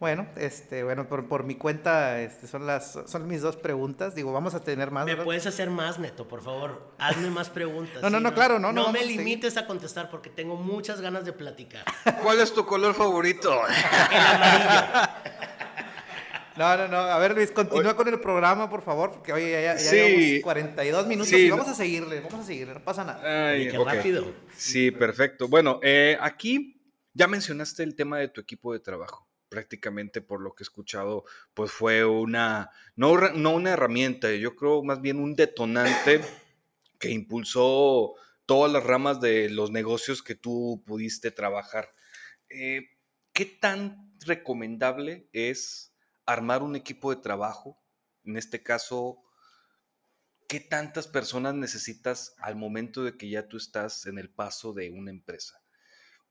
Bueno, 0.00 0.26
este, 0.36 0.82
bueno, 0.82 1.08
por, 1.08 1.28
por 1.28 1.44
mi 1.44 1.54
cuenta, 1.54 2.20
este, 2.20 2.46
son 2.46 2.66
las, 2.66 2.98
son 3.06 3.26
mis 3.28 3.40
dos 3.42 3.56
preguntas. 3.56 4.14
Digo, 4.14 4.32
vamos 4.32 4.54
a 4.54 4.60
tener 4.60 4.90
más. 4.90 5.06
¿Me 5.06 5.16
puedes 5.16 5.46
hacer 5.46 5.70
más, 5.70 5.98
Neto, 5.98 6.26
por 6.26 6.42
favor? 6.42 6.92
Hazme 6.98 7.30
más 7.30 7.48
preguntas. 7.48 8.02
no, 8.02 8.10
no, 8.10 8.20
no, 8.20 8.34
claro, 8.34 8.58
no. 8.58 8.72
No, 8.72 8.92
me 8.92 9.04
limites 9.04 9.56
a, 9.56 9.66
contestar 9.66 10.10
porque 10.10 10.30
tengo 10.30 10.56
muchas 10.56 11.00
ganas 11.00 11.24
de 11.24 11.32
platicar. 11.32 11.84
¿Cuál 12.22 12.40
es 12.40 12.52
tu 12.52 12.66
color 12.66 12.94
favorito? 12.94 13.52
el 13.66 14.20
amarillo. 14.20 15.10
No, 16.56 16.76
no, 16.76 16.86
no. 16.86 16.98
A 16.98 17.18
ver, 17.18 17.34
Luis, 17.34 17.50
continúa 17.50 17.96
con 17.96 18.06
el 18.06 18.20
programa, 18.20 18.70
por 18.70 18.82
favor, 18.82 19.10
porque 19.10 19.32
hoy 19.32 19.50
ya, 19.50 19.74
ya, 19.74 19.90
llevamos 19.90 20.42
42 20.44 21.06
minutos 21.08 21.32
y 21.32 21.50
vamos 21.50 21.66
a 21.66 21.74
seguirle, 21.74 22.20
vamos 22.20 22.40
a 22.40 22.44
seguirle, 22.44 22.74
no 22.74 22.84
pasa 22.84 23.02
nada. 23.02 23.50
Ay, 23.50 23.68
qué 23.68 23.78
rápido. 23.78 24.32
Sí, 24.56 24.92
perfecto. 24.92 25.48
Bueno, 25.48 25.80
eh, 25.82 26.16
aquí 26.20 26.80
ya 27.12 27.26
mencionaste 27.26 27.82
el 27.82 27.96
tema 27.96 28.18
de 28.18 28.28
tu 28.28 28.40
equipo 28.40 28.72
de 28.72 28.78
trabajo. 28.78 29.23
Prácticamente 29.54 30.20
por 30.20 30.40
lo 30.40 30.52
que 30.52 30.64
he 30.64 30.66
escuchado, 30.66 31.24
pues 31.54 31.70
fue 31.70 32.04
una, 32.04 32.72
no, 32.96 33.16
no 33.34 33.52
una 33.52 33.70
herramienta, 33.70 34.32
yo 34.32 34.56
creo 34.56 34.82
más 34.82 35.00
bien 35.00 35.20
un 35.20 35.36
detonante 35.36 36.20
que 36.98 37.10
impulsó 37.10 38.14
todas 38.46 38.72
las 38.72 38.82
ramas 38.82 39.20
de 39.20 39.48
los 39.50 39.70
negocios 39.70 40.24
que 40.24 40.34
tú 40.34 40.82
pudiste 40.84 41.30
trabajar. 41.30 41.94
Eh, 42.48 42.88
¿Qué 43.32 43.44
tan 43.44 44.12
recomendable 44.26 45.28
es 45.32 45.94
armar 46.26 46.64
un 46.64 46.74
equipo 46.74 47.14
de 47.14 47.22
trabajo, 47.22 47.80
en 48.24 48.36
este 48.36 48.60
caso, 48.60 49.22
¿qué 50.48 50.58
tantas 50.58 51.06
personas 51.06 51.54
necesitas 51.54 52.34
al 52.38 52.56
momento 52.56 53.04
de 53.04 53.16
que 53.16 53.28
ya 53.28 53.46
tú 53.46 53.56
estás 53.56 54.06
en 54.06 54.18
el 54.18 54.30
paso 54.30 54.72
de 54.72 54.90
una 54.90 55.12
empresa? 55.12 55.63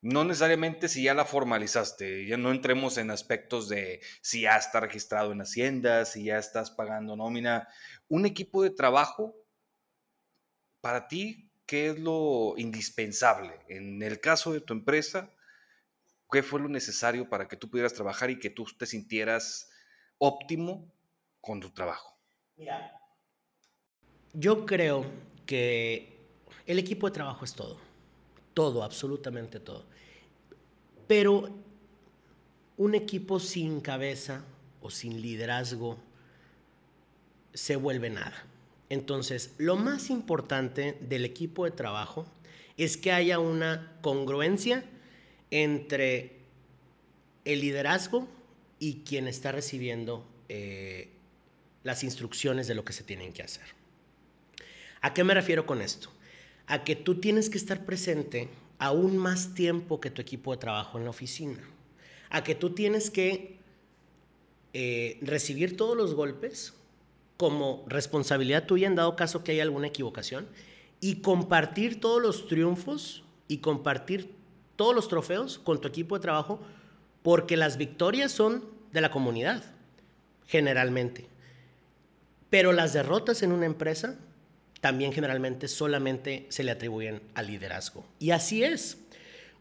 No 0.04 0.26
necesariamente 0.26 0.89
si 0.89 1.04
ya 1.04 1.14
la 1.14 1.24
formalizaste, 1.24 2.26
ya 2.26 2.36
no 2.36 2.51
entremos 2.51 2.97
en 2.97 3.10
aspectos 3.10 3.70
de 3.70 4.01
si 4.22 4.41
ya 4.41 4.58
está 4.58 4.82
registrado 4.82 5.32
en 5.32 5.39
Hacienda, 5.39 6.04
si 6.04 6.26
ya 6.26 6.38
estás 6.38 6.72
pagando 6.72 7.16
nómina. 7.16 7.70
Un 8.10 8.26
equipo 8.26 8.64
de 8.64 8.72
trabajo, 8.72 9.34
para 10.82 11.08
ti, 11.08 11.49
¿qué 11.66 11.91
es 11.91 11.99
lo 11.99 12.56
indispensable? 12.58 13.54
En 13.70 14.04
el 14.04 14.20
caso 14.20 14.51
de 14.51 14.60
tu 14.60 14.74
empresa, 14.74 15.32
¿qué 16.30 16.43
fue 16.43 16.60
lo 16.60 16.68
necesario 16.68 17.30
para 17.30 17.47
que 17.47 17.56
tú 17.56 17.70
pudieras 17.70 17.93
trabajar 17.93 18.30
y 18.30 18.39
que 18.39 18.49
tú 18.49 18.66
te 18.78 18.86
sintieras 18.86 19.72
óptimo 20.18 20.91
con 21.39 21.62
tu 21.62 21.70
trabajo? 21.70 22.20
Mira, 22.58 22.91
yo 24.34 24.66
creo 24.66 25.06
que 25.45 26.28
el 26.66 26.78
equipo 26.78 27.08
de 27.08 27.14
trabajo 27.14 27.45
es 27.45 27.54
todo. 27.54 27.80
Todo, 28.54 28.84
absolutamente 28.84 29.62
todo. 29.62 29.93
Pero 31.08 31.49
un 32.78 32.95
equipo 32.95 33.39
sin 33.39 33.82
cabeza 33.82 34.43
o 34.82 34.89
sin 34.89 35.22
liderazgo 35.22 35.97
se 37.54 37.76
vuelve 37.76 38.10
nada. 38.10 38.45
Entonces, 38.89 39.54
lo 39.58 39.76
más 39.76 40.10
importante 40.10 40.97
del 41.01 41.26
equipo 41.26 41.66
de 41.66 41.72
trabajo 41.72 42.26
es 42.78 42.97
que 42.97 43.12
haya 43.12 43.39
una 43.39 43.97
congruencia 44.01 44.84
entre 45.51 46.38
el 47.45 47.62
liderazgo 47.62 48.28
y 48.80 49.04
quien 49.06 49.28
está 49.28 49.51
recibiendo 49.51 50.26
eh, 50.49 51.10
las 51.84 52.04
instrucciones 52.04 52.68
de 52.68 52.76
lo 52.76 52.84
que 52.84 52.93
se 52.93 53.04
tienen 53.04 53.34
que 53.34 53.43
hacer. 53.43 53.66
¿A 55.01 55.14
qué 55.14 55.24
me 55.24 55.34
refiero 55.34 55.66
con 55.66 55.82
esto? 55.82 56.10
A 56.68 56.84
que 56.84 56.95
tú 56.95 57.20
tienes 57.20 57.49
que 57.49 57.58
estar 57.58 57.86
presente 57.86 58.49
aún 58.80 59.17
más 59.17 59.53
tiempo 59.53 59.99
que 59.99 60.09
tu 60.09 60.21
equipo 60.21 60.51
de 60.51 60.57
trabajo 60.57 60.97
en 60.97 61.05
la 61.05 61.09
oficina. 61.09 61.59
A 62.30 62.43
que 62.43 62.55
tú 62.55 62.71
tienes 62.71 63.09
que 63.09 63.59
eh, 64.74 65.19
recibir 65.21 65.78
todos 65.78 65.95
los 65.95 66.15
golpes 66.15 66.74
como 67.38 67.84
responsabilidad 67.88 68.65
tuya 68.65 68.88
en 68.88 68.95
dado 68.95 69.15
caso 69.15 69.43
que 69.43 69.51
haya 69.51 69.63
alguna 69.63 69.88
equivocación 69.88 70.47
y 70.99 71.17
compartir 71.17 71.99
todos 71.99 72.21
los 72.21 72.47
triunfos 72.47 73.24
y 73.47 73.57
compartir 73.57 74.34
todos 74.76 74.95
los 74.95 75.07
trofeos 75.07 75.59
con 75.59 75.82
tu 75.82 75.88
equipo 75.88 76.15
de 76.15 76.21
trabajo 76.21 76.59
porque 77.21 77.57
las 77.57 77.78
victorias 77.78 78.32
son 78.32 78.63
de 78.91 79.01
la 79.01 79.11
comunidad, 79.11 79.63
generalmente. 80.45 81.28
Pero 82.49 82.71
las 82.71 82.93
derrotas 82.93 83.43
en 83.43 83.51
una 83.51 83.65
empresa 83.65 84.17
también 84.84 85.13
generalmente 85.13 85.69
solamente 85.69 86.45
se 86.49 86.61
le 86.61 86.71
atribuyen 86.71 87.21
al 87.36 87.47
liderazgo. 87.47 88.03
Y 88.19 88.31
así 88.31 88.65
es. 88.65 88.97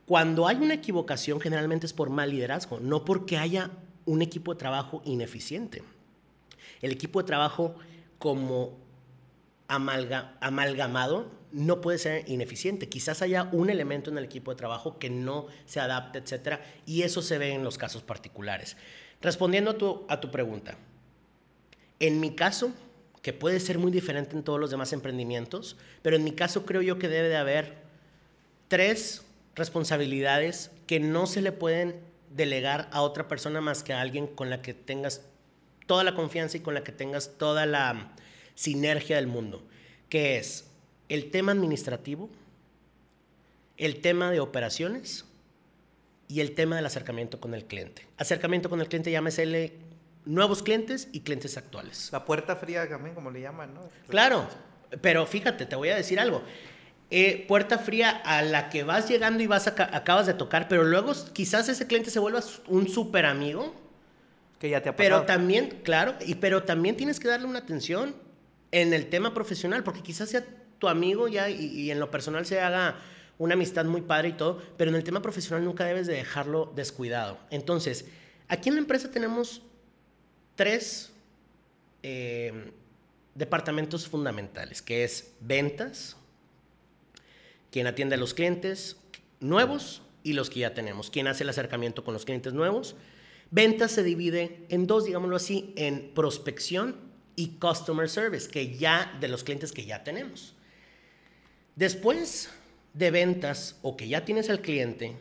Cuando 0.05 0.49
hay 0.49 0.57
una 0.57 0.75
equivocación, 0.75 1.41
generalmente 1.41 1.87
es 1.87 1.93
por 1.93 2.11
mal 2.11 2.31
liderazgo, 2.31 2.81
no 2.81 3.05
porque 3.05 3.39
haya 3.39 3.71
un 4.05 4.21
equipo 4.21 4.53
de 4.53 4.59
trabajo 4.59 5.01
ineficiente. 5.05 5.85
El 6.81 6.91
equipo 6.91 7.23
de 7.23 7.29
trabajo 7.29 7.77
como 8.19 8.77
amalgamado 9.69 11.31
no 11.53 11.81
puede 11.81 11.99
ser 11.99 12.29
ineficiente. 12.29 12.89
Quizás 12.89 13.23
haya 13.23 13.49
un 13.53 13.71
elemento 13.71 14.11
en 14.11 14.19
el 14.19 14.25
equipo 14.25 14.51
de 14.51 14.57
trabajo 14.57 14.99
que 14.99 15.09
no 15.09 15.47
se 15.67 15.79
adapte, 15.79 16.19
etcétera, 16.19 16.65
y 16.85 17.03
eso 17.03 17.23
se 17.23 17.39
ve 17.39 17.53
en 17.53 17.63
los 17.63 17.79
casos 17.79 18.03
particulares. 18.03 18.77
Respondiendo 19.21 19.71
a 19.71 19.79
tu, 19.79 20.05
a 20.09 20.19
tu 20.19 20.33
pregunta, 20.33 20.77
en 22.01 22.19
mi 22.19 22.35
caso, 22.35 22.73
que 23.23 23.33
puede 23.33 23.61
ser 23.61 23.79
muy 23.79 23.93
diferente 23.93 24.37
en 24.37 24.43
todos 24.43 24.59
los 24.59 24.71
demás 24.71 24.93
emprendimientos, 24.93 25.77
pero 26.03 26.17
en 26.17 26.25
mi 26.25 26.33
caso 26.33 26.67
creo 26.67 26.83
yo 26.83 26.99
que 26.99 27.09
debe 27.09 27.29
de 27.29 27.37
haber 27.37 27.75
tres 28.69 29.25
responsabilidades 29.55 30.71
que 30.87 30.99
no 30.99 31.27
se 31.27 31.41
le 31.41 31.53
pueden 31.53 32.01
delegar 32.31 32.89
a 32.93 33.03
otra 33.03 33.29
persona 33.29 33.61
más 33.61 33.83
que 33.83 33.93
a 33.93 34.01
alguien 34.01 34.27
con 34.27 34.51
la 34.51 34.61
que 34.61 34.75
tengas 34.75 35.23
toda 35.87 36.05
la 36.05 36.15
confianza 36.15 36.57
y 36.57 36.61
con 36.61 36.75
la 36.75 36.83
que 36.83 36.93
tengas 36.93 37.39
toda 37.39 37.67
la 37.67 38.13
sinergia 38.55 39.17
del 39.17 39.27
mundo, 39.27 39.63
que 40.09 40.39
es 40.39 40.67
el 41.09 41.31
tema 41.31 41.53
administrativo, 41.53 42.29
el 43.77 44.01
tema 44.01 44.31
de 44.31 44.41
operaciones 44.41 45.27
y 46.29 46.41
el 46.41 46.55
tema 46.55 46.77
del 46.77 46.87
acercamiento 46.87 47.41
con 47.41 47.55
el 47.55 47.67
cliente. 47.67 48.07
Acercamiento 48.17 48.71
con 48.71 48.81
el 48.81 48.89
cliente, 48.89 49.11
llámesele 49.11 49.75
nuevos 50.25 50.63
clientes 50.63 51.09
y 51.13 51.21
clientes 51.21 51.57
actuales. 51.57 52.11
La 52.13 52.25
puerta 52.25 52.57
fría 52.57 52.89
también, 52.89 53.15
como 53.15 53.31
le 53.31 53.41
llaman, 53.41 53.75
¿no? 53.75 53.89
Claro, 54.09 54.47
pero 55.01 55.27
fíjate, 55.27 55.67
te 55.67 55.77
voy 55.77 55.89
a 55.89 55.97
decir 55.97 56.21
algo. 56.21 56.43
Eh, 57.11 57.45
puerta 57.47 57.79
fría 57.79 58.11
a 58.11 58.41
la 58.43 58.71
que 58.71 58.85
vas 58.85 59.09
llegando 59.09 59.43
y 59.43 59.47
vas 59.47 59.67
acabas 59.67 60.27
de 60.27 60.35
tocar, 60.35 60.67
pero 60.69 60.85
luego 60.85 61.13
quizás 61.33 61.69
ese 61.69 61.87
cliente 61.87 62.11
se 62.11 62.19
vuelva 62.19 62.41
un 62.69 62.89
súper 62.89 63.27
amigo. 63.27 63.75
Que 64.59 64.71
ya 64.71 64.81
te 64.81 64.89
ha 64.89 64.97
pasado. 64.97 65.21
Pero 65.21 65.27
también, 65.27 65.81
claro, 65.83 66.15
y, 66.25 66.37
pero 66.37 66.63
también 66.63 66.97
tienes 66.97 67.21
que 67.21 67.29
darle 67.29 67.47
una 67.47 67.59
atención 67.59 68.15
en 68.71 68.95
el 68.95 69.11
tema 69.11 69.35
profesional, 69.35 69.85
porque 69.85 70.03
quizás 70.03 70.31
sea 70.31 70.45
tu 70.79 70.89
amigo 70.89 71.29
ya 71.29 71.51
y, 71.51 71.91
en 71.91 72.01
lo 72.01 72.11
personal 72.11 72.47
se 72.47 72.61
haga 72.61 72.97
una 73.39 73.55
amistad 73.55 73.85
muy 73.85 74.01
padre 74.01 74.31
y 74.31 74.33
todo, 74.33 74.63
pero 74.77 74.91
en 74.91 74.97
el 74.97 75.05
tema 75.05 75.21
profesional 75.21 75.65
nunca 75.65 75.85
debes 75.85 76.07
de 76.07 76.15
dejarlo 76.15 76.73
descuidado. 76.75 77.39
Entonces, 77.51 78.07
aquí 78.49 78.69
en 78.69 78.77
la 78.77 78.81
empresa 78.81 79.11
tenemos 79.11 79.63
tres 80.55 81.13
eh, 82.03 82.73
departamentos 83.35 84.09
fundamentales, 84.09 84.83
que 84.83 85.05
es 85.05 85.33
ventas, 85.41 86.17
quien 87.71 87.87
atiende 87.87 88.17
a 88.17 88.19
los 88.19 88.35
clientes 88.35 88.97
nuevos 89.41 90.03
y 90.23 90.35
los 90.35 90.51
que 90.51 90.61
ya 90.61 90.75
tenemos, 90.75 91.11
quien 91.11 91.27
hace 91.27 91.45
el 91.45 91.51
acercamiento 91.51 92.05
con 92.05 92.15
los 92.15 92.25
clientes 92.25 92.53
nuevos. 92.53 92.95
Ventas 93.51 93.93
se 93.93 94.03
divide 94.03 94.65
en 94.69 94.87
dos, 94.87 95.05
digámoslo 95.05 95.37
así, 95.37 95.73
en 95.77 96.13
prospección 96.15 96.97
y 97.37 97.59
customer 97.59 98.09
service, 98.09 98.49
que 98.49 98.77
ya 98.77 99.17
de 99.21 99.29
los 99.29 99.45
clientes 99.45 99.73
que 99.73 99.85
ya 99.85 100.05
tenemos. 100.05 100.55
Después 101.77 102.51
de 102.95 103.11
ventas 103.11 103.79
o 103.83 103.97
que 103.97 104.09
ya 104.09 104.25
tienes 104.25 104.51
al 104.51 104.61
cliente, 104.61 105.17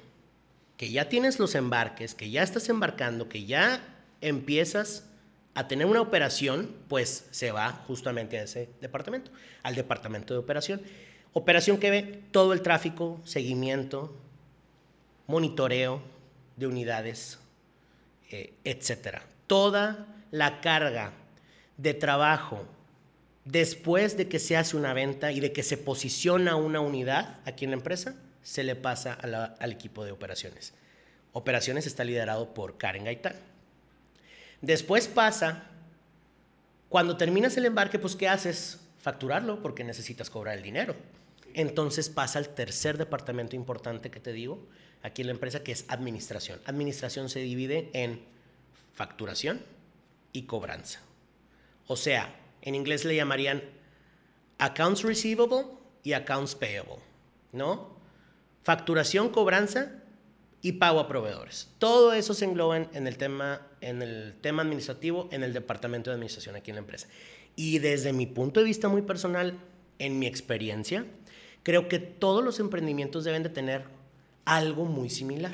que 0.77 0.91
ya 0.91 1.09
tienes 1.09 1.39
los 1.39 1.55
embarques, 1.55 2.15
que 2.15 2.29
ya 2.29 2.43
estás 2.43 2.67
embarcando, 2.69 3.29
que 3.29 3.45
ya 3.45 3.81
empiezas 4.19 5.05
a 5.53 5.67
tener 5.67 5.85
una 5.85 6.01
operación, 6.01 6.73
pues 6.87 7.27
se 7.31 7.51
va 7.51 7.71
justamente 7.87 8.39
a 8.39 8.43
ese 8.43 8.69
departamento, 8.79 9.31
al 9.63 9.75
departamento 9.75 10.33
de 10.33 10.39
operación. 10.39 10.81
Operación 11.33 11.77
que 11.77 11.91
ve 11.91 12.23
todo 12.31 12.53
el 12.53 12.61
tráfico, 12.61 13.19
seguimiento, 13.23 14.15
monitoreo 15.27 16.01
de 16.55 16.67
unidades, 16.67 17.39
eh, 18.31 18.53
etcétera. 18.63 19.23
Toda 19.47 20.07
la 20.31 20.61
carga 20.61 21.13
de 21.77 21.93
trabajo 21.93 22.65
después 23.45 24.17
de 24.17 24.27
que 24.27 24.39
se 24.39 24.55
hace 24.57 24.77
una 24.77 24.93
venta 24.93 25.31
y 25.31 25.39
de 25.39 25.51
que 25.51 25.63
se 25.63 25.77
posiciona 25.77 26.55
una 26.55 26.79
unidad 26.79 27.39
aquí 27.45 27.65
en 27.65 27.71
la 27.71 27.77
empresa, 27.77 28.15
se 28.43 28.63
le 28.63 28.75
pasa 28.75 29.13
al 29.13 29.71
equipo 29.71 30.05
de 30.05 30.11
operaciones. 30.11 30.73
Operaciones 31.33 31.87
está 31.87 32.03
liderado 32.03 32.53
por 32.53 32.77
Karen 32.77 33.05
Gaitán. 33.05 33.35
Después 34.61 35.07
pasa, 35.07 35.63
cuando 36.89 37.17
terminas 37.17 37.57
el 37.57 37.65
embarque, 37.65 37.99
pues 37.99 38.15
¿qué 38.15 38.27
haces? 38.27 38.79
Facturarlo 38.99 39.61
porque 39.61 39.83
necesitas 39.83 40.29
cobrar 40.29 40.57
el 40.57 40.63
dinero. 40.63 40.95
Entonces 41.53 42.09
pasa 42.09 42.39
al 42.39 42.49
tercer 42.49 42.97
departamento 42.97 43.55
importante 43.55 44.11
que 44.11 44.19
te 44.19 44.31
digo 44.31 44.67
aquí 45.03 45.21
en 45.21 45.27
la 45.27 45.33
empresa, 45.33 45.63
que 45.63 45.71
es 45.71 45.85
administración. 45.87 46.61
Administración 46.65 47.29
se 47.29 47.39
divide 47.39 47.89
en 47.93 48.23
facturación 48.93 49.61
y 50.31 50.43
cobranza. 50.43 50.99
O 51.87 51.95
sea, 51.95 52.35
en 52.61 52.75
inglés 52.75 53.03
le 53.03 53.15
llamarían 53.15 53.63
accounts 54.59 55.01
receivable 55.01 55.65
y 56.03 56.13
accounts 56.13 56.55
payable, 56.55 56.97
¿no? 57.51 57.95
Facturación, 58.63 59.29
cobranza 59.29 60.00
y 60.61 60.73
pago 60.73 60.99
a 60.99 61.07
proveedores. 61.07 61.69
Todo 61.79 62.13
eso 62.13 62.33
se 62.33 62.45
engloba 62.45 62.77
en 62.77 63.07
el 63.07 63.17
tema, 63.17 63.67
en 63.81 64.01
el 64.01 64.35
tema 64.41 64.61
administrativo, 64.61 65.27
en 65.31 65.43
el 65.43 65.53
departamento 65.53 66.09
de 66.09 66.15
administración 66.15 66.55
aquí 66.55 66.71
en 66.71 66.75
la 66.75 66.81
empresa. 66.81 67.07
Y 67.55 67.79
desde 67.79 68.13
mi 68.13 68.27
punto 68.27 68.59
de 68.59 68.65
vista 68.65 68.87
muy 68.87 69.01
personal, 69.01 69.59
en 69.99 70.17
mi 70.17 70.25
experiencia, 70.25 71.05
Creo 71.63 71.87
que 71.87 71.99
todos 71.99 72.43
los 72.43 72.59
emprendimientos 72.59 73.23
deben 73.23 73.43
de 73.43 73.49
tener 73.49 73.83
algo 74.45 74.85
muy 74.85 75.09
similar. 75.09 75.53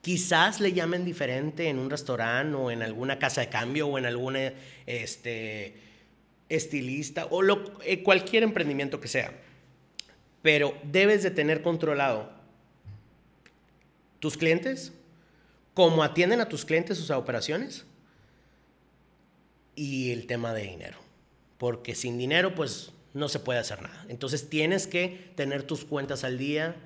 Quizás 0.00 0.60
le 0.60 0.72
llamen 0.72 1.04
diferente 1.04 1.68
en 1.68 1.78
un 1.78 1.88
restaurante 1.88 2.56
o 2.56 2.70
en 2.72 2.82
alguna 2.82 3.20
casa 3.20 3.42
de 3.42 3.48
cambio 3.48 3.86
o 3.86 3.98
en 3.98 4.06
algún 4.06 4.36
este, 4.86 5.74
estilista 6.48 7.26
o 7.26 7.42
eh, 7.84 8.02
cualquier 8.02 8.42
emprendimiento 8.42 9.00
que 9.00 9.06
sea. 9.06 9.32
Pero 10.42 10.74
debes 10.82 11.22
de 11.22 11.30
tener 11.30 11.62
controlado 11.62 12.32
tus 14.22 14.36
clientes, 14.36 14.92
cómo 15.74 16.04
atienden 16.04 16.40
a 16.40 16.48
tus 16.48 16.64
clientes 16.64 16.96
sus 16.96 17.10
operaciones 17.10 17.84
y 19.74 20.12
el 20.12 20.28
tema 20.28 20.54
de 20.54 20.62
dinero. 20.62 20.96
Porque 21.58 21.96
sin 21.96 22.18
dinero, 22.18 22.54
pues 22.54 22.92
no 23.14 23.28
se 23.28 23.40
puede 23.40 23.58
hacer 23.58 23.82
nada. 23.82 24.06
Entonces 24.08 24.48
tienes 24.48 24.86
que 24.86 25.32
tener 25.34 25.64
tus 25.64 25.84
cuentas 25.84 26.22
al 26.22 26.38
día, 26.38 26.76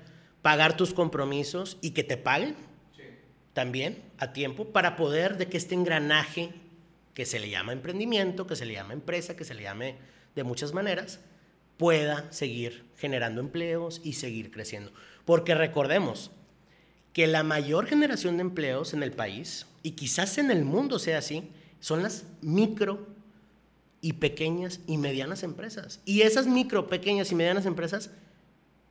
pagar 0.41 0.75
tus 0.75 0.95
compromisos 0.95 1.77
y 1.79 1.91
que 1.91 2.03
te 2.03 2.17
paguen 2.17 2.55
también 3.53 4.01
a 4.17 4.33
tiempo 4.33 4.69
para 4.69 4.95
poder 4.95 5.37
de 5.37 5.47
que 5.47 5.57
este 5.57 5.75
engranaje 5.75 6.55
que 7.13 7.27
se 7.27 7.37
le 7.37 7.51
llama 7.51 7.71
emprendimiento, 7.71 8.47
que 8.47 8.55
se 8.55 8.65
le 8.65 8.73
llama 8.73 8.93
empresa, 8.93 9.35
que 9.35 9.45
se 9.45 9.53
le 9.53 9.61
llame 9.61 9.93
de 10.33 10.43
muchas 10.43 10.73
maneras, 10.73 11.19
pueda 11.77 12.31
seguir 12.31 12.85
generando 12.97 13.41
empleos 13.41 14.01
y 14.03 14.13
seguir 14.13 14.49
creciendo. 14.49 14.91
Porque 15.23 15.53
recordemos 15.53 16.31
que 17.17 17.25
la 17.25 17.41
mayor 17.41 17.87
generación 17.87 18.37
de 18.37 18.41
empleos 18.41 18.93
en 18.93 19.01
el 19.01 19.11
país, 19.11 19.65
y 19.81 19.93
quizás 19.93 20.37
en 20.37 20.51
el 20.51 20.63
mundo 20.63 20.99
sea 20.99 21.17
así, 21.17 21.49
son 21.79 22.03
las 22.03 22.25
micro 22.41 23.07
y 24.01 24.13
pequeñas 24.13 24.81
y 24.85 24.99
medianas 24.99 25.41
empresas. 25.41 25.99
Y 26.05 26.21
esas 26.21 26.45
micro, 26.45 26.85
pequeñas 26.85 27.31
y 27.31 27.35
medianas 27.35 27.65
empresas, 27.65 28.11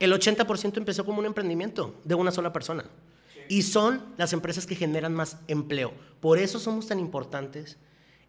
el 0.00 0.12
80% 0.12 0.76
empezó 0.76 1.04
como 1.04 1.20
un 1.20 1.26
emprendimiento 1.26 1.94
de 2.02 2.16
una 2.16 2.32
sola 2.32 2.52
persona. 2.52 2.86
Y 3.48 3.62
son 3.62 4.02
las 4.16 4.32
empresas 4.32 4.66
que 4.66 4.74
generan 4.74 5.14
más 5.14 5.38
empleo. 5.46 5.92
Por 6.18 6.38
eso 6.38 6.58
somos 6.58 6.88
tan 6.88 6.98
importantes 6.98 7.76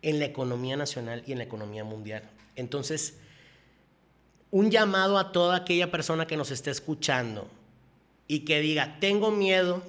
en 0.04 0.20
la 0.20 0.26
economía 0.26 0.78
nacional 0.78 1.24
y 1.26 1.32
en 1.32 1.39
la 1.39 1.45
economía 1.45 1.84
mundial. 1.84 2.22
Entonces, 2.56 3.18
un 4.52 4.70
llamado 4.70 5.18
a 5.18 5.32
toda 5.32 5.56
aquella 5.56 5.89
persona 5.89 6.28
que 6.28 6.38
nos 6.38 6.52
esté 6.52 6.70
escuchando 6.70 7.50
y 8.28 8.40
que 8.40 8.60
diga, 8.60 8.98
tengo 9.00 9.32
miedo 9.32 9.82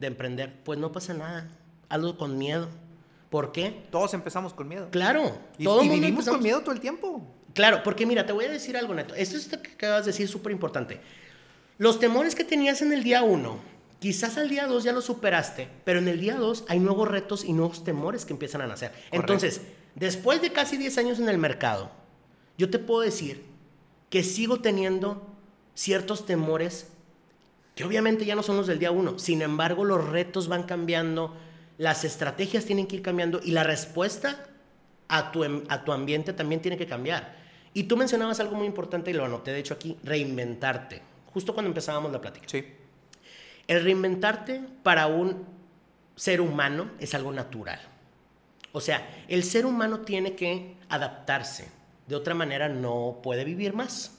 de 0.00 0.08
emprender, 0.08 0.54
pues 0.64 0.78
no 0.78 0.92
pasa 0.92 1.14
nada, 1.14 1.48
hazlo 1.88 2.16
con 2.16 2.38
miedo 2.38 2.68
¿Por 3.30 3.52
qué? 3.52 3.84
Todos 3.90 4.14
empezamos 4.14 4.54
con 4.54 4.68
miedo. 4.68 4.88
Claro. 4.90 5.38
Y, 5.58 5.68
y 5.68 5.88
vivimos 5.88 6.26
con 6.26 6.42
miedo 6.42 6.60
todo 6.60 6.72
el 6.72 6.80
tiempo. 6.80 7.22
Claro, 7.54 7.82
porque 7.82 8.06
mira, 8.06 8.24
te 8.24 8.32
voy 8.32 8.46
a 8.46 8.50
decir 8.50 8.76
algo, 8.76 8.94
Neto. 8.94 9.14
Esto 9.14 9.36
es 9.36 9.48
que 9.48 9.72
acabas 9.72 10.04
de 10.04 10.12
decir 10.12 10.24
es 10.24 10.30
súper 10.30 10.52
importante. 10.52 11.00
Los 11.76 12.00
temores 12.00 12.34
que 12.34 12.44
tenías 12.44 12.80
en 12.82 12.92
el 12.92 13.04
día 13.04 13.22
uno, 13.22 13.58
quizás 14.00 14.38
al 14.38 14.48
día 14.48 14.66
dos 14.66 14.84
ya 14.84 14.92
los 14.92 15.04
superaste, 15.04 15.68
pero 15.84 15.98
en 15.98 16.08
el 16.08 16.20
día 16.20 16.36
dos 16.36 16.64
hay 16.68 16.78
nuevos 16.78 17.08
retos 17.08 17.44
y 17.44 17.52
nuevos 17.52 17.84
temores 17.84 18.24
que 18.24 18.32
empiezan 18.32 18.62
a 18.62 18.66
nacer. 18.66 18.92
Entonces, 19.12 19.60
después 19.94 20.40
de 20.40 20.52
casi 20.52 20.76
10 20.76 20.98
años 20.98 21.18
en 21.18 21.28
el 21.28 21.38
mercado, 21.38 21.90
yo 22.56 22.70
te 22.70 22.78
puedo 22.78 23.02
decir 23.02 23.44
que 24.08 24.24
sigo 24.24 24.60
teniendo 24.60 25.26
ciertos 25.74 26.24
temores 26.26 26.88
que 27.78 27.84
obviamente 27.84 28.24
ya 28.24 28.34
no 28.34 28.42
son 28.42 28.56
los 28.56 28.66
del 28.66 28.80
día 28.80 28.90
uno. 28.90 29.20
Sin 29.20 29.40
embargo, 29.40 29.84
los 29.84 30.04
retos 30.04 30.48
van 30.48 30.64
cambiando, 30.64 31.36
las 31.76 32.02
estrategias 32.02 32.64
tienen 32.64 32.88
que 32.88 32.96
ir 32.96 33.02
cambiando 33.02 33.40
y 33.40 33.52
la 33.52 33.62
respuesta 33.62 34.48
a 35.06 35.30
tu, 35.30 35.44
em, 35.44 35.62
a 35.68 35.84
tu 35.84 35.92
ambiente 35.92 36.32
también 36.32 36.60
tiene 36.60 36.76
que 36.76 36.88
cambiar. 36.88 37.36
Y 37.72 37.84
tú 37.84 37.96
mencionabas 37.96 38.40
algo 38.40 38.56
muy 38.56 38.66
importante 38.66 39.12
y 39.12 39.14
lo 39.14 39.24
anoté 39.24 39.52
de 39.52 39.60
hecho 39.60 39.74
aquí, 39.74 39.96
reinventarte, 40.02 41.02
justo 41.32 41.54
cuando 41.54 41.68
empezábamos 41.68 42.10
la 42.10 42.20
plática. 42.20 42.48
Sí. 42.48 42.64
El 43.68 43.84
reinventarte 43.84 44.60
para 44.82 45.06
un 45.06 45.46
ser 46.16 46.40
humano 46.40 46.90
es 46.98 47.14
algo 47.14 47.30
natural. 47.30 47.78
O 48.72 48.80
sea, 48.80 49.24
el 49.28 49.44
ser 49.44 49.66
humano 49.66 50.00
tiene 50.00 50.34
que 50.34 50.74
adaptarse. 50.88 51.68
De 52.08 52.16
otra 52.16 52.34
manera 52.34 52.68
no 52.68 53.20
puede 53.22 53.44
vivir 53.44 53.72
más. 53.72 54.18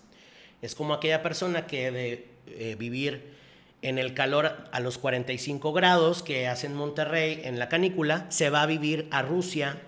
Es 0.62 0.76
como 0.76 0.94
aquella 0.94 1.22
persona 1.22 1.68
que 1.68 1.92
de 1.92 2.30
eh, 2.48 2.78
vivir 2.80 3.38
en 3.82 3.98
el 3.98 4.14
calor 4.14 4.68
a 4.72 4.80
los 4.80 4.98
45 4.98 5.74
grados 5.74 6.24
que 6.24 6.48
hace 6.48 6.68
en 6.68 6.76
Monterrey 6.76 7.42
en 7.44 7.60
la 7.60 7.70
canícula, 7.70 8.26
se 8.30 8.50
va 8.50 8.62
a 8.62 8.66
vivir 8.66 9.08
a 9.12 9.22
Rusia 9.22 9.82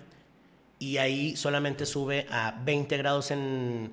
y 0.80 0.98
ahí 0.98 1.36
solamente 1.36 1.86
sube 1.86 2.26
a 2.30 2.60
20 2.64 2.98
grados 2.98 3.32
en 3.32 3.92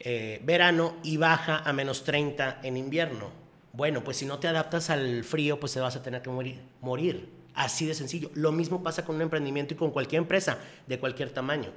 eh, 0.00 0.40
verano 0.44 0.96
y 1.02 1.16
baja 1.16 1.58
a 1.58 1.72
menos 1.72 2.04
30 2.04 2.60
en 2.62 2.76
invierno. 2.76 3.30
Bueno, 3.72 4.02
pues 4.04 4.18
si 4.18 4.26
no 4.26 4.38
te 4.38 4.48
adaptas 4.48 4.90
al 4.90 5.24
frío, 5.24 5.60
pues 5.60 5.72
te 5.72 5.80
vas 5.80 5.96
a 5.96 6.02
tener 6.02 6.22
que 6.22 6.30
morir. 6.30 6.60
morir. 6.80 7.28
Así 7.54 7.86
de 7.86 7.94
sencillo. 7.94 8.30
Lo 8.34 8.50
mismo 8.50 8.82
pasa 8.82 9.04
con 9.04 9.16
un 9.16 9.22
emprendimiento 9.22 9.74
y 9.74 9.76
con 9.76 9.90
cualquier 9.90 10.22
empresa 10.22 10.58
de 10.86 10.98
cualquier 10.98 11.30
tamaño. 11.30 11.70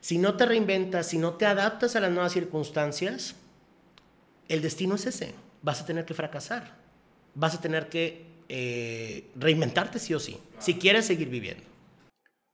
Si 0.00 0.16
no 0.16 0.34
te 0.34 0.46
reinventas, 0.46 1.06
si 1.06 1.18
no 1.18 1.34
te 1.34 1.44
adaptas 1.44 1.94
a 1.94 2.00
las 2.00 2.10
nuevas 2.10 2.32
circunstancias, 2.32 3.36
el 4.48 4.62
destino 4.62 4.94
es 4.94 5.06
ese. 5.06 5.34
Vas 5.62 5.82
a 5.82 5.86
tener 5.86 6.06
que 6.06 6.14
fracasar. 6.14 6.79
Vas 7.34 7.54
a 7.54 7.60
tener 7.60 7.88
que 7.88 8.26
eh, 8.48 9.30
reinventarte 9.36 9.98
sí 9.98 10.14
o 10.14 10.20
sí, 10.20 10.38
si 10.58 10.74
quieres 10.74 11.06
seguir 11.06 11.28
viviendo. 11.28 11.64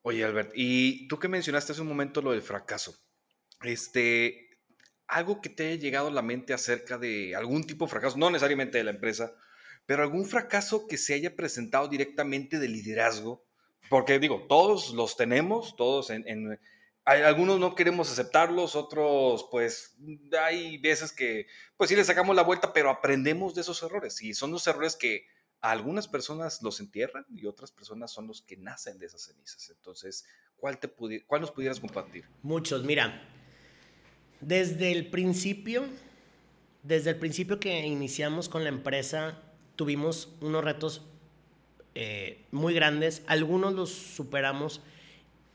Oye, 0.02 0.24
Albert, 0.24 0.52
y 0.54 1.08
tú 1.08 1.18
que 1.18 1.28
mencionaste 1.28 1.72
hace 1.72 1.80
un 1.80 1.88
momento 1.88 2.22
lo 2.22 2.32
del 2.32 2.42
fracaso, 2.42 2.94
este, 3.62 4.50
algo 5.08 5.40
que 5.40 5.48
te 5.48 5.66
haya 5.66 5.80
llegado 5.80 6.08
a 6.08 6.12
la 6.12 6.22
mente 6.22 6.54
acerca 6.54 6.98
de 6.98 7.34
algún 7.34 7.66
tipo 7.66 7.86
de 7.86 7.90
fracaso, 7.90 8.16
no 8.18 8.30
necesariamente 8.30 8.78
de 8.78 8.84
la 8.84 8.92
empresa, 8.92 9.34
pero 9.86 10.02
algún 10.02 10.26
fracaso 10.26 10.86
que 10.86 10.96
se 10.96 11.14
haya 11.14 11.34
presentado 11.34 11.88
directamente 11.88 12.58
de 12.58 12.68
liderazgo, 12.68 13.44
porque 13.88 14.18
digo, 14.18 14.46
todos 14.48 14.92
los 14.92 15.16
tenemos, 15.16 15.76
todos 15.76 16.10
en 16.10 16.58
algunos 17.07 17.61
no 17.61 17.74
queremos 17.76 18.11
aceptarlos, 18.11 18.74
otros 18.74 19.46
pues 19.50 19.96
hay 20.40 20.76
veces 20.78 21.12
que 21.12 21.46
pues 21.76 21.88
sí 21.88 21.96
le 21.96 22.04
sacamos 22.04 22.34
la 22.34 22.42
vuelta, 22.42 22.72
pero 22.72 22.90
aprendemos 22.90 23.54
de 23.54 23.61
esos 23.61 23.80
errores 23.84 24.20
y 24.22 24.34
son 24.34 24.50
los 24.50 24.66
errores 24.66 24.96
que 24.96 25.26
algunas 25.61 26.09
personas 26.09 26.62
los 26.62 26.80
entierran 26.80 27.24
y 27.30 27.46
otras 27.46 27.70
personas 27.70 28.11
son 28.11 28.26
los 28.26 28.42
que 28.42 28.57
nacen 28.57 28.98
de 28.98 29.07
esas 29.07 29.22
cenizas. 29.22 29.70
Entonces, 29.70 30.26
¿cuál, 30.57 30.78
te 30.78 30.88
cuál 31.26 31.40
nos 31.40 31.52
pudieras 31.52 31.78
compartir? 31.78 32.24
Muchos, 32.42 32.82
mira, 32.84 33.22
desde 34.40 34.90
el 34.90 35.09
principio, 35.09 35.84
desde 36.82 37.11
el 37.11 37.18
principio 37.18 37.61
que 37.61 37.86
iniciamos 37.86 38.48
con 38.48 38.64
la 38.64 38.68
empresa, 38.68 39.40
tuvimos 39.76 40.34
unos 40.40 40.64
retos 40.64 41.07
eh, 41.94 42.44
muy 42.50 42.74
grandes, 42.74 43.22
algunos 43.28 43.74
los 43.74 43.90
superamos 43.90 44.82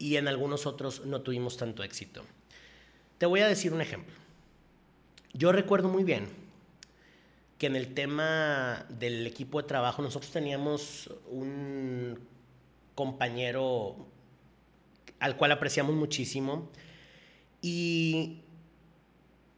y 0.01 0.17
en 0.17 0.27
algunos 0.27 0.65
otros 0.65 1.05
no 1.05 1.21
tuvimos 1.21 1.57
tanto 1.57 1.83
éxito. 1.83 2.23
Te 3.19 3.27
voy 3.27 3.41
a 3.41 3.47
decir 3.47 3.71
un 3.71 3.81
ejemplo. 3.81 4.15
Yo 5.31 5.51
recuerdo 5.51 5.89
muy 5.89 6.03
bien 6.03 6.27
que 7.59 7.67
en 7.67 7.75
el 7.75 7.93
tema 7.93 8.87
del 8.89 9.27
equipo 9.27 9.61
de 9.61 9.67
trabajo 9.67 10.01
nosotros 10.01 10.31
teníamos 10.31 11.11
un 11.29 12.17
compañero 12.95 14.07
al 15.19 15.37
cual 15.37 15.51
apreciamos 15.51 15.95
muchísimo 15.95 16.71
y 17.61 18.41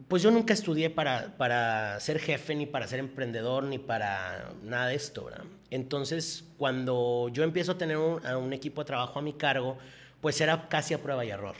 pues 0.10 0.22
yo 0.22 0.30
nunca 0.30 0.54
estudié 0.54 0.90
para, 0.90 1.38
para 1.38 1.98
ser 2.02 2.20
jefe, 2.20 2.54
ni 2.54 2.66
para 2.66 2.86
ser 2.90 3.00
emprendedor, 3.00 3.64
ni 3.64 3.80
para 3.80 4.52
nada 4.62 4.88
de 4.88 4.96
esto. 4.96 5.30
Entonces, 5.70 6.44
cuando 6.58 7.30
yo 7.32 7.44
empiezo 7.46 7.72
a 7.72 7.78
tener 7.78 7.96
un 7.96 8.52
equipo 8.52 8.82
de 8.82 8.86
trabajo 8.86 9.20
a 9.20 9.22
mi 9.22 9.32
cargo, 9.32 9.78
pues 10.24 10.40
era 10.40 10.70
casi 10.70 10.94
a 10.94 11.04
prueba 11.04 11.26
y 11.26 11.32
error. 11.32 11.58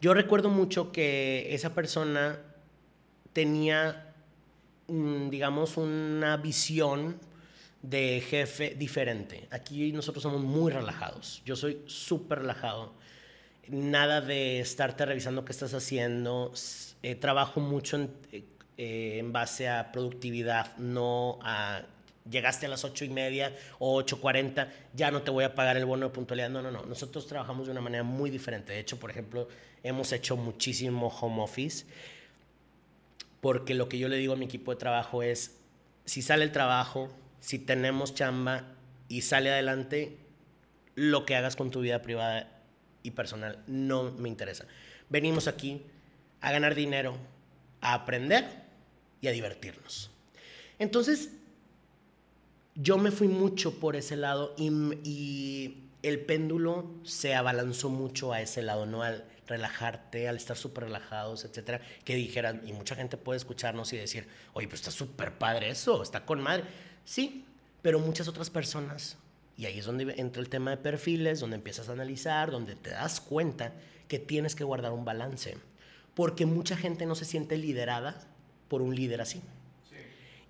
Yo 0.00 0.12
recuerdo 0.12 0.50
mucho 0.50 0.90
que 0.90 1.54
esa 1.54 1.72
persona 1.72 2.40
tenía, 3.32 4.12
mm, 4.88 5.30
digamos, 5.30 5.76
una 5.76 6.36
visión 6.36 7.20
de 7.80 8.20
jefe 8.28 8.74
diferente. 8.74 9.46
Aquí 9.52 9.92
nosotros 9.92 10.24
somos 10.24 10.42
muy 10.42 10.72
relajados. 10.72 11.42
Yo 11.46 11.54
soy 11.54 11.84
súper 11.86 12.40
relajado. 12.40 12.92
Nada 13.68 14.20
de 14.20 14.58
estarte 14.58 15.06
revisando 15.06 15.44
qué 15.44 15.52
estás 15.52 15.74
haciendo. 15.74 16.52
Eh, 17.04 17.14
trabajo 17.14 17.60
mucho 17.60 17.98
en, 17.98 18.10
eh, 18.32 19.18
en 19.20 19.32
base 19.32 19.68
a 19.68 19.92
productividad, 19.92 20.76
no 20.76 21.38
a 21.40 21.82
llegaste 22.30 22.66
a 22.66 22.68
las 22.68 22.84
ocho 22.84 23.04
y 23.04 23.08
media 23.08 23.56
o 23.78 24.00
8.40, 24.02 24.68
ya 24.94 25.10
no 25.10 25.22
te 25.22 25.30
voy 25.30 25.44
a 25.44 25.54
pagar 25.54 25.76
el 25.76 25.84
bono 25.84 26.06
de 26.08 26.14
puntualidad. 26.14 26.50
No, 26.50 26.62
no, 26.62 26.70
no. 26.70 26.84
Nosotros 26.84 27.26
trabajamos 27.26 27.66
de 27.66 27.72
una 27.72 27.80
manera 27.80 28.04
muy 28.04 28.30
diferente. 28.30 28.72
De 28.72 28.80
hecho, 28.80 28.98
por 28.98 29.10
ejemplo, 29.10 29.48
hemos 29.82 30.12
hecho 30.12 30.36
muchísimo 30.36 31.08
home 31.08 31.42
office 31.42 31.86
porque 33.42 33.74
lo 33.74 33.88
que 33.88 33.98
yo 33.98 34.08
le 34.08 34.16
digo 34.16 34.34
a 34.34 34.36
mi 34.36 34.44
equipo 34.44 34.70
de 34.72 34.78
trabajo 34.78 35.24
es, 35.24 35.56
si 36.04 36.22
sale 36.22 36.44
el 36.44 36.52
trabajo, 36.52 37.12
si 37.40 37.58
tenemos 37.58 38.14
chamba 38.14 38.68
y 39.08 39.22
sale 39.22 39.50
adelante, 39.50 40.16
lo 40.94 41.26
que 41.26 41.34
hagas 41.34 41.56
con 41.56 41.72
tu 41.72 41.80
vida 41.80 42.02
privada 42.02 42.62
y 43.02 43.10
personal 43.10 43.58
no 43.66 44.12
me 44.12 44.28
interesa. 44.28 44.66
Venimos 45.08 45.48
aquí 45.48 45.82
a 46.40 46.52
ganar 46.52 46.76
dinero, 46.76 47.16
a 47.80 47.94
aprender 47.94 48.44
y 49.20 49.26
a 49.26 49.32
divertirnos. 49.32 50.12
Entonces, 50.78 51.30
yo 52.74 52.98
me 52.98 53.10
fui 53.10 53.28
mucho 53.28 53.78
por 53.78 53.96
ese 53.96 54.16
lado 54.16 54.54
y, 54.56 55.78
el 56.02 56.18
péndulo 56.18 56.90
se 57.04 57.36
abalanzó 57.36 57.88
mucho 57.88 58.32
a 58.32 58.40
ese 58.40 58.60
lado, 58.60 58.86
¿no? 58.86 59.04
Al 59.04 59.24
relajarte, 59.46 60.26
al 60.26 60.34
estar 60.34 60.56
súper 60.56 60.84
relajados, 60.84 61.44
etcétera, 61.44 61.80
que 62.04 62.16
dijeran, 62.16 62.60
y 62.66 62.72
mucha 62.72 62.96
gente 62.96 63.16
puede 63.16 63.36
escucharnos 63.36 63.92
y 63.92 63.98
decir, 63.98 64.26
oye, 64.52 64.66
pues 64.66 64.80
está 64.80 64.90
súper 64.90 65.38
padre 65.38 65.70
eso, 65.70 66.02
está 66.02 66.24
con 66.24 66.40
madre. 66.40 66.64
Sí, 67.04 67.44
pero 67.82 68.00
muchas 68.00 68.26
otras 68.26 68.50
personas, 68.50 69.16
y 69.56 69.66
ahí 69.66 69.78
es 69.78 69.84
donde 69.84 70.12
entra 70.16 70.42
el 70.42 70.48
tema 70.48 70.72
de 70.72 70.78
perfiles, 70.78 71.38
donde 71.38 71.54
empiezas 71.54 71.88
a 71.88 71.92
analizar, 71.92 72.50
donde 72.50 72.74
te 72.74 72.90
das 72.90 73.20
cuenta 73.20 73.72
que 74.08 74.18
tienes 74.18 74.56
que 74.56 74.64
guardar 74.64 74.90
un 74.90 75.04
balance, 75.04 75.56
porque 76.14 76.46
mucha 76.46 76.76
gente 76.76 77.06
no 77.06 77.14
se 77.14 77.26
siente 77.26 77.58
liderada 77.58 78.26
por 78.66 78.82
un 78.82 78.96
líder 78.96 79.20
así. 79.20 79.40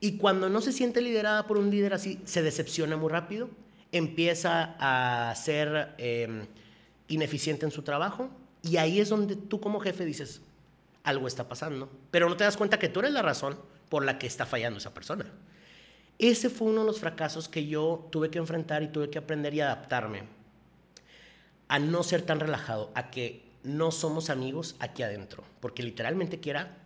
Y 0.05 0.16
cuando 0.16 0.48
no 0.48 0.61
se 0.61 0.72
siente 0.72 1.00
liderada 1.00 1.46
por 1.46 1.59
un 1.59 1.70
líder 1.70 1.94
así, 1.94 2.18
se 2.24 2.42
decepciona 2.42 2.96
muy 2.96 3.09
rápido, 3.09 3.48
empieza 3.92 4.74
a 4.80 5.32
ser 5.36 5.94
em, 5.96 6.44
ineficiente 7.07 7.66
en 7.66 7.70
su 7.70 7.82
trabajo 7.82 8.28
y 8.62 8.78
ahí 8.78 8.98
es 8.98 9.11
donde 9.11 9.36
tú 9.36 9.61
como 9.61 9.78
jefe 9.78 10.05
dices, 10.05 10.40
algo 11.05 11.28
está 11.28 11.48
pasando, 11.48 11.88
pero 12.11 12.28
no 12.28 12.36
te 12.36 12.42
das 12.42 12.57
cuenta 12.57 12.80
que 12.80 12.88
tú 12.88 12.98
eres 12.98 13.12
la 13.12 13.22
razón 13.22 13.57
por 13.88 14.05
la 14.05 14.18
que 14.18 14.26
está 14.26 14.44
fallando 14.44 14.78
esa 14.78 14.92
persona. 14.92 15.24
Ese 16.18 16.50
fue 16.50 16.66
uno 16.66 16.80
de 16.80 16.86
los 16.88 16.98
fracasos 16.98 17.48
que 17.48 17.68
yo 17.68 18.09
tuve 18.11 18.28
que 18.28 18.40
enfrentar 18.40 18.82
y 18.82 18.88
tuve 18.88 19.09
que 19.09 19.18
aprender 19.18 19.55
y 19.55 19.61
adaptarme 19.61 20.24
a 21.68 21.78
no 21.78 22.03
ser 22.03 22.22
tan 22.22 22.40
relajado, 22.40 22.90
a 22.96 23.12
que 23.12 23.44
no 23.62 23.92
somos 23.92 24.30
amigos 24.30 24.74
aquí 24.80 25.05
adentro, 25.05 25.44
porque 25.61 25.84
literalmente 25.84 26.40
quiera 26.40 26.76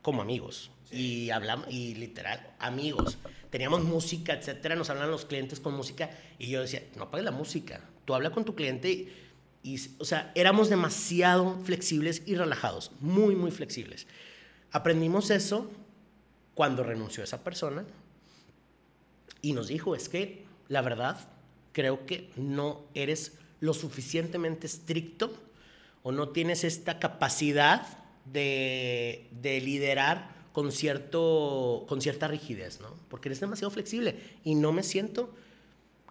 como 0.00 0.22
amigos 0.22 0.70
y 0.94 1.30
hablamos, 1.30 1.66
y 1.70 1.94
literal, 1.94 2.54
amigos. 2.58 3.18
Teníamos 3.50 3.84
música, 3.84 4.34
etcétera, 4.34 4.74
nos 4.74 4.90
hablan 4.90 5.10
los 5.10 5.24
clientes 5.24 5.60
con 5.60 5.74
música 5.74 6.10
y 6.38 6.48
yo 6.48 6.60
decía, 6.60 6.82
no 6.96 7.04
apagues 7.04 7.24
la 7.24 7.30
música, 7.30 7.80
tú 8.04 8.14
habla 8.14 8.30
con 8.30 8.44
tu 8.44 8.54
cliente 8.54 9.12
y, 9.62 9.80
o 9.98 10.04
sea, 10.04 10.32
éramos 10.34 10.68
demasiado 10.68 11.58
flexibles 11.64 12.22
y 12.26 12.34
relajados, 12.34 12.92
muy, 13.00 13.36
muy 13.36 13.50
flexibles. 13.50 14.06
Aprendimos 14.72 15.30
eso 15.30 15.70
cuando 16.54 16.82
renunció 16.82 17.22
esa 17.22 17.44
persona 17.44 17.84
y 19.40 19.52
nos 19.52 19.68
dijo, 19.68 19.94
es 19.94 20.08
que 20.08 20.44
la 20.68 20.82
verdad, 20.82 21.18
creo 21.72 22.06
que 22.06 22.30
no 22.36 22.86
eres 22.94 23.38
lo 23.60 23.74
suficientemente 23.74 24.66
estricto 24.66 25.34
o 26.02 26.12
no 26.12 26.30
tienes 26.30 26.64
esta 26.64 26.98
capacidad 26.98 27.86
de, 28.24 29.28
de 29.30 29.60
liderar 29.60 30.34
con, 30.54 30.70
cierto, 30.70 31.84
con 31.88 32.00
cierta 32.00 32.28
rigidez, 32.28 32.80
¿no? 32.80 32.94
Porque 33.08 33.28
eres 33.28 33.40
demasiado 33.40 33.72
flexible 33.72 34.14
y 34.44 34.54
no 34.54 34.72
me 34.72 34.84
siento 34.84 35.34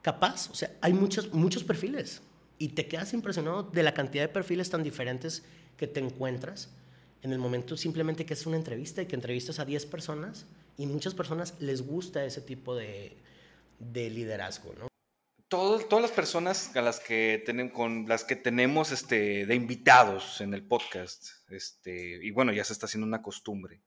capaz. 0.01 0.49
O 0.49 0.53
sea, 0.53 0.69
hay 0.81 0.91
muchos, 0.91 1.33
muchos 1.33 1.63
perfiles 1.63 2.21
y 2.57 2.67
te 2.67 2.89
quedas 2.89 3.13
impresionado 3.13 3.63
de 3.63 3.83
la 3.83 3.93
cantidad 3.93 4.25
de 4.25 4.27
perfiles 4.27 4.69
tan 4.69 4.83
diferentes 4.83 5.43
que 5.77 5.87
te 5.87 6.01
encuentras 6.01 6.67
en 7.21 7.31
el 7.31 7.39
momento 7.39 7.77
simplemente 7.77 8.25
que 8.25 8.33
es 8.33 8.45
una 8.45 8.57
entrevista 8.57 9.01
y 9.01 9.05
que 9.05 9.15
entrevistas 9.15 9.59
a 9.59 9.65
10 9.65 9.85
personas 9.85 10.45
y 10.77 10.87
muchas 10.87 11.13
personas 11.13 11.53
les 11.59 11.81
gusta 11.81 12.25
ese 12.25 12.41
tipo 12.41 12.75
de, 12.75 13.15
de 13.79 14.09
liderazgo, 14.09 14.73
¿no? 14.77 14.87
todas 15.47 16.01
las 16.01 16.11
personas 16.11 16.75
a 16.75 16.81
las 16.81 16.99
que 16.99 17.71
con 17.73 18.07
las 18.07 18.23
que 18.23 18.35
tenemos 18.35 18.91
este, 18.91 19.45
de 19.45 19.55
invitados 19.55 20.41
en 20.41 20.53
el 20.55 20.65
podcast, 20.65 21.27
este, 21.49 22.19
y 22.25 22.31
bueno, 22.31 22.51
ya 22.51 22.63
se 22.63 22.73
está 22.73 22.87
haciendo 22.87 23.05
una 23.05 23.21
costumbre, 23.21 23.79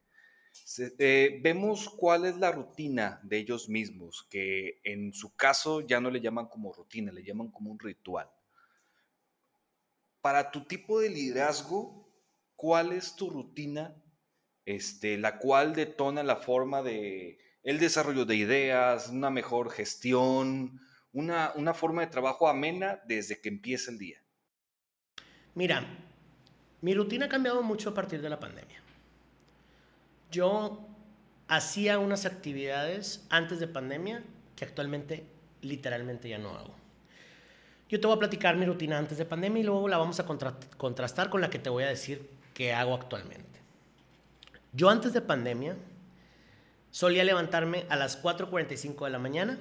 eh, 0.99 1.41
vemos 1.43 1.89
cuál 1.89 2.25
es 2.27 2.37
la 2.37 2.53
rutina 2.53 3.21
de 3.23 3.39
ellos 3.39 3.69
mismos, 3.69 4.27
que 4.31 4.81
en 4.85 5.13
su 5.13 5.35
caso 5.35 5.81
ya 5.81 6.01
no 6.01 6.11
le 6.11 6.21
llaman 6.21 6.47
como 6.47 6.73
rutina, 6.73 7.13
le 7.13 7.25
llaman 7.25 7.51
como 7.51 7.71
un 7.71 7.79
ritual. 7.79 8.31
Para 10.21 10.51
tu 10.51 10.65
tipo 10.65 11.01
de 11.01 11.11
liderazgo, 11.11 12.11
¿cuál 12.57 12.93
es 12.93 13.17
tu 13.17 13.31
rutina, 13.31 13.95
este, 14.65 15.19
la 15.19 15.39
cual 15.39 15.75
detona 15.75 16.23
la 16.23 16.37
forma 16.37 16.83
de 16.83 17.39
el 17.63 17.81
desarrollo 17.81 18.25
de 18.25 18.37
ideas, 18.37 19.09
una 19.09 19.29
mejor 19.29 19.71
gestión, 19.71 20.81
una, 21.13 21.75
forma 21.75 22.03
de 22.03 22.09
trabajo 22.09 22.49
amena 22.49 23.01
desde 23.07 23.41
que 23.41 23.49
empieza 23.49 23.91
el 23.91 23.99
día? 23.99 24.23
Mira, 25.55 25.85
mi 26.81 26.95
rutina 26.95 27.27
ha 27.27 27.29
cambiado 27.29 27.63
mucho 27.63 27.91
a 27.91 27.95
partir 27.95 28.23
de 28.23 28.31
la 28.31 28.39
pandemia. 28.39 28.83
Yo 30.37 30.87
hacía 31.49 31.99
unas 31.99 32.27
actividades 32.27 33.25
antes 33.31 33.59
de 33.59 33.69
pandemia 33.69 34.23
que 34.55 34.67
actualmente 34.67 35.25
literalmente 35.63 36.29
ya 36.29 36.37
no 36.37 36.51
hago. 36.51 36.75
Yo 37.89 37.99
te 37.99 38.07
voy 38.07 38.17
a 38.17 38.19
platicar 38.19 38.55
mi 38.57 38.67
rutina 38.67 38.99
antes 38.99 39.17
de 39.17 39.25
pandemia 39.25 39.61
y 39.61 39.65
luego 39.65 39.89
la 39.89 39.97
vamos 39.97 40.21
a 40.21 40.27
contrastar 40.27 41.31
con 41.31 41.41
la 41.41 41.49
que 41.49 41.59
te 41.59 41.71
voy 41.71 41.85
a 41.85 41.89
decir 41.89 42.29
que 42.53 42.75
hago 42.75 42.93
actualmente. 42.93 43.61
Yo 44.75 44.91
antes 44.91 45.15
de 45.15 45.23
pandemia 45.23 45.75
solía 46.91 47.25
levantarme 47.25 47.87
a 47.89 47.97
las 47.97 48.23
4.45 48.23 49.07
de 49.07 49.11
la 49.11 49.19
mañana, 49.19 49.59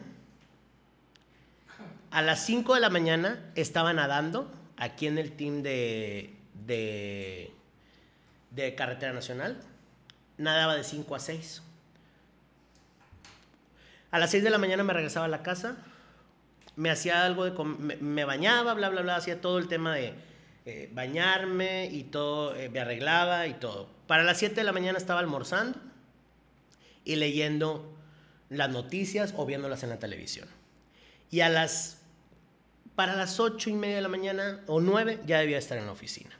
a 2.11 2.21
las 2.21 2.45
5 2.45 2.73
de 2.73 2.81
la 2.81 2.89
mañana 2.89 3.49
estaba 3.55 3.93
nadando 3.93 4.51
aquí 4.75 5.07
en 5.07 5.19
el 5.19 5.37
team 5.37 5.63
de, 5.63 6.33
de, 6.65 7.53
Carretera 8.75 9.13
Nacional. 9.13 9.57
Nadaba 10.37 10.75
de 10.75 10.83
5 10.83 11.15
a 11.15 11.19
6. 11.19 11.61
A 14.11 14.19
las 14.19 14.31
6 14.31 14.43
de 14.43 14.49
la 14.49 14.57
mañana 14.57 14.83
me 14.83 14.93
regresaba 14.93 15.25
a 15.25 15.29
la 15.29 15.43
casa, 15.43 15.77
me 16.75 16.89
hacía 16.89 17.25
algo 17.25 17.45
de... 17.45 17.51
Me, 18.01 18.25
bañaba, 18.25 18.73
bla, 18.73 18.89
bla, 18.89 19.01
bla, 19.01 19.15
hacía 19.15 19.41
todo 19.41 19.57
el 19.57 19.67
tema 19.67 19.95
de 19.95 20.13
eh, 20.65 20.89
bañarme 20.93 21.85
y 21.85 22.03
todo, 22.03 22.55
eh, 22.55 22.69
me 22.69 22.79
arreglaba 22.79 23.47
y 23.47 23.53
todo. 23.53 23.89
Para 24.07 24.23
las 24.23 24.37
7 24.37 24.55
de 24.55 24.63
la 24.63 24.71
mañana 24.71 24.97
estaba 24.97 25.19
almorzando 25.19 25.79
y 27.03 27.15
leyendo 27.15 27.93
las 28.49 28.69
noticias 28.69 29.33
o 29.35 29.45
viéndolas 29.45 29.83
en 29.83 29.89
la 29.89 29.99
televisión. 29.99 30.47
Y 31.31 31.41
a 31.41 31.49
las 31.49 32.01
para 32.95 33.15
las 33.15 33.39
ocho 33.39 33.69
y 33.69 33.73
media 33.73 33.97
de 33.97 34.01
la 34.01 34.07
mañana 34.07 34.61
o 34.67 34.79
nueve 34.79 35.19
ya 35.25 35.39
debía 35.39 35.57
estar 35.57 35.77
en 35.77 35.85
la 35.85 35.91
oficina. 35.91 36.31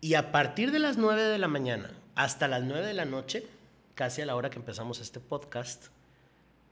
Y 0.00 0.14
a 0.14 0.32
partir 0.32 0.72
de 0.72 0.80
las 0.80 0.96
nueve 0.96 1.22
de 1.22 1.38
la 1.38 1.48
mañana 1.48 1.90
hasta 2.18 2.48
las 2.48 2.64
nueve 2.64 2.84
de 2.84 2.94
la 2.94 3.04
noche, 3.04 3.46
casi 3.94 4.22
a 4.22 4.26
la 4.26 4.34
hora 4.34 4.50
que 4.50 4.58
empezamos 4.58 4.98
este 4.98 5.20
podcast, 5.20 5.86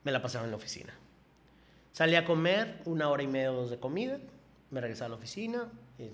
me 0.02 0.10
la 0.10 0.20
pasaba 0.20 0.44
en 0.44 0.50
la 0.50 0.56
oficina. 0.56 0.92
Salía 1.92 2.18
a 2.18 2.24
comer 2.24 2.80
una 2.84 3.08
hora 3.10 3.22
y 3.22 3.28
media 3.28 3.50
dos 3.50 3.70
de 3.70 3.78
comida, 3.78 4.18
me 4.72 4.80
regresaba 4.80 5.06
a 5.06 5.08
la 5.10 5.14
oficina, 5.14 5.68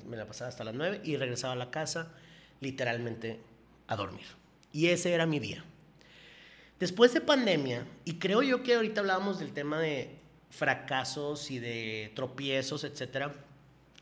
me 0.06 0.18
la 0.18 0.26
pasaba 0.26 0.50
hasta 0.50 0.64
las 0.64 0.74
nueve 0.74 1.00
y 1.02 1.16
regresaba 1.16 1.54
a 1.54 1.56
la 1.56 1.70
casa 1.70 2.10
literalmente 2.60 3.40
a 3.86 3.96
dormir. 3.96 4.26
Y 4.70 4.88
ese 4.88 5.14
era 5.14 5.24
mi 5.24 5.38
día. 5.38 5.64
Después 6.78 7.14
de 7.14 7.22
pandemia, 7.22 7.86
y 8.04 8.18
creo 8.18 8.42
yo 8.42 8.62
que 8.62 8.74
ahorita 8.74 9.00
hablábamos 9.00 9.38
del 9.38 9.54
tema 9.54 9.80
de 9.80 10.14
fracasos 10.50 11.50
y 11.50 11.58
de 11.58 12.12
tropiezos, 12.14 12.84
etcétera, 12.84 13.34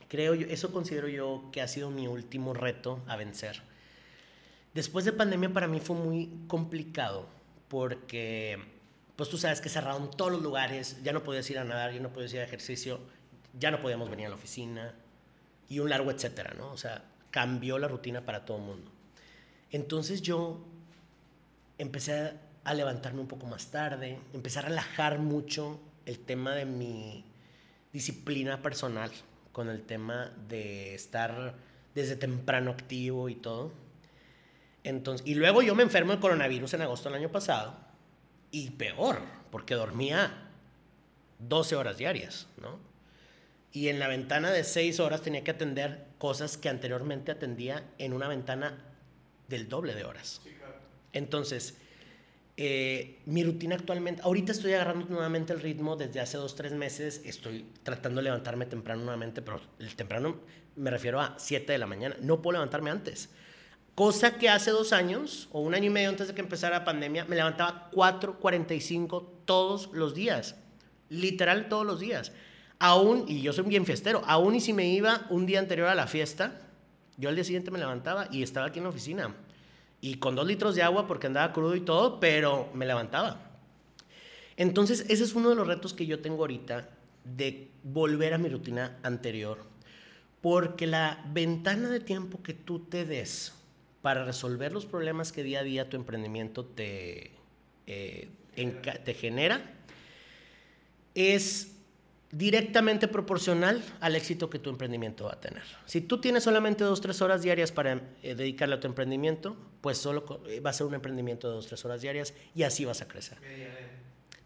creo 0.08 0.34
yo, 0.34 0.48
eso 0.48 0.72
considero 0.72 1.06
yo 1.06 1.50
que 1.52 1.62
ha 1.62 1.68
sido 1.68 1.88
mi 1.92 2.08
último 2.08 2.52
reto 2.52 2.98
a 3.06 3.14
vencer. 3.14 3.69
Después 4.74 5.04
de 5.04 5.12
pandemia 5.12 5.52
para 5.52 5.66
mí 5.66 5.80
fue 5.80 5.96
muy 5.96 6.30
complicado 6.46 7.26
porque, 7.68 8.58
pues 9.16 9.28
tú 9.28 9.36
sabes 9.36 9.60
que 9.60 9.68
cerraron 9.68 10.10
todos 10.10 10.32
los 10.32 10.42
lugares, 10.42 11.02
ya 11.02 11.12
no 11.12 11.22
podías 11.22 11.48
ir 11.50 11.58
a 11.58 11.64
nadar, 11.64 11.92
ya 11.92 12.00
no 12.00 12.12
podías 12.12 12.32
ir 12.34 12.40
a 12.40 12.44
ejercicio, 12.44 13.00
ya 13.58 13.70
no 13.70 13.80
podíamos 13.80 14.08
venir 14.10 14.26
a 14.26 14.28
la 14.30 14.36
oficina 14.36 14.94
y 15.68 15.80
un 15.80 15.90
largo 15.90 16.10
etcétera, 16.10 16.54
¿no? 16.56 16.70
O 16.70 16.76
sea, 16.76 17.04
cambió 17.30 17.78
la 17.78 17.88
rutina 17.88 18.24
para 18.24 18.44
todo 18.44 18.58
el 18.58 18.64
mundo. 18.64 18.90
Entonces 19.72 20.22
yo 20.22 20.60
empecé 21.78 22.32
a 22.64 22.74
levantarme 22.74 23.20
un 23.20 23.28
poco 23.28 23.46
más 23.46 23.70
tarde, 23.70 24.18
empecé 24.32 24.58
a 24.60 24.62
relajar 24.62 25.18
mucho 25.18 25.80
el 26.06 26.18
tema 26.18 26.54
de 26.54 26.64
mi 26.64 27.24
disciplina 27.92 28.62
personal, 28.62 29.10
con 29.52 29.68
el 29.68 29.82
tema 29.82 30.32
de 30.48 30.94
estar 30.94 31.54
desde 31.94 32.16
temprano 32.16 32.70
activo 32.70 33.28
y 33.28 33.34
todo. 33.34 33.72
Entonces, 34.84 35.26
y 35.26 35.34
luego 35.34 35.62
yo 35.62 35.74
me 35.74 35.82
enfermo 35.82 36.12
de 36.12 36.20
coronavirus 36.20 36.74
en 36.74 36.82
agosto 36.82 37.08
del 37.08 37.18
año 37.18 37.30
pasado, 37.30 37.74
y 38.50 38.70
peor, 38.70 39.20
porque 39.50 39.74
dormía 39.74 40.48
12 41.38 41.76
horas 41.76 41.98
diarias, 41.98 42.46
¿no? 42.60 42.78
Y 43.72 43.88
en 43.88 43.98
la 43.98 44.08
ventana 44.08 44.50
de 44.50 44.64
6 44.64 44.98
horas 45.00 45.22
tenía 45.22 45.44
que 45.44 45.52
atender 45.52 46.06
cosas 46.18 46.56
que 46.56 46.68
anteriormente 46.68 47.30
atendía 47.30 47.84
en 47.98 48.12
una 48.12 48.26
ventana 48.26 48.84
del 49.48 49.68
doble 49.68 49.94
de 49.94 50.04
horas. 50.04 50.40
Entonces, 51.12 51.76
eh, 52.56 53.20
mi 53.26 53.44
rutina 53.44 53.76
actualmente, 53.76 54.22
ahorita 54.22 54.52
estoy 54.52 54.72
agarrando 54.72 55.06
nuevamente 55.08 55.52
el 55.52 55.60
ritmo 55.60 55.96
desde 55.96 56.20
hace 56.20 56.36
dos, 56.36 56.56
tres 56.56 56.72
meses, 56.72 57.22
estoy 57.24 57.64
tratando 57.82 58.18
de 58.20 58.24
levantarme 58.24 58.66
temprano 58.66 59.02
nuevamente, 59.02 59.40
pero 59.40 59.60
el 59.78 59.94
temprano 59.94 60.40
me 60.76 60.90
refiero 60.90 61.20
a 61.20 61.36
7 61.38 61.72
de 61.72 61.78
la 61.78 61.86
mañana, 61.86 62.16
no 62.20 62.42
puedo 62.42 62.54
levantarme 62.54 62.90
antes. 62.90 63.30
Cosa 63.94 64.38
que 64.38 64.48
hace 64.48 64.70
dos 64.70 64.92
años 64.92 65.48
o 65.52 65.60
un 65.60 65.74
año 65.74 65.86
y 65.86 65.90
medio 65.90 66.08
antes 66.08 66.28
de 66.28 66.34
que 66.34 66.40
empezara 66.40 66.78
la 66.78 66.84
pandemia, 66.84 67.24
me 67.26 67.36
levantaba 67.36 67.90
4.45 67.92 69.26
todos 69.44 69.90
los 69.92 70.14
días, 70.14 70.56
literal 71.08 71.68
todos 71.68 71.84
los 71.84 72.00
días. 72.00 72.32
Aún, 72.78 73.26
y 73.28 73.42
yo 73.42 73.52
soy 73.52 73.64
bien 73.64 73.84
fiestero, 73.84 74.22
aún 74.26 74.54
y 74.54 74.60
si 74.60 74.72
me 74.72 74.88
iba 74.88 75.26
un 75.28 75.44
día 75.44 75.58
anterior 75.58 75.88
a 75.88 75.94
la 75.94 76.06
fiesta, 76.06 76.60
yo 77.18 77.28
al 77.28 77.34
día 77.34 77.44
siguiente 77.44 77.70
me 77.70 77.78
levantaba 77.78 78.28
y 78.30 78.42
estaba 78.42 78.66
aquí 78.66 78.78
en 78.78 78.84
la 78.84 78.90
oficina 78.90 79.34
y 80.00 80.14
con 80.14 80.34
dos 80.34 80.46
litros 80.46 80.74
de 80.74 80.82
agua 80.82 81.06
porque 81.06 81.26
andaba 81.26 81.52
crudo 81.52 81.76
y 81.76 81.80
todo, 81.80 82.20
pero 82.20 82.70
me 82.72 82.86
levantaba. 82.86 83.38
Entonces, 84.56 85.04
ese 85.08 85.24
es 85.24 85.34
uno 85.34 85.50
de 85.50 85.54
los 85.54 85.66
retos 85.66 85.92
que 85.92 86.06
yo 86.06 86.20
tengo 86.20 86.42
ahorita 86.42 86.88
de 87.24 87.70
volver 87.82 88.34
a 88.34 88.38
mi 88.38 88.48
rutina 88.48 88.98
anterior, 89.02 89.58
porque 90.40 90.86
la 90.86 91.22
ventana 91.32 91.88
de 91.88 92.00
tiempo 92.00 92.42
que 92.42 92.54
tú 92.54 92.80
te 92.80 93.04
des 93.04 93.52
para 94.02 94.24
resolver 94.24 94.72
los 94.72 94.86
problemas 94.86 95.32
que 95.32 95.42
día 95.42 95.60
a 95.60 95.62
día 95.62 95.88
tu 95.88 95.96
emprendimiento 95.96 96.64
te, 96.64 97.32
eh, 97.86 98.28
te 99.04 99.14
genera 99.14 99.76
es 101.14 101.76
directamente 102.32 103.08
proporcional 103.08 103.82
al 104.00 104.14
éxito 104.14 104.48
que 104.48 104.58
tu 104.58 104.70
emprendimiento 104.70 105.24
va 105.24 105.32
a 105.32 105.40
tener. 105.40 105.64
Si 105.86 106.00
tú 106.00 106.20
tienes 106.20 106.44
solamente 106.44 106.84
dos, 106.84 107.00
tres 107.00 107.20
horas 107.22 107.42
diarias 107.42 107.72
para 107.72 108.00
eh, 108.22 108.34
dedicarle 108.34 108.76
a 108.76 108.80
tu 108.80 108.86
emprendimiento, 108.86 109.56
pues 109.80 109.98
solo 109.98 110.42
eh, 110.46 110.60
va 110.60 110.70
a 110.70 110.72
ser 110.72 110.86
un 110.86 110.94
emprendimiento 110.94 111.48
de 111.48 111.54
dos, 111.54 111.66
tres 111.66 111.84
horas 111.84 112.00
diarias 112.00 112.34
y 112.54 112.62
así 112.62 112.84
vas 112.84 113.00
a 113.00 113.08
crecer. 113.08 113.38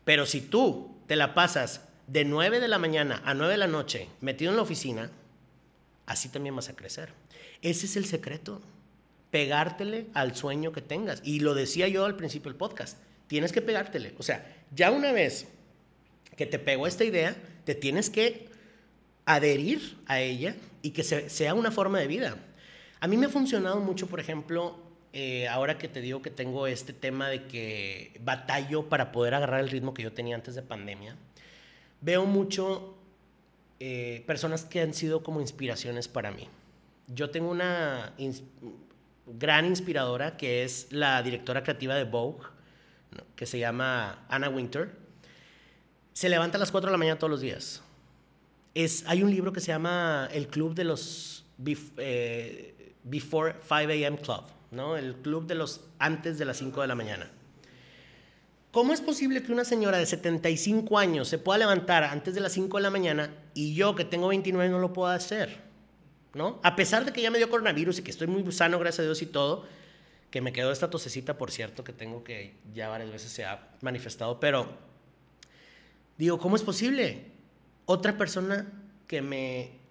Pero 0.04 0.24
si 0.26 0.40
tú 0.40 0.96
te 1.06 1.16
la 1.16 1.34
pasas 1.34 1.86
de 2.06 2.24
9 2.24 2.60
de 2.60 2.68
la 2.68 2.78
mañana 2.78 3.22
a 3.24 3.34
9 3.34 3.52
de 3.52 3.58
la 3.58 3.66
noche 3.66 4.08
metido 4.20 4.50
en 4.50 4.56
la 4.56 4.62
oficina, 4.62 5.10
así 6.06 6.28
también 6.30 6.56
vas 6.56 6.68
a 6.68 6.76
crecer. 6.76 7.12
Ese 7.60 7.86
es 7.86 7.96
el 7.96 8.06
secreto, 8.06 8.60
pegártele 9.34 10.06
al 10.14 10.36
sueño 10.36 10.70
que 10.70 10.80
tengas. 10.80 11.20
Y 11.24 11.40
lo 11.40 11.54
decía 11.54 11.88
yo 11.88 12.04
al 12.04 12.14
principio 12.14 12.52
del 12.52 12.56
podcast, 12.56 12.98
tienes 13.26 13.50
que 13.50 13.60
pegártele. 13.60 14.14
O 14.16 14.22
sea, 14.22 14.46
ya 14.72 14.92
una 14.92 15.10
vez 15.10 15.48
que 16.36 16.46
te 16.46 16.60
pegó 16.60 16.86
esta 16.86 17.02
idea, 17.02 17.34
te 17.64 17.74
tienes 17.74 18.10
que 18.10 18.46
adherir 19.24 19.98
a 20.06 20.20
ella 20.20 20.54
y 20.82 20.90
que 20.90 21.02
sea 21.02 21.54
una 21.54 21.72
forma 21.72 21.98
de 21.98 22.06
vida. 22.06 22.36
A 23.00 23.08
mí 23.08 23.16
me 23.16 23.26
ha 23.26 23.28
funcionado 23.28 23.80
mucho, 23.80 24.06
por 24.06 24.20
ejemplo, 24.20 24.78
eh, 25.12 25.48
ahora 25.48 25.78
que 25.78 25.88
te 25.88 26.00
digo 26.00 26.22
que 26.22 26.30
tengo 26.30 26.68
este 26.68 26.92
tema 26.92 27.28
de 27.28 27.42
que 27.46 28.12
batallo 28.22 28.88
para 28.88 29.10
poder 29.10 29.34
agarrar 29.34 29.58
el 29.62 29.68
ritmo 29.68 29.94
que 29.94 30.04
yo 30.04 30.12
tenía 30.12 30.36
antes 30.36 30.54
de 30.54 30.62
pandemia, 30.62 31.16
veo 32.02 32.24
mucho 32.24 32.94
eh, 33.80 34.22
personas 34.28 34.64
que 34.64 34.80
han 34.80 34.94
sido 34.94 35.24
como 35.24 35.40
inspiraciones 35.40 36.06
para 36.06 36.30
mí. 36.30 36.46
Yo 37.08 37.30
tengo 37.30 37.50
una 37.50 38.14
gran 39.26 39.66
inspiradora 39.66 40.36
que 40.36 40.64
es 40.64 40.88
la 40.90 41.22
directora 41.22 41.62
creativa 41.62 41.94
de 41.94 42.04
Vogue, 42.04 42.46
que 43.36 43.46
se 43.46 43.58
llama 43.58 44.24
Anna 44.28 44.48
Winter 44.48 45.04
se 46.14 46.28
levanta 46.28 46.56
a 46.56 46.60
las 46.60 46.70
4 46.70 46.88
de 46.88 46.92
la 46.92 46.98
mañana 46.98 47.18
todos 47.18 47.30
los 47.30 47.40
días. 47.40 47.82
Es, 48.72 49.04
hay 49.06 49.22
un 49.22 49.30
libro 49.30 49.52
que 49.52 49.60
se 49.60 49.66
llama 49.66 50.28
El 50.32 50.46
Club 50.46 50.74
de 50.74 50.84
los 50.84 51.44
eh, 51.98 52.94
Before 53.02 53.56
5 53.60 53.74
a.m. 53.74 54.18
Club, 54.18 54.44
¿no? 54.70 54.96
El 54.96 55.16
club 55.16 55.46
de 55.46 55.56
los 55.56 55.82
antes 55.98 56.38
de 56.38 56.44
las 56.44 56.56
5 56.56 56.80
de 56.80 56.86
la 56.86 56.94
mañana. 56.94 57.30
¿Cómo 58.70 58.92
es 58.92 59.00
posible 59.00 59.42
que 59.42 59.52
una 59.52 59.64
señora 59.64 59.98
de 59.98 60.06
75 60.06 60.98
años 60.98 61.28
se 61.28 61.38
pueda 61.38 61.58
levantar 61.58 62.02
antes 62.04 62.34
de 62.34 62.40
las 62.40 62.52
5 62.52 62.76
de 62.78 62.82
la 62.82 62.90
mañana 62.90 63.30
y 63.52 63.74
yo 63.74 63.94
que 63.94 64.04
tengo 64.04 64.28
29 64.28 64.70
no 64.70 64.78
lo 64.78 64.92
pueda 64.92 65.14
hacer? 65.14 65.58
¿No? 66.34 66.58
A 66.62 66.74
pesar 66.74 67.04
de 67.04 67.12
que 67.12 67.22
ya 67.22 67.30
me 67.30 67.38
dio 67.38 67.48
coronavirus 67.48 68.00
y 68.00 68.02
que 68.02 68.10
estoy 68.10 68.26
muy 68.26 68.50
sano, 68.52 68.78
gracias 68.78 69.00
a 69.00 69.02
Dios 69.04 69.22
y 69.22 69.26
todo, 69.26 69.64
que 70.30 70.40
me 70.40 70.52
quedó 70.52 70.72
esta 70.72 70.90
tosecita, 70.90 71.38
por 71.38 71.52
cierto, 71.52 71.84
que 71.84 71.92
tengo 71.92 72.24
que 72.24 72.56
ya 72.74 72.88
varias 72.88 73.12
veces 73.12 73.30
se 73.30 73.44
ha 73.44 73.68
manifestado, 73.82 74.40
pero 74.40 74.68
digo, 76.18 76.38
¿cómo 76.38 76.56
es 76.56 76.62
posible? 76.62 77.26
Otra 77.86 78.18
persona 78.18 78.66
que 79.06 79.22
me 79.22 79.84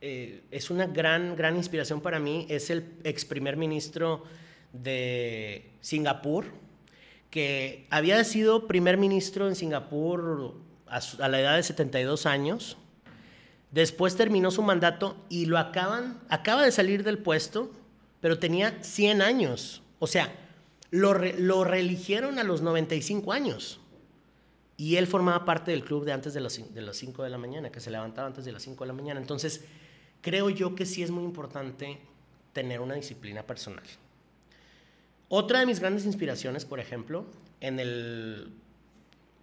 eh, 0.00 0.42
es 0.50 0.70
una 0.70 0.86
gran, 0.86 1.36
gran 1.36 1.56
inspiración 1.56 2.00
para 2.00 2.20
mí 2.20 2.46
es 2.48 2.70
el 2.70 2.84
ex 3.02 3.24
primer 3.24 3.56
ministro 3.56 4.24
de 4.72 5.70
Singapur, 5.80 6.46
que 7.30 7.86
había 7.90 8.22
sido 8.24 8.66
primer 8.66 8.98
ministro 8.98 9.48
en 9.48 9.56
Singapur 9.56 10.54
a, 10.86 11.28
la 11.28 11.40
edad 11.40 11.56
de 11.56 11.62
72 11.62 12.26
años. 12.26 12.76
Después 13.70 14.16
terminó 14.16 14.50
su 14.50 14.62
mandato 14.62 15.16
y 15.28 15.46
lo 15.46 15.58
acaban, 15.58 16.20
acaba 16.28 16.64
de 16.64 16.72
salir 16.72 17.02
del 17.02 17.18
puesto 17.18 17.70
pero 18.26 18.40
tenía 18.40 18.82
100 18.82 19.22
años. 19.22 19.82
O 20.00 20.08
sea, 20.08 20.34
lo, 20.90 21.14
lo 21.14 21.62
reeligieron 21.62 22.40
a 22.40 22.42
los 22.42 22.60
95 22.60 23.32
años. 23.32 23.78
Y 24.76 24.96
él 24.96 25.06
formaba 25.06 25.44
parte 25.44 25.70
del 25.70 25.84
club 25.84 26.04
de 26.04 26.12
antes 26.12 26.34
de 26.34 26.40
las, 26.40 26.74
de 26.74 26.82
las 26.82 26.96
5 26.96 27.22
de 27.22 27.30
la 27.30 27.38
mañana, 27.38 27.70
que 27.70 27.78
se 27.78 27.88
levantaba 27.88 28.26
antes 28.26 28.44
de 28.44 28.50
las 28.50 28.62
5 28.62 28.82
de 28.82 28.88
la 28.88 28.94
mañana. 28.94 29.20
Entonces, 29.20 29.64
creo 30.22 30.50
yo 30.50 30.74
que 30.74 30.86
sí 30.86 31.04
es 31.04 31.12
muy 31.12 31.22
importante 31.22 32.00
tener 32.52 32.80
una 32.80 32.94
disciplina 32.94 33.44
personal. 33.44 33.84
Otra 35.28 35.60
de 35.60 35.66
mis 35.66 35.78
grandes 35.78 36.04
inspiraciones, 36.04 36.64
por 36.64 36.80
ejemplo, 36.80 37.26
en 37.60 37.78
el, 37.78 38.52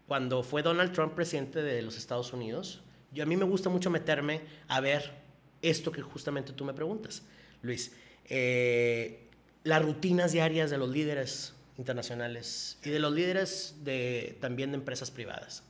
cuando 0.09 0.43
fue 0.43 0.61
Donald 0.61 0.91
Trump 0.91 1.13
presidente 1.13 1.63
de 1.63 1.81
los 1.81 1.97
Estados 1.97 2.33
Unidos, 2.33 2.82
yo 3.13 3.23
a 3.23 3.25
mí 3.25 3.37
me 3.37 3.45
gusta 3.45 3.69
mucho 3.69 3.89
meterme 3.89 4.41
a 4.67 4.79
ver 4.79 5.13
esto 5.61 5.91
que 5.91 6.01
justamente 6.01 6.53
tú 6.53 6.65
me 6.65 6.73
preguntas, 6.73 7.23
Luis. 7.61 7.93
Eh, 8.25 9.29
las 9.63 9.81
rutinas 9.81 10.31
diarias 10.31 10.69
de 10.69 10.77
los 10.77 10.89
líderes 10.89 11.53
internacionales 11.77 12.77
y 12.83 12.89
de 12.89 12.99
los 12.99 13.13
líderes 13.13 13.75
de, 13.83 14.37
también 14.41 14.71
de 14.71 14.77
empresas 14.77 15.11
privadas. 15.11 15.63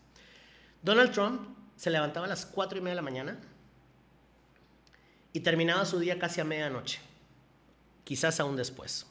Donald 0.81 1.11
Trump 1.11 1.41
se 1.75 1.89
levantaba 1.89 2.25
a 2.25 2.29
las 2.29 2.45
4 2.45 2.77
y 2.77 2.81
media 2.81 2.91
de 2.91 2.95
la 2.95 3.01
mañana 3.01 3.39
y 5.31 5.39
terminaba 5.39 5.85
su 5.85 5.99
día 5.99 6.19
casi 6.19 6.41
a 6.41 6.43
medianoche, 6.43 6.99
quizás 8.03 8.39
aún 8.39 8.55
después. 8.55 9.07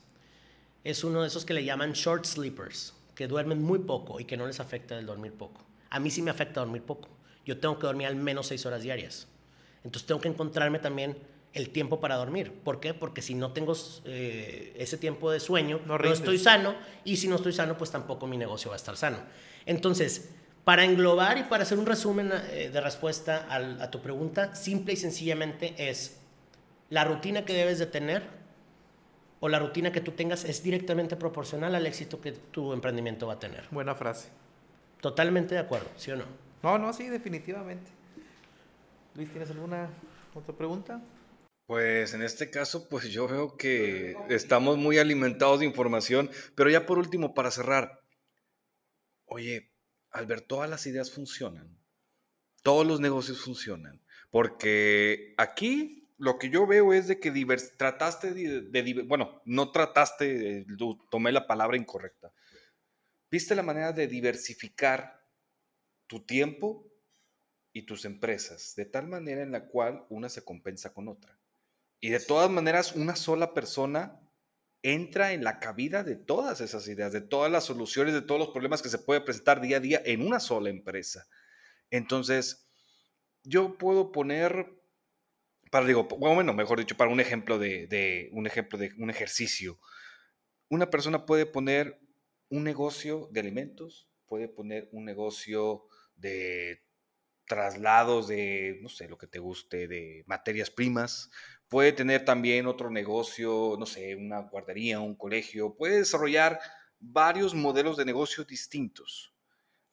Es 0.85 1.05
uno 1.05 1.23
de 1.23 1.29
esos 1.29 1.45
que 1.45 1.55
le 1.55 1.65
llaman 1.65 1.93
short 1.93 2.25
sleepers, 2.25 2.95
que 3.15 3.29
duermen 3.29 3.63
muy 3.63 3.81
poco 3.81 4.21
y 4.21 4.25
que 4.25 4.37
no 4.37 4.47
les 4.47 4.61
afecta 4.61 4.99
el 4.99 5.07
dormir 5.07 5.33
poco. 5.33 5.65
A 5.91 6.01
mí 6.01 6.11
sí 6.11 6.23
me 6.23 6.31
afecta 6.31 6.61
dormir 6.61 6.83
poco. 6.83 7.09
Yo 7.45 7.59
tengo 7.59 7.79
que 7.79 7.87
dormir 7.87 8.07
al 8.07 8.17
menos 8.17 8.47
6 8.49 8.67
horas 8.67 8.83
diarias. 8.83 9.29
Entonces 9.85 10.07
tengo 10.07 10.21
que 10.21 10.29
encontrarme 10.29 10.79
también 10.79 11.17
el 11.55 11.71
tiempo 11.71 12.01
para 12.01 12.17
dormir. 12.17 12.53
¿Por 12.65 12.81
qué? 12.81 12.95
Porque 12.95 13.23
si 13.23 13.35
no 13.35 13.53
tengo 13.53 13.75
eh, 14.05 14.75
ese 14.77 14.97
tiempo 14.97 15.31
de 15.31 15.41
sueño, 15.41 15.81
no, 15.87 15.97
estoy 15.97 16.39
sano, 16.39 16.75
y 17.05 17.17
si 17.17 17.29
no 17.29 17.37
estoy 17.37 17.53
sano, 17.53 17.77
pues 17.77 17.91
tampoco 17.91 18.27
mi 18.27 18.37
negocio 18.37 18.71
va 18.71 18.77
a 18.77 18.79
estar 18.79 18.97
sano. 18.97 19.19
Entonces, 19.67 20.31
para 20.65 20.85
englobar 20.85 21.39
y 21.39 21.45
para 21.45 21.65
hacer 21.65 21.79
un 21.79 21.87
resumen 21.87 22.33
eh, 22.33 22.71
de 22.73 22.81
respuesta 22.81 23.47
a, 23.51 23.91
tu 23.91 24.01
pregunta, 24.01 24.55
simple 24.55 24.95
y 24.95 24.97
sencillamente 24.97 25.75
es 25.77 26.21
la 26.89 27.05
rutina 27.05 27.45
que 27.45 27.53
debes 27.53 27.79
de 27.79 27.87
tener 27.87 28.23
o 29.41 29.49
la 29.49 29.59
rutina 29.59 29.91
que 29.91 30.01
tú 30.01 30.13
tengas 30.13 30.45
es 30.45 30.63
directamente 30.63 31.17
proporcional 31.17 31.75
al 31.75 31.85
éxito 31.87 32.21
que 32.21 32.31
tu 32.33 32.73
emprendimiento 32.73 33.27
va 33.27 33.35
a 33.35 33.41
tener. 33.41 33.65
Buena 33.73 33.95
frase. 33.95 34.29
Totalmente 35.01 35.57
de 35.57 35.61
acuerdo, 35.61 35.89
¿sí 35.97 36.13
o 36.13 36.17
no? 36.17 36.25
No, 36.63 36.79
no, 36.79 36.93
sí, 36.93 37.09
definitivamente. 37.09 37.91
Luis, 39.15 39.31
¿tienes 39.31 39.51
alguna 39.51 39.91
otra 40.35 40.57
pregunta? 40.57 41.03
Pues 41.67 42.15
en 42.15 42.23
este 42.23 42.51
caso, 42.51 42.89
pues 42.89 43.09
yo 43.11 43.27
veo 43.29 43.57
que 43.57 44.17
estamos 44.29 44.79
muy 44.79 44.99
alimentados 44.99 45.61
de 45.61 45.67
información, 45.67 46.31
pero 46.55 46.71
ya 46.71 46.87
por 46.87 46.99
último, 46.99 47.35
para 47.35 47.51
cerrar, 47.51 48.01
oye, 49.27 49.73
Albert, 50.11 50.47
todas 50.47 50.69
las 50.69 50.87
ideas 50.87 51.11
funcionan, 51.11 51.79
todos 52.63 52.87
los 52.87 53.01
negocios 53.01 53.41
funcionan, 53.41 54.03
porque 54.31 55.35
aquí 55.39 56.13
lo 56.19 56.39
que 56.39 56.51
yo 56.51 56.67
veo 56.67 56.93
es 56.93 57.09
de 57.09 57.19
que 57.21 57.33
trataste 57.77 58.33
de, 58.35 59.05
bueno, 59.07 59.41
no 59.45 59.71
trataste, 59.71 60.67
tomé 61.11 61.33
la 61.33 61.47
palabra 61.47 61.77
incorrecta, 61.77 62.33
viste 63.31 63.55
la 63.55 63.63
manera 63.63 63.93
de 63.93 64.09
diversificar 64.09 65.22
tu 66.07 66.25
tiempo 66.25 66.91
y 67.73 67.83
tus 67.83 68.05
empresas, 68.05 68.75
de 68.77 68.85
tal 68.85 69.09
manera 69.09 69.43
en 69.43 69.53
la 69.53 69.67
cual 69.69 70.07
una 70.11 70.29
se 70.29 70.45
compensa 70.45 70.93
con 70.93 71.09
otra. 71.09 71.39
Y 72.01 72.11
de 72.11 72.21
todas 72.21 72.51
maneras, 72.51 72.95
una 72.95 73.17
sola 73.17 73.55
persona 73.55 74.21
entra 74.83 75.33
en 75.33 75.45
la 75.45 75.61
cabida 75.61 76.03
de 76.03 76.17
todas 76.17 76.61
esas 76.61 76.87
ideas, 76.89 77.13
de 77.13 77.21
todas 77.21 77.51
las 77.51 77.65
soluciones, 77.65 78.13
de 78.13 78.23
todos 78.23 78.41
los 78.41 78.51
problemas 78.51 78.83
que 78.83 78.89
se 78.89 78.99
puede 78.99 79.21
presentar 79.21 79.61
día 79.61 79.77
a 79.77 79.81
día 79.81 80.03
en 80.05 80.27
una 80.27 80.41
sola 80.41 80.71
empresa. 80.71 81.27
Entonces, 81.91 82.67
yo 83.45 83.79
puedo 83.79 84.13
poner, 84.13 84.75
para 85.71 85.87
digo, 85.87 86.05
bueno, 86.05 86.53
mejor 86.53 86.81
dicho, 86.81 86.97
para 86.97 87.11
un 87.11 87.21
ejemplo 87.21 87.59
de, 87.59 88.29
un 88.33 88.47
ejemplo 88.47 88.79
de 88.79 88.93
un 88.99 89.11
ejercicio. 89.11 89.79
Una 90.69 90.91
persona 90.91 91.27
puede 91.27 91.47
poner 91.47 92.01
un 92.49 92.65
negocio 92.65 93.29
de 93.31 93.41
alimentos, 93.41 94.09
puede 94.27 94.49
poner 94.49 94.89
un 94.93 95.05
negocio 95.05 95.87
de 96.23 96.83
traslados 97.47 98.29
de, 98.29 98.79
no 98.81 98.89
sé, 98.89 99.09
lo 99.09 99.19
que 99.19 99.27
te 99.27 99.39
guste, 99.39 99.87
de 99.87 100.25
materias 100.27 100.71
primas, 100.71 101.31
puede 101.69 101.93
tener 101.93 102.25
también 102.25 102.67
otro 102.67 102.91
negocio, 102.91 103.77
no 103.79 103.85
sé, 103.85 104.17
una 104.17 104.41
guardería, 104.41 105.01
un 105.01 105.15
colegio, 105.15 105.75
puede 105.75 105.99
desarrollar 105.99 106.59
varios 106.99 107.55
modelos 107.55 107.99
de 107.99 108.07
negocio 108.07 108.45
distintos. 108.45 109.35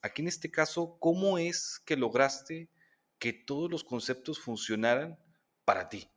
Aquí 0.02 0.22
en 0.22 0.30
este 0.30 0.50
caso, 0.50 0.98
¿cómo 1.00 1.38
es 1.38 1.82
que 1.86 1.98
lograste 1.98 2.70
que 3.18 3.34
todos 3.34 3.70
los 3.70 3.84
conceptos 3.84 4.40
funcionaran 4.40 5.20
para 5.66 5.90
ti? 5.90 6.08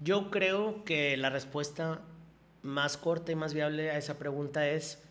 Yo 0.00 0.30
creo 0.30 0.84
que 0.84 1.16
la 1.18 1.28
respuesta 1.28 2.00
más 2.62 2.96
corta 2.96 3.32
y 3.32 3.34
más 3.34 3.52
viable 3.52 3.90
a 3.90 3.98
esa 3.98 4.18
pregunta 4.18 4.68
es 4.68 5.02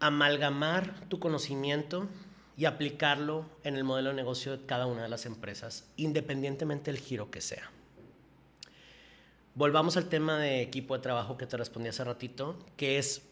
amalgamar 0.00 1.08
tu 1.08 1.18
conocimiento 1.18 2.08
y 2.56 2.66
aplicarlo 2.66 3.46
en 3.64 3.76
el 3.76 3.84
modelo 3.84 4.10
de 4.10 4.16
negocio 4.16 4.56
de 4.56 4.66
cada 4.66 4.86
una 4.86 5.02
de 5.02 5.08
las 5.08 5.26
empresas, 5.26 5.84
independientemente 5.96 6.92
del 6.92 7.00
giro 7.00 7.30
que 7.30 7.40
sea. 7.40 7.70
Volvamos 9.54 9.96
al 9.96 10.08
tema 10.08 10.38
de 10.38 10.62
equipo 10.62 10.96
de 10.96 11.02
trabajo 11.02 11.36
que 11.36 11.46
te 11.46 11.56
respondí 11.56 11.88
hace 11.88 12.04
ratito, 12.04 12.58
que 12.76 12.98
es, 12.98 13.22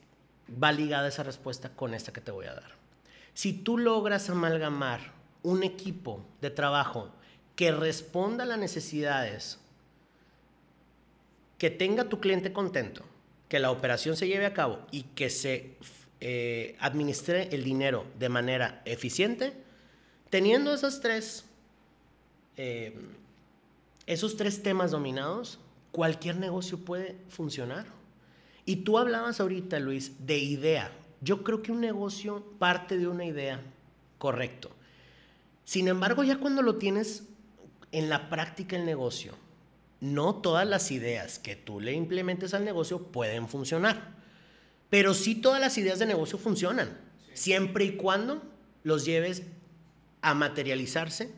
va 0.62 0.72
ligada 0.72 1.08
esa 1.08 1.22
respuesta 1.22 1.70
con 1.70 1.94
esta 1.94 2.12
que 2.12 2.20
te 2.20 2.30
voy 2.30 2.46
a 2.46 2.54
dar. 2.54 2.72
Si 3.34 3.52
tú 3.52 3.78
logras 3.78 4.28
amalgamar 4.30 5.00
un 5.42 5.62
equipo 5.62 6.24
de 6.40 6.50
trabajo 6.50 7.10
que 7.56 7.72
responda 7.72 8.44
a 8.44 8.46
las 8.46 8.58
necesidades, 8.58 9.58
que 11.58 11.70
tenga 11.70 12.08
tu 12.08 12.20
cliente 12.20 12.52
contento, 12.52 13.04
que 13.48 13.58
la 13.58 13.70
operación 13.70 14.16
se 14.16 14.26
lleve 14.26 14.46
a 14.46 14.54
cabo 14.54 14.80
y 14.90 15.02
que 15.02 15.30
se 15.30 15.76
eh, 16.24 16.76
administre 16.78 17.48
el 17.50 17.64
dinero 17.64 18.06
de 18.16 18.28
manera 18.28 18.80
eficiente, 18.84 19.54
teniendo 20.30 20.72
esos 20.72 21.00
tres, 21.00 21.46
eh, 22.56 22.94
esos 24.06 24.36
tres 24.36 24.62
temas 24.62 24.92
dominados, 24.92 25.58
cualquier 25.90 26.36
negocio 26.36 26.78
puede 26.78 27.16
funcionar. 27.28 27.86
Y 28.64 28.76
tú 28.76 28.98
hablabas 28.98 29.40
ahorita, 29.40 29.80
Luis, 29.80 30.24
de 30.24 30.38
idea. 30.38 30.92
Yo 31.22 31.42
creo 31.42 31.60
que 31.60 31.72
un 31.72 31.80
negocio 31.80 32.44
parte 32.60 32.98
de 32.98 33.08
una 33.08 33.24
idea, 33.24 33.60
correcto. 34.18 34.70
Sin 35.64 35.88
embargo, 35.88 36.22
ya 36.22 36.38
cuando 36.38 36.62
lo 36.62 36.76
tienes 36.76 37.24
en 37.90 38.08
la 38.08 38.30
práctica 38.30 38.76
el 38.76 38.84
negocio, 38.84 39.34
no 39.98 40.36
todas 40.36 40.68
las 40.68 40.92
ideas 40.92 41.40
que 41.40 41.56
tú 41.56 41.80
le 41.80 41.94
implementes 41.94 42.54
al 42.54 42.64
negocio 42.64 43.08
pueden 43.08 43.48
funcionar. 43.48 44.21
Pero 44.92 45.14
sí 45.14 45.34
todas 45.34 45.58
las 45.58 45.78
ideas 45.78 45.98
de 45.98 46.04
negocio 46.04 46.36
funcionan, 46.36 46.94
siempre 47.32 47.86
y 47.86 47.96
cuando 47.96 48.42
los 48.82 49.06
lleves 49.06 49.42
a 50.20 50.34
materializarse 50.34 51.32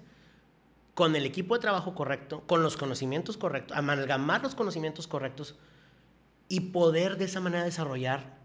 con 0.94 1.14
el 1.14 1.24
equipo 1.24 1.54
de 1.54 1.60
trabajo 1.60 1.94
correcto, 1.94 2.42
con 2.48 2.64
los 2.64 2.76
conocimientos 2.76 3.36
correctos, 3.36 3.76
amalgamar 3.76 4.42
los 4.42 4.56
conocimientos 4.56 5.06
correctos 5.06 5.54
y 6.48 6.72
poder 6.72 7.16
de 7.16 7.26
esa 7.26 7.38
manera 7.38 7.62
desarrollar 7.62 8.36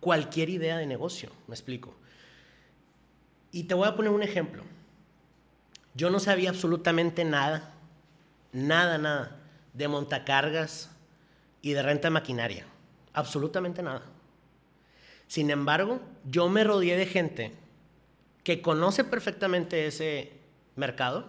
cualquier 0.00 0.48
idea 0.48 0.78
de 0.78 0.86
negocio, 0.86 1.28
me 1.46 1.54
explico. 1.54 1.94
Y 3.52 3.64
te 3.64 3.74
voy 3.74 3.86
a 3.86 3.94
poner 3.94 4.12
un 4.12 4.22
ejemplo. 4.22 4.62
Yo 5.92 6.08
no 6.08 6.20
sabía 6.20 6.48
absolutamente 6.48 7.22
nada, 7.26 7.74
nada, 8.54 8.96
nada 8.96 9.36
de 9.74 9.88
montacargas 9.88 10.88
y 11.60 11.74
de 11.74 11.82
renta 11.82 12.08
maquinaria. 12.08 12.64
Absolutamente 13.12 13.82
nada. 13.82 14.13
Sin 15.26 15.50
embargo, 15.50 16.00
yo 16.30 16.48
me 16.48 16.64
rodeé 16.64 16.96
de 16.96 17.06
gente 17.06 17.52
que 18.42 18.60
conoce 18.60 19.04
perfectamente 19.04 19.86
ese 19.86 20.32
mercado 20.76 21.26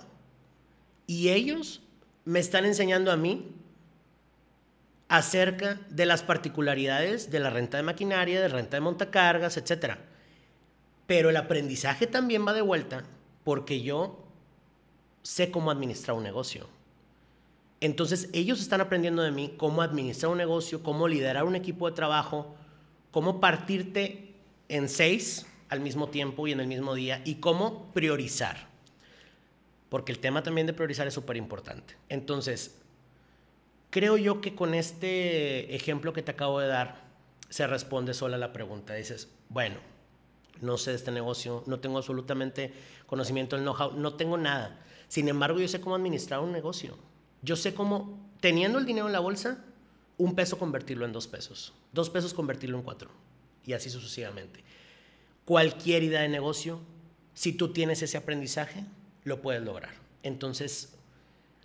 y 1.07 1.29
ellos 1.29 1.81
me 2.25 2.39
están 2.39 2.65
enseñando 2.65 3.11
a 3.11 3.17
mí 3.17 3.51
acerca 5.07 5.79
de 5.89 6.05
las 6.05 6.23
particularidades 6.23 7.29
de 7.29 7.39
la 7.39 7.49
renta 7.49 7.77
de 7.77 7.83
maquinaria, 7.83 8.41
de 8.41 8.47
renta 8.47 8.77
de 8.77 8.81
montacargas, 8.81 9.57
etc. 9.57 9.97
Pero 11.05 11.29
el 11.29 11.37
aprendizaje 11.37 12.07
también 12.07 12.45
va 12.45 12.53
de 12.53 12.61
vuelta 12.61 13.03
porque 13.43 13.81
yo 13.81 14.25
sé 15.21 15.51
cómo 15.51 15.71
administrar 15.71 16.17
un 16.17 16.23
negocio. 16.23 16.67
Entonces 17.81 18.29
ellos 18.33 18.59
están 18.59 18.81
aprendiendo 18.81 19.21
de 19.21 19.31
mí 19.31 19.53
cómo 19.57 19.81
administrar 19.81 20.31
un 20.31 20.37
negocio, 20.37 20.81
cómo 20.81 21.07
liderar 21.07 21.43
un 21.43 21.55
equipo 21.55 21.87
de 21.89 21.95
trabajo, 21.95 22.55
cómo 23.15 23.39
partirte 23.39 24.33
en 24.67 24.89
seis 24.89 25.45
al 25.69 25.79
mismo 25.79 26.09
tiempo 26.09 26.47
y 26.47 26.51
en 26.51 26.59
el 26.59 26.67
mismo 26.67 26.93
día 26.95 27.21
y 27.23 27.35
cómo 27.35 27.93
priorizar. 27.93 28.67
Porque 29.87 30.11
el 30.11 30.19
tema 30.19 30.43
también 30.43 30.67
de 30.67 30.73
priorizar 30.73 31.07
es 31.07 31.13
súper 31.13 31.37
importante. 31.37 31.95
Entonces, 32.09 32.77
creo 33.89 34.17
yo 34.17 34.41
que 34.41 34.53
con 34.53 34.73
este 34.73 35.73
ejemplo 35.73 36.11
que 36.11 36.23
te 36.23 36.31
acabo 36.31 36.59
de 36.59 36.67
dar, 36.67 37.05
se 37.47 37.65
responde 37.67 38.13
sola 38.13 38.37
la 38.37 38.51
pregunta. 38.51 38.95
Dices, 38.95 39.29
bueno, 39.47 39.77
no 40.59 40.77
sé 40.77 40.89
de 40.89 40.97
este 40.97 41.11
negocio, 41.13 41.63
no 41.67 41.79
tengo 41.79 41.99
absolutamente 41.99 42.73
conocimiento 43.05 43.55
del 43.55 43.63
know-how, 43.63 43.93
no 43.93 44.15
tengo 44.15 44.37
nada. 44.37 44.81
Sin 45.07 45.29
embargo, 45.29 45.57
yo 45.61 45.69
sé 45.69 45.79
cómo 45.79 45.95
administrar 45.95 46.41
un 46.41 46.51
negocio. 46.51 46.97
Yo 47.43 47.55
sé 47.55 47.73
cómo, 47.73 48.29
teniendo 48.41 48.77
el 48.77 48.85
dinero 48.85 49.07
en 49.07 49.13
la 49.13 49.21
bolsa, 49.21 49.63
un 50.17 50.35
peso 50.35 50.57
convertirlo 50.57 51.05
en 51.05 51.13
dos 51.13 51.27
pesos, 51.27 51.73
dos 51.91 52.09
pesos 52.09 52.33
convertirlo 52.33 52.77
en 52.77 52.83
cuatro, 52.83 53.09
y 53.65 53.73
así 53.73 53.89
sucesivamente. 53.89 54.63
Cualquier 55.45 56.03
idea 56.03 56.21
de 56.21 56.29
negocio, 56.29 56.79
si 57.33 57.53
tú 57.53 57.73
tienes 57.73 58.01
ese 58.01 58.17
aprendizaje, 58.17 58.85
lo 59.23 59.41
puedes 59.41 59.61
lograr. 59.63 59.93
Entonces, 60.23 60.93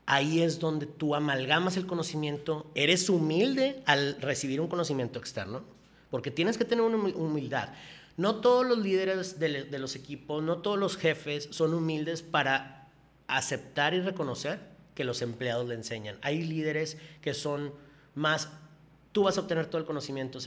ahí 0.06 0.42
es 0.42 0.58
donde 0.58 0.86
tú 0.86 1.14
amalgamas 1.14 1.76
el 1.76 1.86
conocimiento, 1.86 2.70
eres 2.74 3.08
humilde 3.08 3.82
al 3.86 4.20
recibir 4.20 4.60
un 4.60 4.68
conocimiento 4.68 5.18
externo, 5.18 5.62
porque 6.10 6.30
tienes 6.30 6.58
que 6.58 6.64
tener 6.64 6.84
una 6.84 6.96
humildad. 6.96 7.70
No 8.16 8.36
todos 8.36 8.66
los 8.66 8.78
líderes 8.78 9.38
de, 9.38 9.64
de 9.64 9.78
los 9.78 9.94
equipos, 9.94 10.42
no 10.42 10.58
todos 10.58 10.78
los 10.78 10.96
jefes 10.96 11.48
son 11.52 11.72
humildes 11.72 12.22
para 12.22 12.88
aceptar 13.28 13.94
y 13.94 14.00
reconocer 14.00 14.58
que 14.94 15.04
los 15.04 15.22
empleados 15.22 15.68
le 15.68 15.76
enseñan. 15.76 16.18
Hay 16.20 16.42
líderes 16.42 16.98
que 17.22 17.32
son 17.32 17.72
más, 18.14 18.48
tú 19.12 19.24
vas 19.24 19.36
a 19.36 19.40
obtener 19.40 19.66
todo 19.66 19.80
el 19.80 19.86
conocimiento 19.86 20.38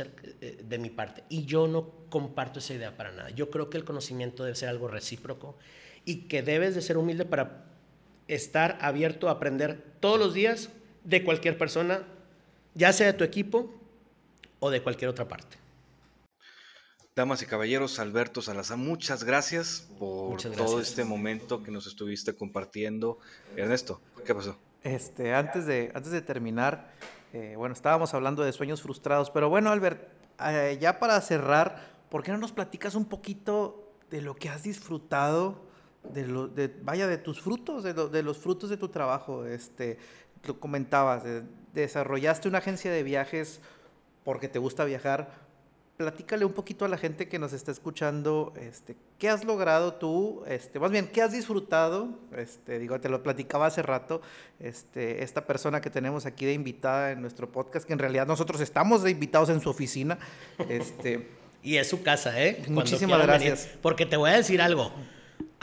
eh, 0.42 0.64
de 0.64 0.78
mi 0.78 0.90
parte 0.90 1.24
y 1.30 1.46
yo 1.46 1.68
no 1.68 1.90
comparto 2.10 2.60
esa 2.60 2.74
idea 2.74 2.96
para 2.96 3.12
nada. 3.12 3.30
Yo 3.32 3.50
creo 3.50 3.70
que 3.70 3.78
el 3.78 3.84
conocimiento 3.84 4.44
debe 4.44 4.56
ser 4.56 4.70
algo 4.70 4.88
recíproco 4.88 5.58
y 6.06 6.28
que 6.28 6.42
debes 6.42 6.76
de 6.76 6.82
ser 6.82 6.98
humilde 6.98 7.26
para 7.26 7.66
estar 8.28 8.78
abierto 8.82 9.28
a 9.28 9.32
aprender 9.32 9.84
todos 10.00 10.20
los 10.20 10.34
días 10.34 10.70
de 11.04 11.24
cualquier 11.24 11.58
persona, 11.58 12.04
ya 12.74 12.94
sea 12.94 13.08
de 13.08 13.14
tu 13.14 13.24
equipo 13.24 13.74
o 14.60 14.70
de 14.70 14.82
cualquier 14.82 15.10
otra 15.10 15.28
parte. 15.28 15.58
Damas 17.16 17.44
y 17.44 17.46
caballeros, 17.46 18.00
Alberto 18.00 18.42
Salazar, 18.42 18.78
muchas 18.78 19.24
gracias 19.24 19.88
por 20.00 20.42
todo 20.42 20.82
este 20.82 21.04
momento 21.04 21.62
que 21.62 21.70
nos 21.70 21.86
estuviste 21.86 22.34
compartiendo. 22.34 23.20
Ernesto, 23.56 24.02
¿qué 24.26 24.34
pasó? 24.34 24.58
Este, 24.82 25.34
antes, 25.34 25.68
de, 25.68 25.92
antes 25.94 26.12
de 26.12 26.22
terminar, 26.22 26.92
eh, 27.34 27.56
bueno, 27.58 27.74
estábamos 27.74 28.14
hablando 28.14 28.44
de 28.44 28.54
sueños 28.54 28.84
frustrados, 28.84 29.32
pero 29.32 29.50
bueno, 29.50 29.72
Albert, 29.72 30.08
eh, 30.46 30.78
ya 30.80 31.00
para 31.00 31.20
cerrar, 31.20 31.82
¿por 32.10 32.22
qué 32.22 32.32
no 32.32 32.38
nos 32.38 32.52
platicas 32.52 32.94
un 32.94 33.06
poquito 33.06 33.92
de 34.12 34.22
lo 34.22 34.36
que 34.36 34.50
has 34.50 34.62
disfrutado, 34.62 35.64
de 36.04 36.28
lo, 36.28 36.52
vaya, 36.84 37.08
de 37.08 37.18
tus 37.18 37.42
frutos, 37.42 37.84
de, 37.84 38.24
los 38.24 38.38
frutos 38.38 38.70
de 38.70 38.78
tu 38.78 38.90
trabajo? 38.90 39.46
Este, 39.46 39.98
lo 40.44 40.60
comentabas, 40.60 41.24
desarrollaste 41.74 42.48
una 42.48 42.60
agencia 42.60 42.92
de 42.92 43.02
viajes 43.02 43.62
porque 44.24 44.48
te 44.48 44.60
gusta 44.60 44.86
viajar, 44.86 45.32
platícale 46.04 46.44
un 46.44 46.52
poquito 46.52 46.84
a 46.84 46.90
la 46.90 46.98
gente 46.98 47.30
que 47.30 47.40
nos 47.40 47.54
está 47.54 47.72
escuchando, 47.72 48.54
este, 48.60 48.98
¿qué 49.18 49.30
has 49.30 49.46
logrado 49.46 49.94
tú? 49.94 50.44
Este, 50.48 50.78
más 50.78 50.92
bien, 50.92 51.08
¿qué 51.08 51.22
has 51.22 51.32
disfrutado? 51.32 52.10
Este, 52.36 52.78
digo, 52.78 53.00
te 53.00 53.08
lo 53.08 53.24
platicaba 53.24 53.68
hace 53.68 53.82
rato, 53.82 54.22
este, 54.60 55.24
esta 55.24 55.46
persona 55.46 55.80
que 55.80 55.90
tenemos 55.90 56.26
aquí 56.26 56.46
de 56.46 56.52
invitada 56.52 57.12
en 57.12 57.22
nuestro 57.22 57.50
podcast, 57.50 57.88
que 57.88 57.94
en 57.94 58.00
realidad 58.00 58.28
nosotros 58.28 58.60
estamos 58.60 59.02
de 59.02 59.12
invitados 59.12 59.48
en 59.48 59.62
su 59.62 59.70
oficina. 59.70 60.20
Este, 60.68 61.30
y 61.64 61.78
es 61.78 61.88
su 61.88 62.04
casa, 62.04 62.38
¿eh? 62.44 62.62
Muchísimas 62.68 63.22
gracias. 63.22 63.70
porque 63.82 64.06
te 64.06 64.18
voy 64.18 64.32
a 64.32 64.36
decir 64.36 64.62
algo. 64.62 64.92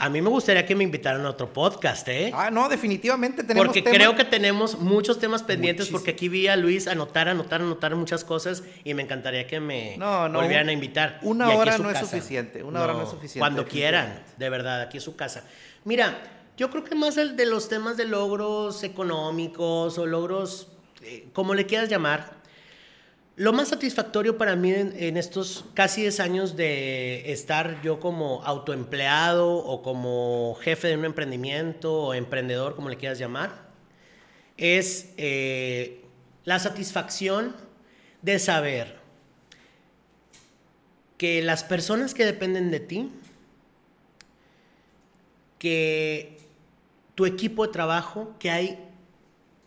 A 0.01 0.09
mí 0.09 0.19
me 0.19 0.29
gustaría 0.29 0.65
que 0.65 0.73
me 0.73 0.83
invitaran 0.83 1.23
a 1.27 1.29
otro 1.29 1.53
podcast, 1.53 2.07
¿eh? 2.07 2.31
Ah, 2.33 2.49
no, 2.49 2.67
definitivamente 2.69 3.43
tenemos 3.43 3.67
Porque 3.67 3.83
creo 3.83 4.15
que 4.15 4.25
tenemos 4.25 4.79
muchos 4.79 5.19
temas 5.19 5.43
pendientes 5.43 5.89
porque 5.89 6.09
aquí 6.09 6.27
vi 6.27 6.47
a 6.47 6.55
Luis 6.55 6.87
anotar, 6.87 7.29
anotar, 7.29 7.61
anotar 7.61 7.95
muchas 7.95 8.23
cosas 8.23 8.63
y 8.83 8.95
me 8.95 9.03
encantaría 9.03 9.45
que 9.45 9.59
me 9.59 9.99
volvieran 9.99 10.69
a 10.69 10.71
invitar. 10.71 11.19
Una 11.21 11.51
hora 11.51 11.77
no 11.77 11.91
es 11.91 11.99
suficiente, 11.99 12.63
una 12.63 12.81
hora 12.81 12.93
no 12.93 13.03
es 13.03 13.09
suficiente. 13.09 13.41
Cuando 13.41 13.63
quieran, 13.67 14.23
de 14.37 14.49
verdad, 14.49 14.81
aquí 14.81 14.97
es 14.97 15.03
su 15.03 15.15
casa. 15.15 15.43
Mira, 15.85 16.17
yo 16.57 16.71
creo 16.71 16.83
que 16.83 16.95
más 16.95 17.17
el 17.17 17.35
de 17.35 17.45
los 17.45 17.69
temas 17.69 17.95
de 17.95 18.05
logros 18.05 18.81
económicos 18.81 19.99
o 19.99 20.07
logros, 20.07 20.69
eh, 21.03 21.27
como 21.31 21.53
le 21.53 21.67
quieras 21.67 21.89
llamar, 21.89 22.40
lo 23.41 23.53
más 23.53 23.69
satisfactorio 23.69 24.37
para 24.37 24.55
mí 24.55 24.71
en, 24.71 25.17
estos 25.17 25.65
casi 25.73 26.01
10 26.01 26.19
años 26.19 26.55
de 26.55 27.31
estar 27.31 27.81
yo 27.81 27.99
como 27.99 28.43
autoempleado 28.43 29.55
o 29.55 29.81
como 29.81 30.55
jefe 30.61 30.89
de 30.89 30.97
un 30.97 31.05
emprendimiento 31.05 31.91
o 31.91 32.13
emprendedor, 32.13 32.75
como 32.75 32.89
le 32.89 32.97
quieras 32.97 33.17
llamar, 33.17 33.67
es 34.57 35.13
eh, 35.17 36.05
la 36.45 36.59
satisfacción 36.59 37.55
de 38.21 38.37
saber 38.37 38.99
que 41.17 41.41
las 41.41 41.63
personas 41.63 42.13
que 42.13 42.25
dependen 42.25 42.69
de 42.69 42.79
ti, 42.79 43.09
que 45.57 46.37
tu 47.15 47.25
equipo 47.25 47.65
de 47.65 47.73
trabajo, 47.73 48.35
que 48.37 48.51
hay 48.51 48.87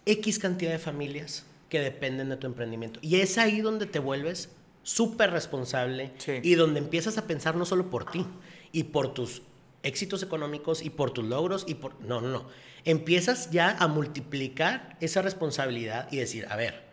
X 0.06 0.38
cantidad 0.38 0.70
de 0.70 0.78
familias, 0.78 1.44
que 1.74 1.80
dependen 1.80 2.28
de 2.28 2.36
tu 2.36 2.46
emprendimiento. 2.46 3.00
Y 3.02 3.16
es 3.16 3.36
ahí 3.36 3.60
donde 3.60 3.86
te 3.86 3.98
vuelves 3.98 4.48
súper 4.84 5.32
responsable 5.32 6.12
y 6.40 6.54
donde 6.54 6.78
empiezas 6.78 7.18
a 7.18 7.26
pensar 7.26 7.56
no 7.56 7.64
solo 7.64 7.90
por 7.90 8.08
ti 8.08 8.24
y 8.70 8.84
por 8.84 9.12
tus 9.12 9.42
éxitos 9.82 10.22
económicos 10.22 10.84
y 10.84 10.90
por 10.90 11.10
tus 11.10 11.24
logros 11.24 11.64
y 11.66 11.74
por... 11.74 12.00
No, 12.00 12.20
no, 12.20 12.28
no. 12.28 12.46
Empiezas 12.84 13.50
ya 13.50 13.76
a 13.76 13.88
multiplicar 13.88 14.96
esa 15.00 15.20
responsabilidad 15.20 16.06
y 16.12 16.18
decir, 16.18 16.46
a 16.48 16.54
ver, 16.54 16.84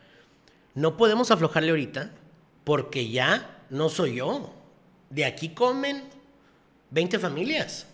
no 0.74 0.98
podemos 0.98 1.30
aflojarle 1.30 1.70
ahorita 1.70 2.10
porque 2.64 3.08
ya 3.12 3.64
no 3.70 3.88
soy 3.90 4.16
yo. 4.16 4.52
De 5.12 5.26
aquí 5.26 5.50
comen 5.50 6.06
20 6.90 7.20
familias. 7.20 7.86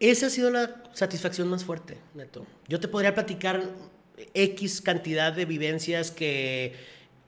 Esa 0.00 0.26
ha 0.26 0.30
sido 0.30 0.50
la 0.50 0.82
satisfacción 0.92 1.46
más 1.46 1.62
fuerte, 1.62 1.98
Neto. 2.14 2.44
Yo 2.66 2.80
te 2.80 2.88
podría 2.88 3.14
platicar 3.14 3.62
X 4.34 4.80
cantidad 4.80 5.32
de 5.32 5.44
vivencias 5.44 6.10
que 6.10 6.74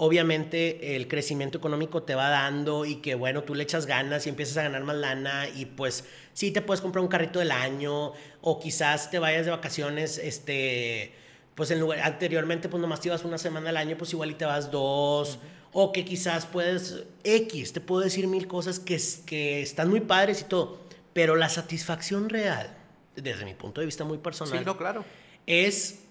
obviamente 0.03 0.97
el 0.97 1.09
crecimiento 1.09 1.59
económico 1.59 2.05
te 2.05 2.15
va 2.15 2.31
dando 2.31 2.87
y 2.87 2.97
que 2.97 3.15
bueno, 3.15 3.43
tú 3.43 3.55
le 3.55 3.65
echas 3.65 3.85
ganas 3.85 4.25
y 4.25 4.31
empiezas 4.31 4.57
a 4.57 4.63
ganar 4.63 4.83
más 4.83 4.97
lana 4.97 5.47
y 5.55 5.67
pues 5.67 6.07
sí 6.33 6.51
te 6.53 6.63
puedes 6.63 6.81
comprar 6.81 7.03
un 7.03 7.09
carrito 7.09 7.39
del 7.39 7.53
año 7.53 8.15
o 8.41 8.59
quizás 8.59 9.11
te 9.11 9.19
vayas 9.19 9.45
de 9.45 9.51
vacaciones, 9.51 10.17
este, 10.17 11.13
pues 11.55 11.71
en 11.71 11.81
lugar, 11.81 12.01
anteriormente 12.01 12.71
pues 12.71 12.81
nomás 12.81 13.03
te 13.03 13.09
ibas 13.09 13.25
una 13.25 13.37
semana 13.37 13.69
al 13.69 13.77
año, 13.77 13.99
pues 13.99 14.11
igual 14.15 14.31
y 14.31 14.35
te 14.35 14.47
vas 14.47 14.71
dos. 14.71 15.39
O 15.73 15.93
que 15.93 16.07
quizás 16.07 16.47
puedes, 16.47 17.05
X, 17.23 17.75
te 17.75 17.83
puedo 17.83 18.01
decir 18.01 18.27
mil 18.27 18.47
cosas 18.47 18.81
que, 18.81 18.99
que 19.27 19.61
están 19.61 19.91
muy 19.91 20.01
padres 20.01 20.41
y 20.41 20.45
todo, 20.45 20.81
pero 21.13 21.37
la 21.37 21.51
satisfacción 21.51 22.31
real, 22.31 22.75
desde 23.17 23.45
mi 23.45 23.53
punto 23.53 23.83
de 23.83 23.87
vista 23.87 24.05
muy 24.05 24.17
personal, 24.17 24.61
sí, 24.61 24.65
no, 24.65 24.79
claro. 24.79 25.05
es 25.47 26.05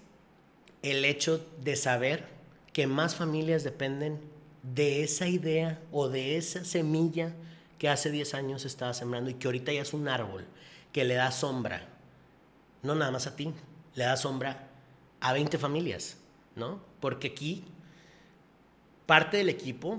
el 0.82 1.04
hecho 1.04 1.44
de 1.60 1.76
saber 1.76 2.26
que 2.72 2.86
más 2.86 3.14
familias 3.14 3.64
dependen 3.64 4.20
de 4.62 5.02
esa 5.02 5.26
idea 5.26 5.80
o 5.92 6.08
de 6.08 6.36
esa 6.36 6.64
semilla 6.64 7.34
que 7.78 7.88
hace 7.88 8.10
10 8.10 8.34
años 8.34 8.64
estaba 8.64 8.92
sembrando 8.94 9.30
y 9.30 9.34
que 9.34 9.48
ahorita 9.48 9.72
ya 9.72 9.82
es 9.82 9.92
un 9.92 10.08
árbol 10.08 10.46
que 10.92 11.04
le 11.04 11.14
da 11.14 11.30
sombra, 11.30 11.88
no 12.82 12.94
nada 12.94 13.10
más 13.10 13.26
a 13.26 13.36
ti, 13.36 13.52
le 13.94 14.04
da 14.04 14.16
sombra 14.16 14.68
a 15.20 15.32
20 15.32 15.58
familias, 15.58 16.18
¿no? 16.56 16.80
Porque 17.00 17.28
aquí 17.28 17.64
parte 19.06 19.38
del 19.38 19.48
equipo, 19.48 19.98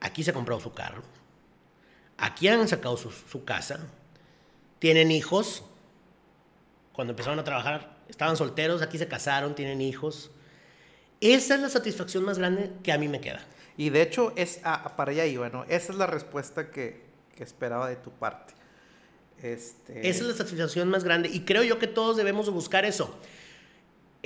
aquí 0.00 0.22
se 0.22 0.30
ha 0.30 0.34
comprado 0.34 0.60
su 0.60 0.72
carro, 0.72 1.02
aquí 2.18 2.48
han 2.48 2.66
sacado 2.68 2.96
su, 2.96 3.10
su 3.10 3.44
casa, 3.44 3.80
tienen 4.78 5.10
hijos, 5.10 5.64
cuando 6.92 7.12
empezaron 7.12 7.38
a 7.38 7.44
trabajar 7.44 7.95
estaban 8.08 8.36
solteros, 8.36 8.82
aquí 8.82 8.98
se 8.98 9.08
casaron, 9.08 9.54
tienen 9.54 9.80
hijos. 9.80 10.30
Esa 11.20 11.54
es 11.54 11.60
la 11.60 11.68
satisfacción 11.68 12.24
más 12.24 12.38
grande 12.38 12.70
que 12.82 12.92
a 12.92 12.98
mí 12.98 13.08
me 13.08 13.20
queda. 13.20 13.44
Y 13.76 13.90
de 13.90 14.02
hecho, 14.02 14.32
es 14.36 14.60
ah, 14.64 14.94
para 14.96 15.12
allá 15.12 15.26
iba, 15.26 15.48
¿no? 15.48 15.64
Esa 15.64 15.92
es 15.92 15.98
la 15.98 16.06
respuesta 16.06 16.70
que, 16.70 17.02
que 17.34 17.44
esperaba 17.44 17.88
de 17.88 17.96
tu 17.96 18.10
parte. 18.10 18.54
Este... 19.42 20.08
Esa 20.08 20.22
es 20.22 20.28
la 20.28 20.34
satisfacción 20.34 20.88
más 20.88 21.04
grande 21.04 21.28
y 21.28 21.40
creo 21.40 21.62
yo 21.62 21.78
que 21.78 21.86
todos 21.86 22.16
debemos 22.16 22.50
buscar 22.50 22.84
eso. 22.84 23.18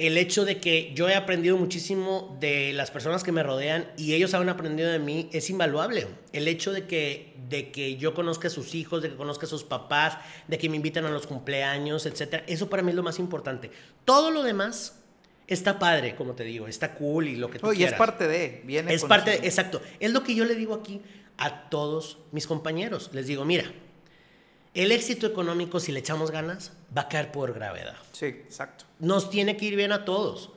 El 0.06 0.16
hecho 0.16 0.46
de 0.46 0.58
que 0.60 0.92
yo 0.94 1.10
he 1.10 1.14
aprendido 1.14 1.58
muchísimo 1.58 2.36
de 2.40 2.72
las 2.72 2.90
personas 2.90 3.22
que 3.22 3.32
me 3.32 3.42
rodean 3.42 3.86
y 3.98 4.14
ellos 4.14 4.32
han 4.32 4.48
aprendido 4.48 4.90
de 4.90 4.98
mí 4.98 5.28
es 5.32 5.50
invaluable. 5.50 6.06
El 6.32 6.48
hecho 6.48 6.72
de 6.72 6.86
que, 6.86 7.34
de 7.50 7.70
que 7.70 7.96
yo 7.96 8.14
conozca 8.14 8.48
a 8.48 8.50
sus 8.50 8.74
hijos, 8.74 9.02
de 9.02 9.10
que 9.10 9.16
conozca 9.16 9.44
a 9.44 9.48
sus 9.48 9.62
papás, 9.62 10.16
de 10.48 10.56
que 10.56 10.70
me 10.70 10.76
invitan 10.76 11.04
a 11.04 11.10
los 11.10 11.26
cumpleaños, 11.26 12.06
etc. 12.06 12.44
Eso 12.46 12.70
para 12.70 12.82
mí 12.82 12.90
es 12.90 12.96
lo 12.96 13.02
más 13.02 13.18
importante. 13.18 13.70
Todo 14.06 14.30
lo 14.30 14.42
demás 14.42 15.02
está 15.46 15.78
padre, 15.78 16.16
como 16.16 16.34
te 16.34 16.44
digo, 16.44 16.66
está 16.66 16.94
cool 16.94 17.28
y 17.28 17.36
lo 17.36 17.50
que 17.50 17.58
tú 17.58 17.66
oh, 17.66 17.70
quieras. 17.70 17.90
Y 17.90 17.94
es 17.94 17.98
parte 17.98 18.26
de, 18.26 18.62
viene 18.64 18.94
Es 18.94 19.04
parte 19.04 19.32
de, 19.32 19.36
exacto. 19.46 19.82
Es 19.98 20.12
lo 20.12 20.22
que 20.22 20.34
yo 20.34 20.46
le 20.46 20.54
digo 20.54 20.74
aquí 20.74 21.02
a 21.36 21.68
todos 21.68 22.18
mis 22.32 22.46
compañeros. 22.46 23.10
Les 23.12 23.26
digo, 23.26 23.44
mira, 23.44 23.70
el 24.74 24.92
éxito 24.92 25.26
económico, 25.26 25.80
si 25.80 25.90
le 25.90 26.00
echamos 26.00 26.30
ganas, 26.30 26.72
va 26.96 27.02
a 27.02 27.08
caer 27.08 27.32
por 27.32 27.52
gravedad. 27.52 27.96
Sí, 28.12 28.26
exacto. 28.26 28.84
Nos 29.00 29.30
tiene 29.30 29.56
que 29.56 29.66
ir 29.66 29.76
bien 29.76 29.92
a 29.92 30.04
todos. 30.04 30.52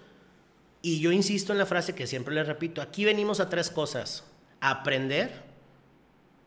Y 0.81 0.99
yo 0.99 1.11
insisto 1.11 1.51
en 1.51 1.57
la 1.57 1.65
frase 1.65 1.95
que 1.95 2.05
siempre 2.05 2.35
les 2.35 2.45
repito, 2.45 2.81
aquí 2.81 3.05
venimos 3.05 3.39
a 3.39 3.49
tres 3.49 3.69
cosas, 3.69 4.23
a 4.59 4.69
aprender, 4.69 5.31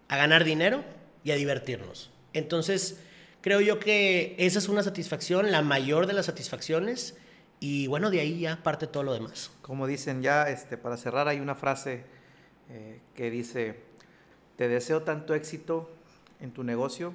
a 0.08 0.16
ganar 0.16 0.44
dinero 0.44 0.84
y 1.24 1.32
a 1.32 1.36
divertirnos. 1.36 2.10
Entonces, 2.34 3.00
creo 3.40 3.60
yo 3.60 3.80
que 3.80 4.36
esa 4.38 4.58
es 4.58 4.68
una 4.68 4.82
satisfacción, 4.82 5.50
la 5.50 5.62
mayor 5.62 6.06
de 6.06 6.12
las 6.12 6.26
satisfacciones, 6.26 7.16
y 7.58 7.86
bueno, 7.86 8.10
de 8.10 8.20
ahí 8.20 8.40
ya 8.40 8.62
parte 8.62 8.86
todo 8.86 9.02
lo 9.02 9.14
demás. 9.14 9.50
Como 9.62 9.86
dicen 9.86 10.22
ya, 10.22 10.50
este, 10.50 10.76
para 10.76 10.96
cerrar, 10.98 11.26
hay 11.26 11.40
una 11.40 11.54
frase 11.54 12.04
eh, 12.68 13.00
que 13.14 13.30
dice, 13.30 13.80
te 14.56 14.68
deseo 14.68 15.02
tanto 15.02 15.34
éxito 15.34 15.90
en 16.40 16.52
tu 16.52 16.62
negocio 16.62 17.14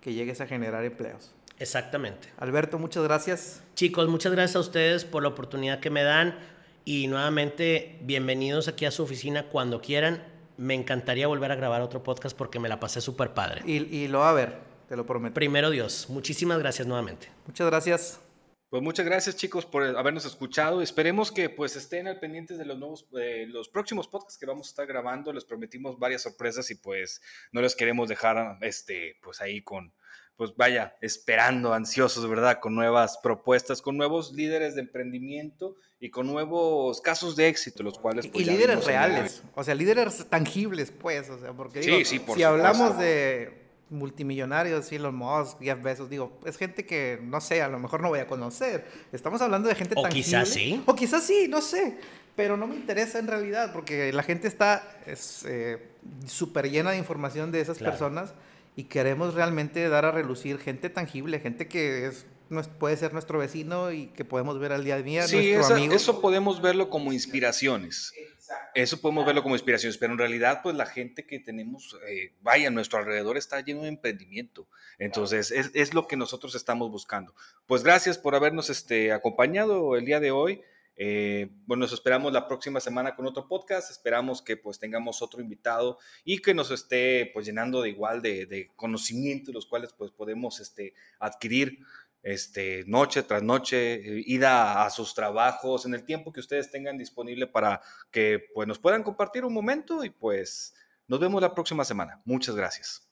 que 0.00 0.14
llegues 0.14 0.40
a 0.40 0.46
generar 0.46 0.84
empleos. 0.84 1.32
Exactamente. 1.58 2.28
Alberto, 2.38 2.78
muchas 2.78 3.04
gracias. 3.04 3.62
Chicos, 3.74 4.08
muchas 4.08 4.32
gracias 4.32 4.56
a 4.56 4.60
ustedes 4.60 5.04
por 5.04 5.22
la 5.22 5.28
oportunidad 5.28 5.80
que 5.80 5.90
me 5.90 6.02
dan 6.02 6.38
y 6.84 7.06
nuevamente 7.06 7.98
bienvenidos 8.02 8.66
aquí 8.66 8.86
a 8.86 8.90
su 8.90 9.02
oficina 9.02 9.44
cuando 9.48 9.82
quieran. 9.82 10.22
Me 10.56 10.74
encantaría 10.74 11.26
volver 11.26 11.52
a 11.52 11.56
grabar 11.56 11.82
otro 11.82 12.02
podcast 12.02 12.36
porque 12.36 12.58
me 12.58 12.68
la 12.68 12.80
pasé 12.80 13.00
súper 13.00 13.34
padre. 13.34 13.62
Y, 13.66 13.94
y 13.94 14.08
lo 14.08 14.20
va 14.20 14.30
a 14.30 14.34
ver, 14.34 14.58
te 14.88 14.96
lo 14.96 15.04
prometo. 15.04 15.34
Primero 15.34 15.70
Dios, 15.70 16.06
muchísimas 16.08 16.58
gracias 16.58 16.88
nuevamente. 16.88 17.28
Muchas 17.46 17.66
gracias. 17.66 18.20
Pues 18.70 18.84
muchas 18.84 19.04
gracias 19.04 19.34
chicos 19.34 19.66
por 19.66 19.82
habernos 19.82 20.24
escuchado. 20.24 20.80
Esperemos 20.80 21.32
que 21.32 21.50
pues 21.50 21.74
estén 21.74 22.06
al 22.06 22.20
pendientes 22.20 22.56
de 22.56 22.64
los 22.64 22.78
nuevos, 22.78 23.04
los 23.48 23.68
próximos 23.68 24.06
podcasts 24.06 24.38
que 24.38 24.46
vamos 24.46 24.68
a 24.68 24.70
estar 24.70 24.86
grabando. 24.86 25.32
Les 25.32 25.44
prometimos 25.44 25.98
varias 25.98 26.22
sorpresas 26.22 26.70
y 26.70 26.76
pues 26.76 27.20
no 27.50 27.62
les 27.62 27.74
queremos 27.74 28.08
dejar 28.08 28.58
este 28.60 29.18
pues 29.24 29.40
ahí 29.40 29.60
con 29.60 29.92
pues 30.36 30.54
vaya 30.56 30.96
esperando 31.00 31.74
ansiosos, 31.74 32.26
¿verdad? 32.28 32.60
Con 32.60 32.76
nuevas 32.76 33.18
propuestas, 33.18 33.82
con 33.82 33.96
nuevos 33.96 34.32
líderes 34.32 34.76
de 34.76 34.82
emprendimiento 34.82 35.74
y 35.98 36.10
con 36.10 36.28
nuevos 36.28 37.00
casos 37.00 37.34
de 37.34 37.48
éxito, 37.48 37.82
los 37.82 37.98
cuales 37.98 38.28
pues, 38.28 38.46
y 38.46 38.50
líderes 38.50 38.86
reales, 38.86 39.42
o 39.54 39.64
sea, 39.64 39.74
líderes 39.74 40.24
tangibles, 40.30 40.92
pues, 40.92 41.28
o 41.28 41.38
sea, 41.38 41.52
porque 41.52 41.80
digo, 41.80 41.98
si 42.04 42.42
hablamos 42.42 42.98
de 42.98 43.59
multimillonarios, 43.90 44.90
Elon 44.92 45.14
Musk, 45.14 45.60
Jeff 45.60 45.82
Bezos, 45.82 46.08
digo, 46.08 46.38
es 46.44 46.56
gente 46.56 46.86
que, 46.86 47.20
no 47.22 47.40
sé, 47.40 47.60
a 47.60 47.68
lo 47.68 47.78
mejor 47.78 48.00
no 48.00 48.08
voy 48.08 48.20
a 48.20 48.26
conocer. 48.26 48.86
Estamos 49.12 49.42
hablando 49.42 49.68
de 49.68 49.74
gente 49.74 49.94
o 49.96 50.08
quizás 50.08 50.48
sí. 50.48 50.82
O 50.86 50.94
quizás 50.94 51.24
sí, 51.24 51.46
no 51.48 51.60
sé. 51.60 51.98
Pero 52.36 52.56
no 52.56 52.66
me 52.66 52.76
interesa 52.76 53.18
en 53.18 53.26
realidad, 53.26 53.72
porque 53.72 54.12
la 54.12 54.22
gente 54.22 54.48
está 54.48 54.82
súper 56.26 56.66
eh, 56.66 56.70
llena 56.70 56.92
de 56.92 56.98
información 56.98 57.52
de 57.52 57.60
esas 57.60 57.78
personas 57.78 58.32
y 58.76 58.84
queremos 58.84 59.34
realmente 59.34 59.88
dar 59.88 60.04
a 60.04 60.12
relucir 60.12 60.58
gente 60.58 60.88
tangible, 60.88 61.40
gente 61.40 61.66
que 61.66 62.06
es 62.06 62.24
puede 62.78 62.96
ser 62.96 63.12
nuestro 63.12 63.38
vecino 63.38 63.92
y 63.92 64.06
que 64.06 64.24
podemos 64.24 64.58
ver 64.58 64.72
al 64.72 64.84
día 64.84 64.96
a 64.96 65.02
día, 65.02 65.26
sí, 65.28 65.52
nuestro 65.52 65.76
amigo. 65.76 65.94
eso 65.94 66.20
podemos 66.20 66.60
verlo 66.60 66.90
como 66.90 67.12
inspiraciones. 67.12 68.12
Eso 68.74 69.00
podemos 69.00 69.26
verlo 69.26 69.42
como 69.42 69.54
inspiraciones, 69.54 69.98
pero 69.98 70.12
en 70.12 70.18
realidad, 70.18 70.60
pues 70.62 70.76
la 70.76 70.86
gente 70.86 71.26
que 71.26 71.40
tenemos, 71.40 71.96
eh, 72.08 72.34
vaya, 72.40 72.68
a 72.68 72.70
nuestro 72.70 72.98
alrededor 72.98 73.36
está 73.36 73.60
lleno 73.60 73.82
de 73.82 73.88
emprendimiento. 73.88 74.68
Entonces, 74.98 75.50
es, 75.50 75.70
es, 75.74 75.94
lo 75.94 76.06
que 76.06 76.16
nosotros 76.16 76.54
estamos 76.54 76.90
buscando. 76.90 77.34
Pues 77.66 77.82
gracias 77.82 78.18
por 78.18 78.34
habernos 78.34 78.70
este, 78.70 79.12
acompañado 79.12 79.96
el 79.96 80.04
día 80.04 80.20
de 80.20 80.30
hoy. 80.30 80.62
Eh, 80.96 81.48
bueno, 81.66 81.82
nos 81.82 81.92
esperamos 81.92 82.32
la 82.32 82.46
próxima 82.46 82.78
semana 82.78 83.16
con 83.16 83.26
otro 83.26 83.48
podcast. 83.48 83.90
Esperamos 83.90 84.42
que 84.42 84.56
pues 84.56 84.78
tengamos 84.78 85.22
otro 85.22 85.40
invitado 85.40 85.98
y 86.24 86.40
que 86.40 86.52
nos 86.52 86.70
esté 86.70 87.30
pues 87.32 87.46
llenando 87.46 87.80
de 87.82 87.88
igual 87.88 88.20
de, 88.20 88.46
de 88.46 88.70
conocimientos, 88.76 89.54
los 89.54 89.66
cuales 89.66 89.94
pues 89.94 90.10
podemos 90.10 90.60
este, 90.60 90.94
adquirir 91.18 91.78
este, 92.22 92.84
noche 92.86 93.22
tras 93.22 93.42
noche, 93.42 93.94
eh, 93.94 94.22
ida 94.26 94.84
a 94.84 94.90
sus 94.90 95.14
trabajos, 95.14 95.86
en 95.86 95.94
el 95.94 96.04
tiempo 96.04 96.32
que 96.32 96.40
ustedes 96.40 96.70
tengan 96.70 96.98
disponible 96.98 97.46
para 97.46 97.80
que 98.10 98.40
pues, 98.54 98.68
nos 98.68 98.78
puedan 98.78 99.02
compartir 99.02 99.44
un 99.44 99.54
momento 99.54 100.04
y 100.04 100.10
pues 100.10 100.74
nos 101.06 101.20
vemos 101.20 101.40
la 101.42 101.54
próxima 101.54 101.84
semana. 101.84 102.20
Muchas 102.24 102.54
gracias. 102.54 103.09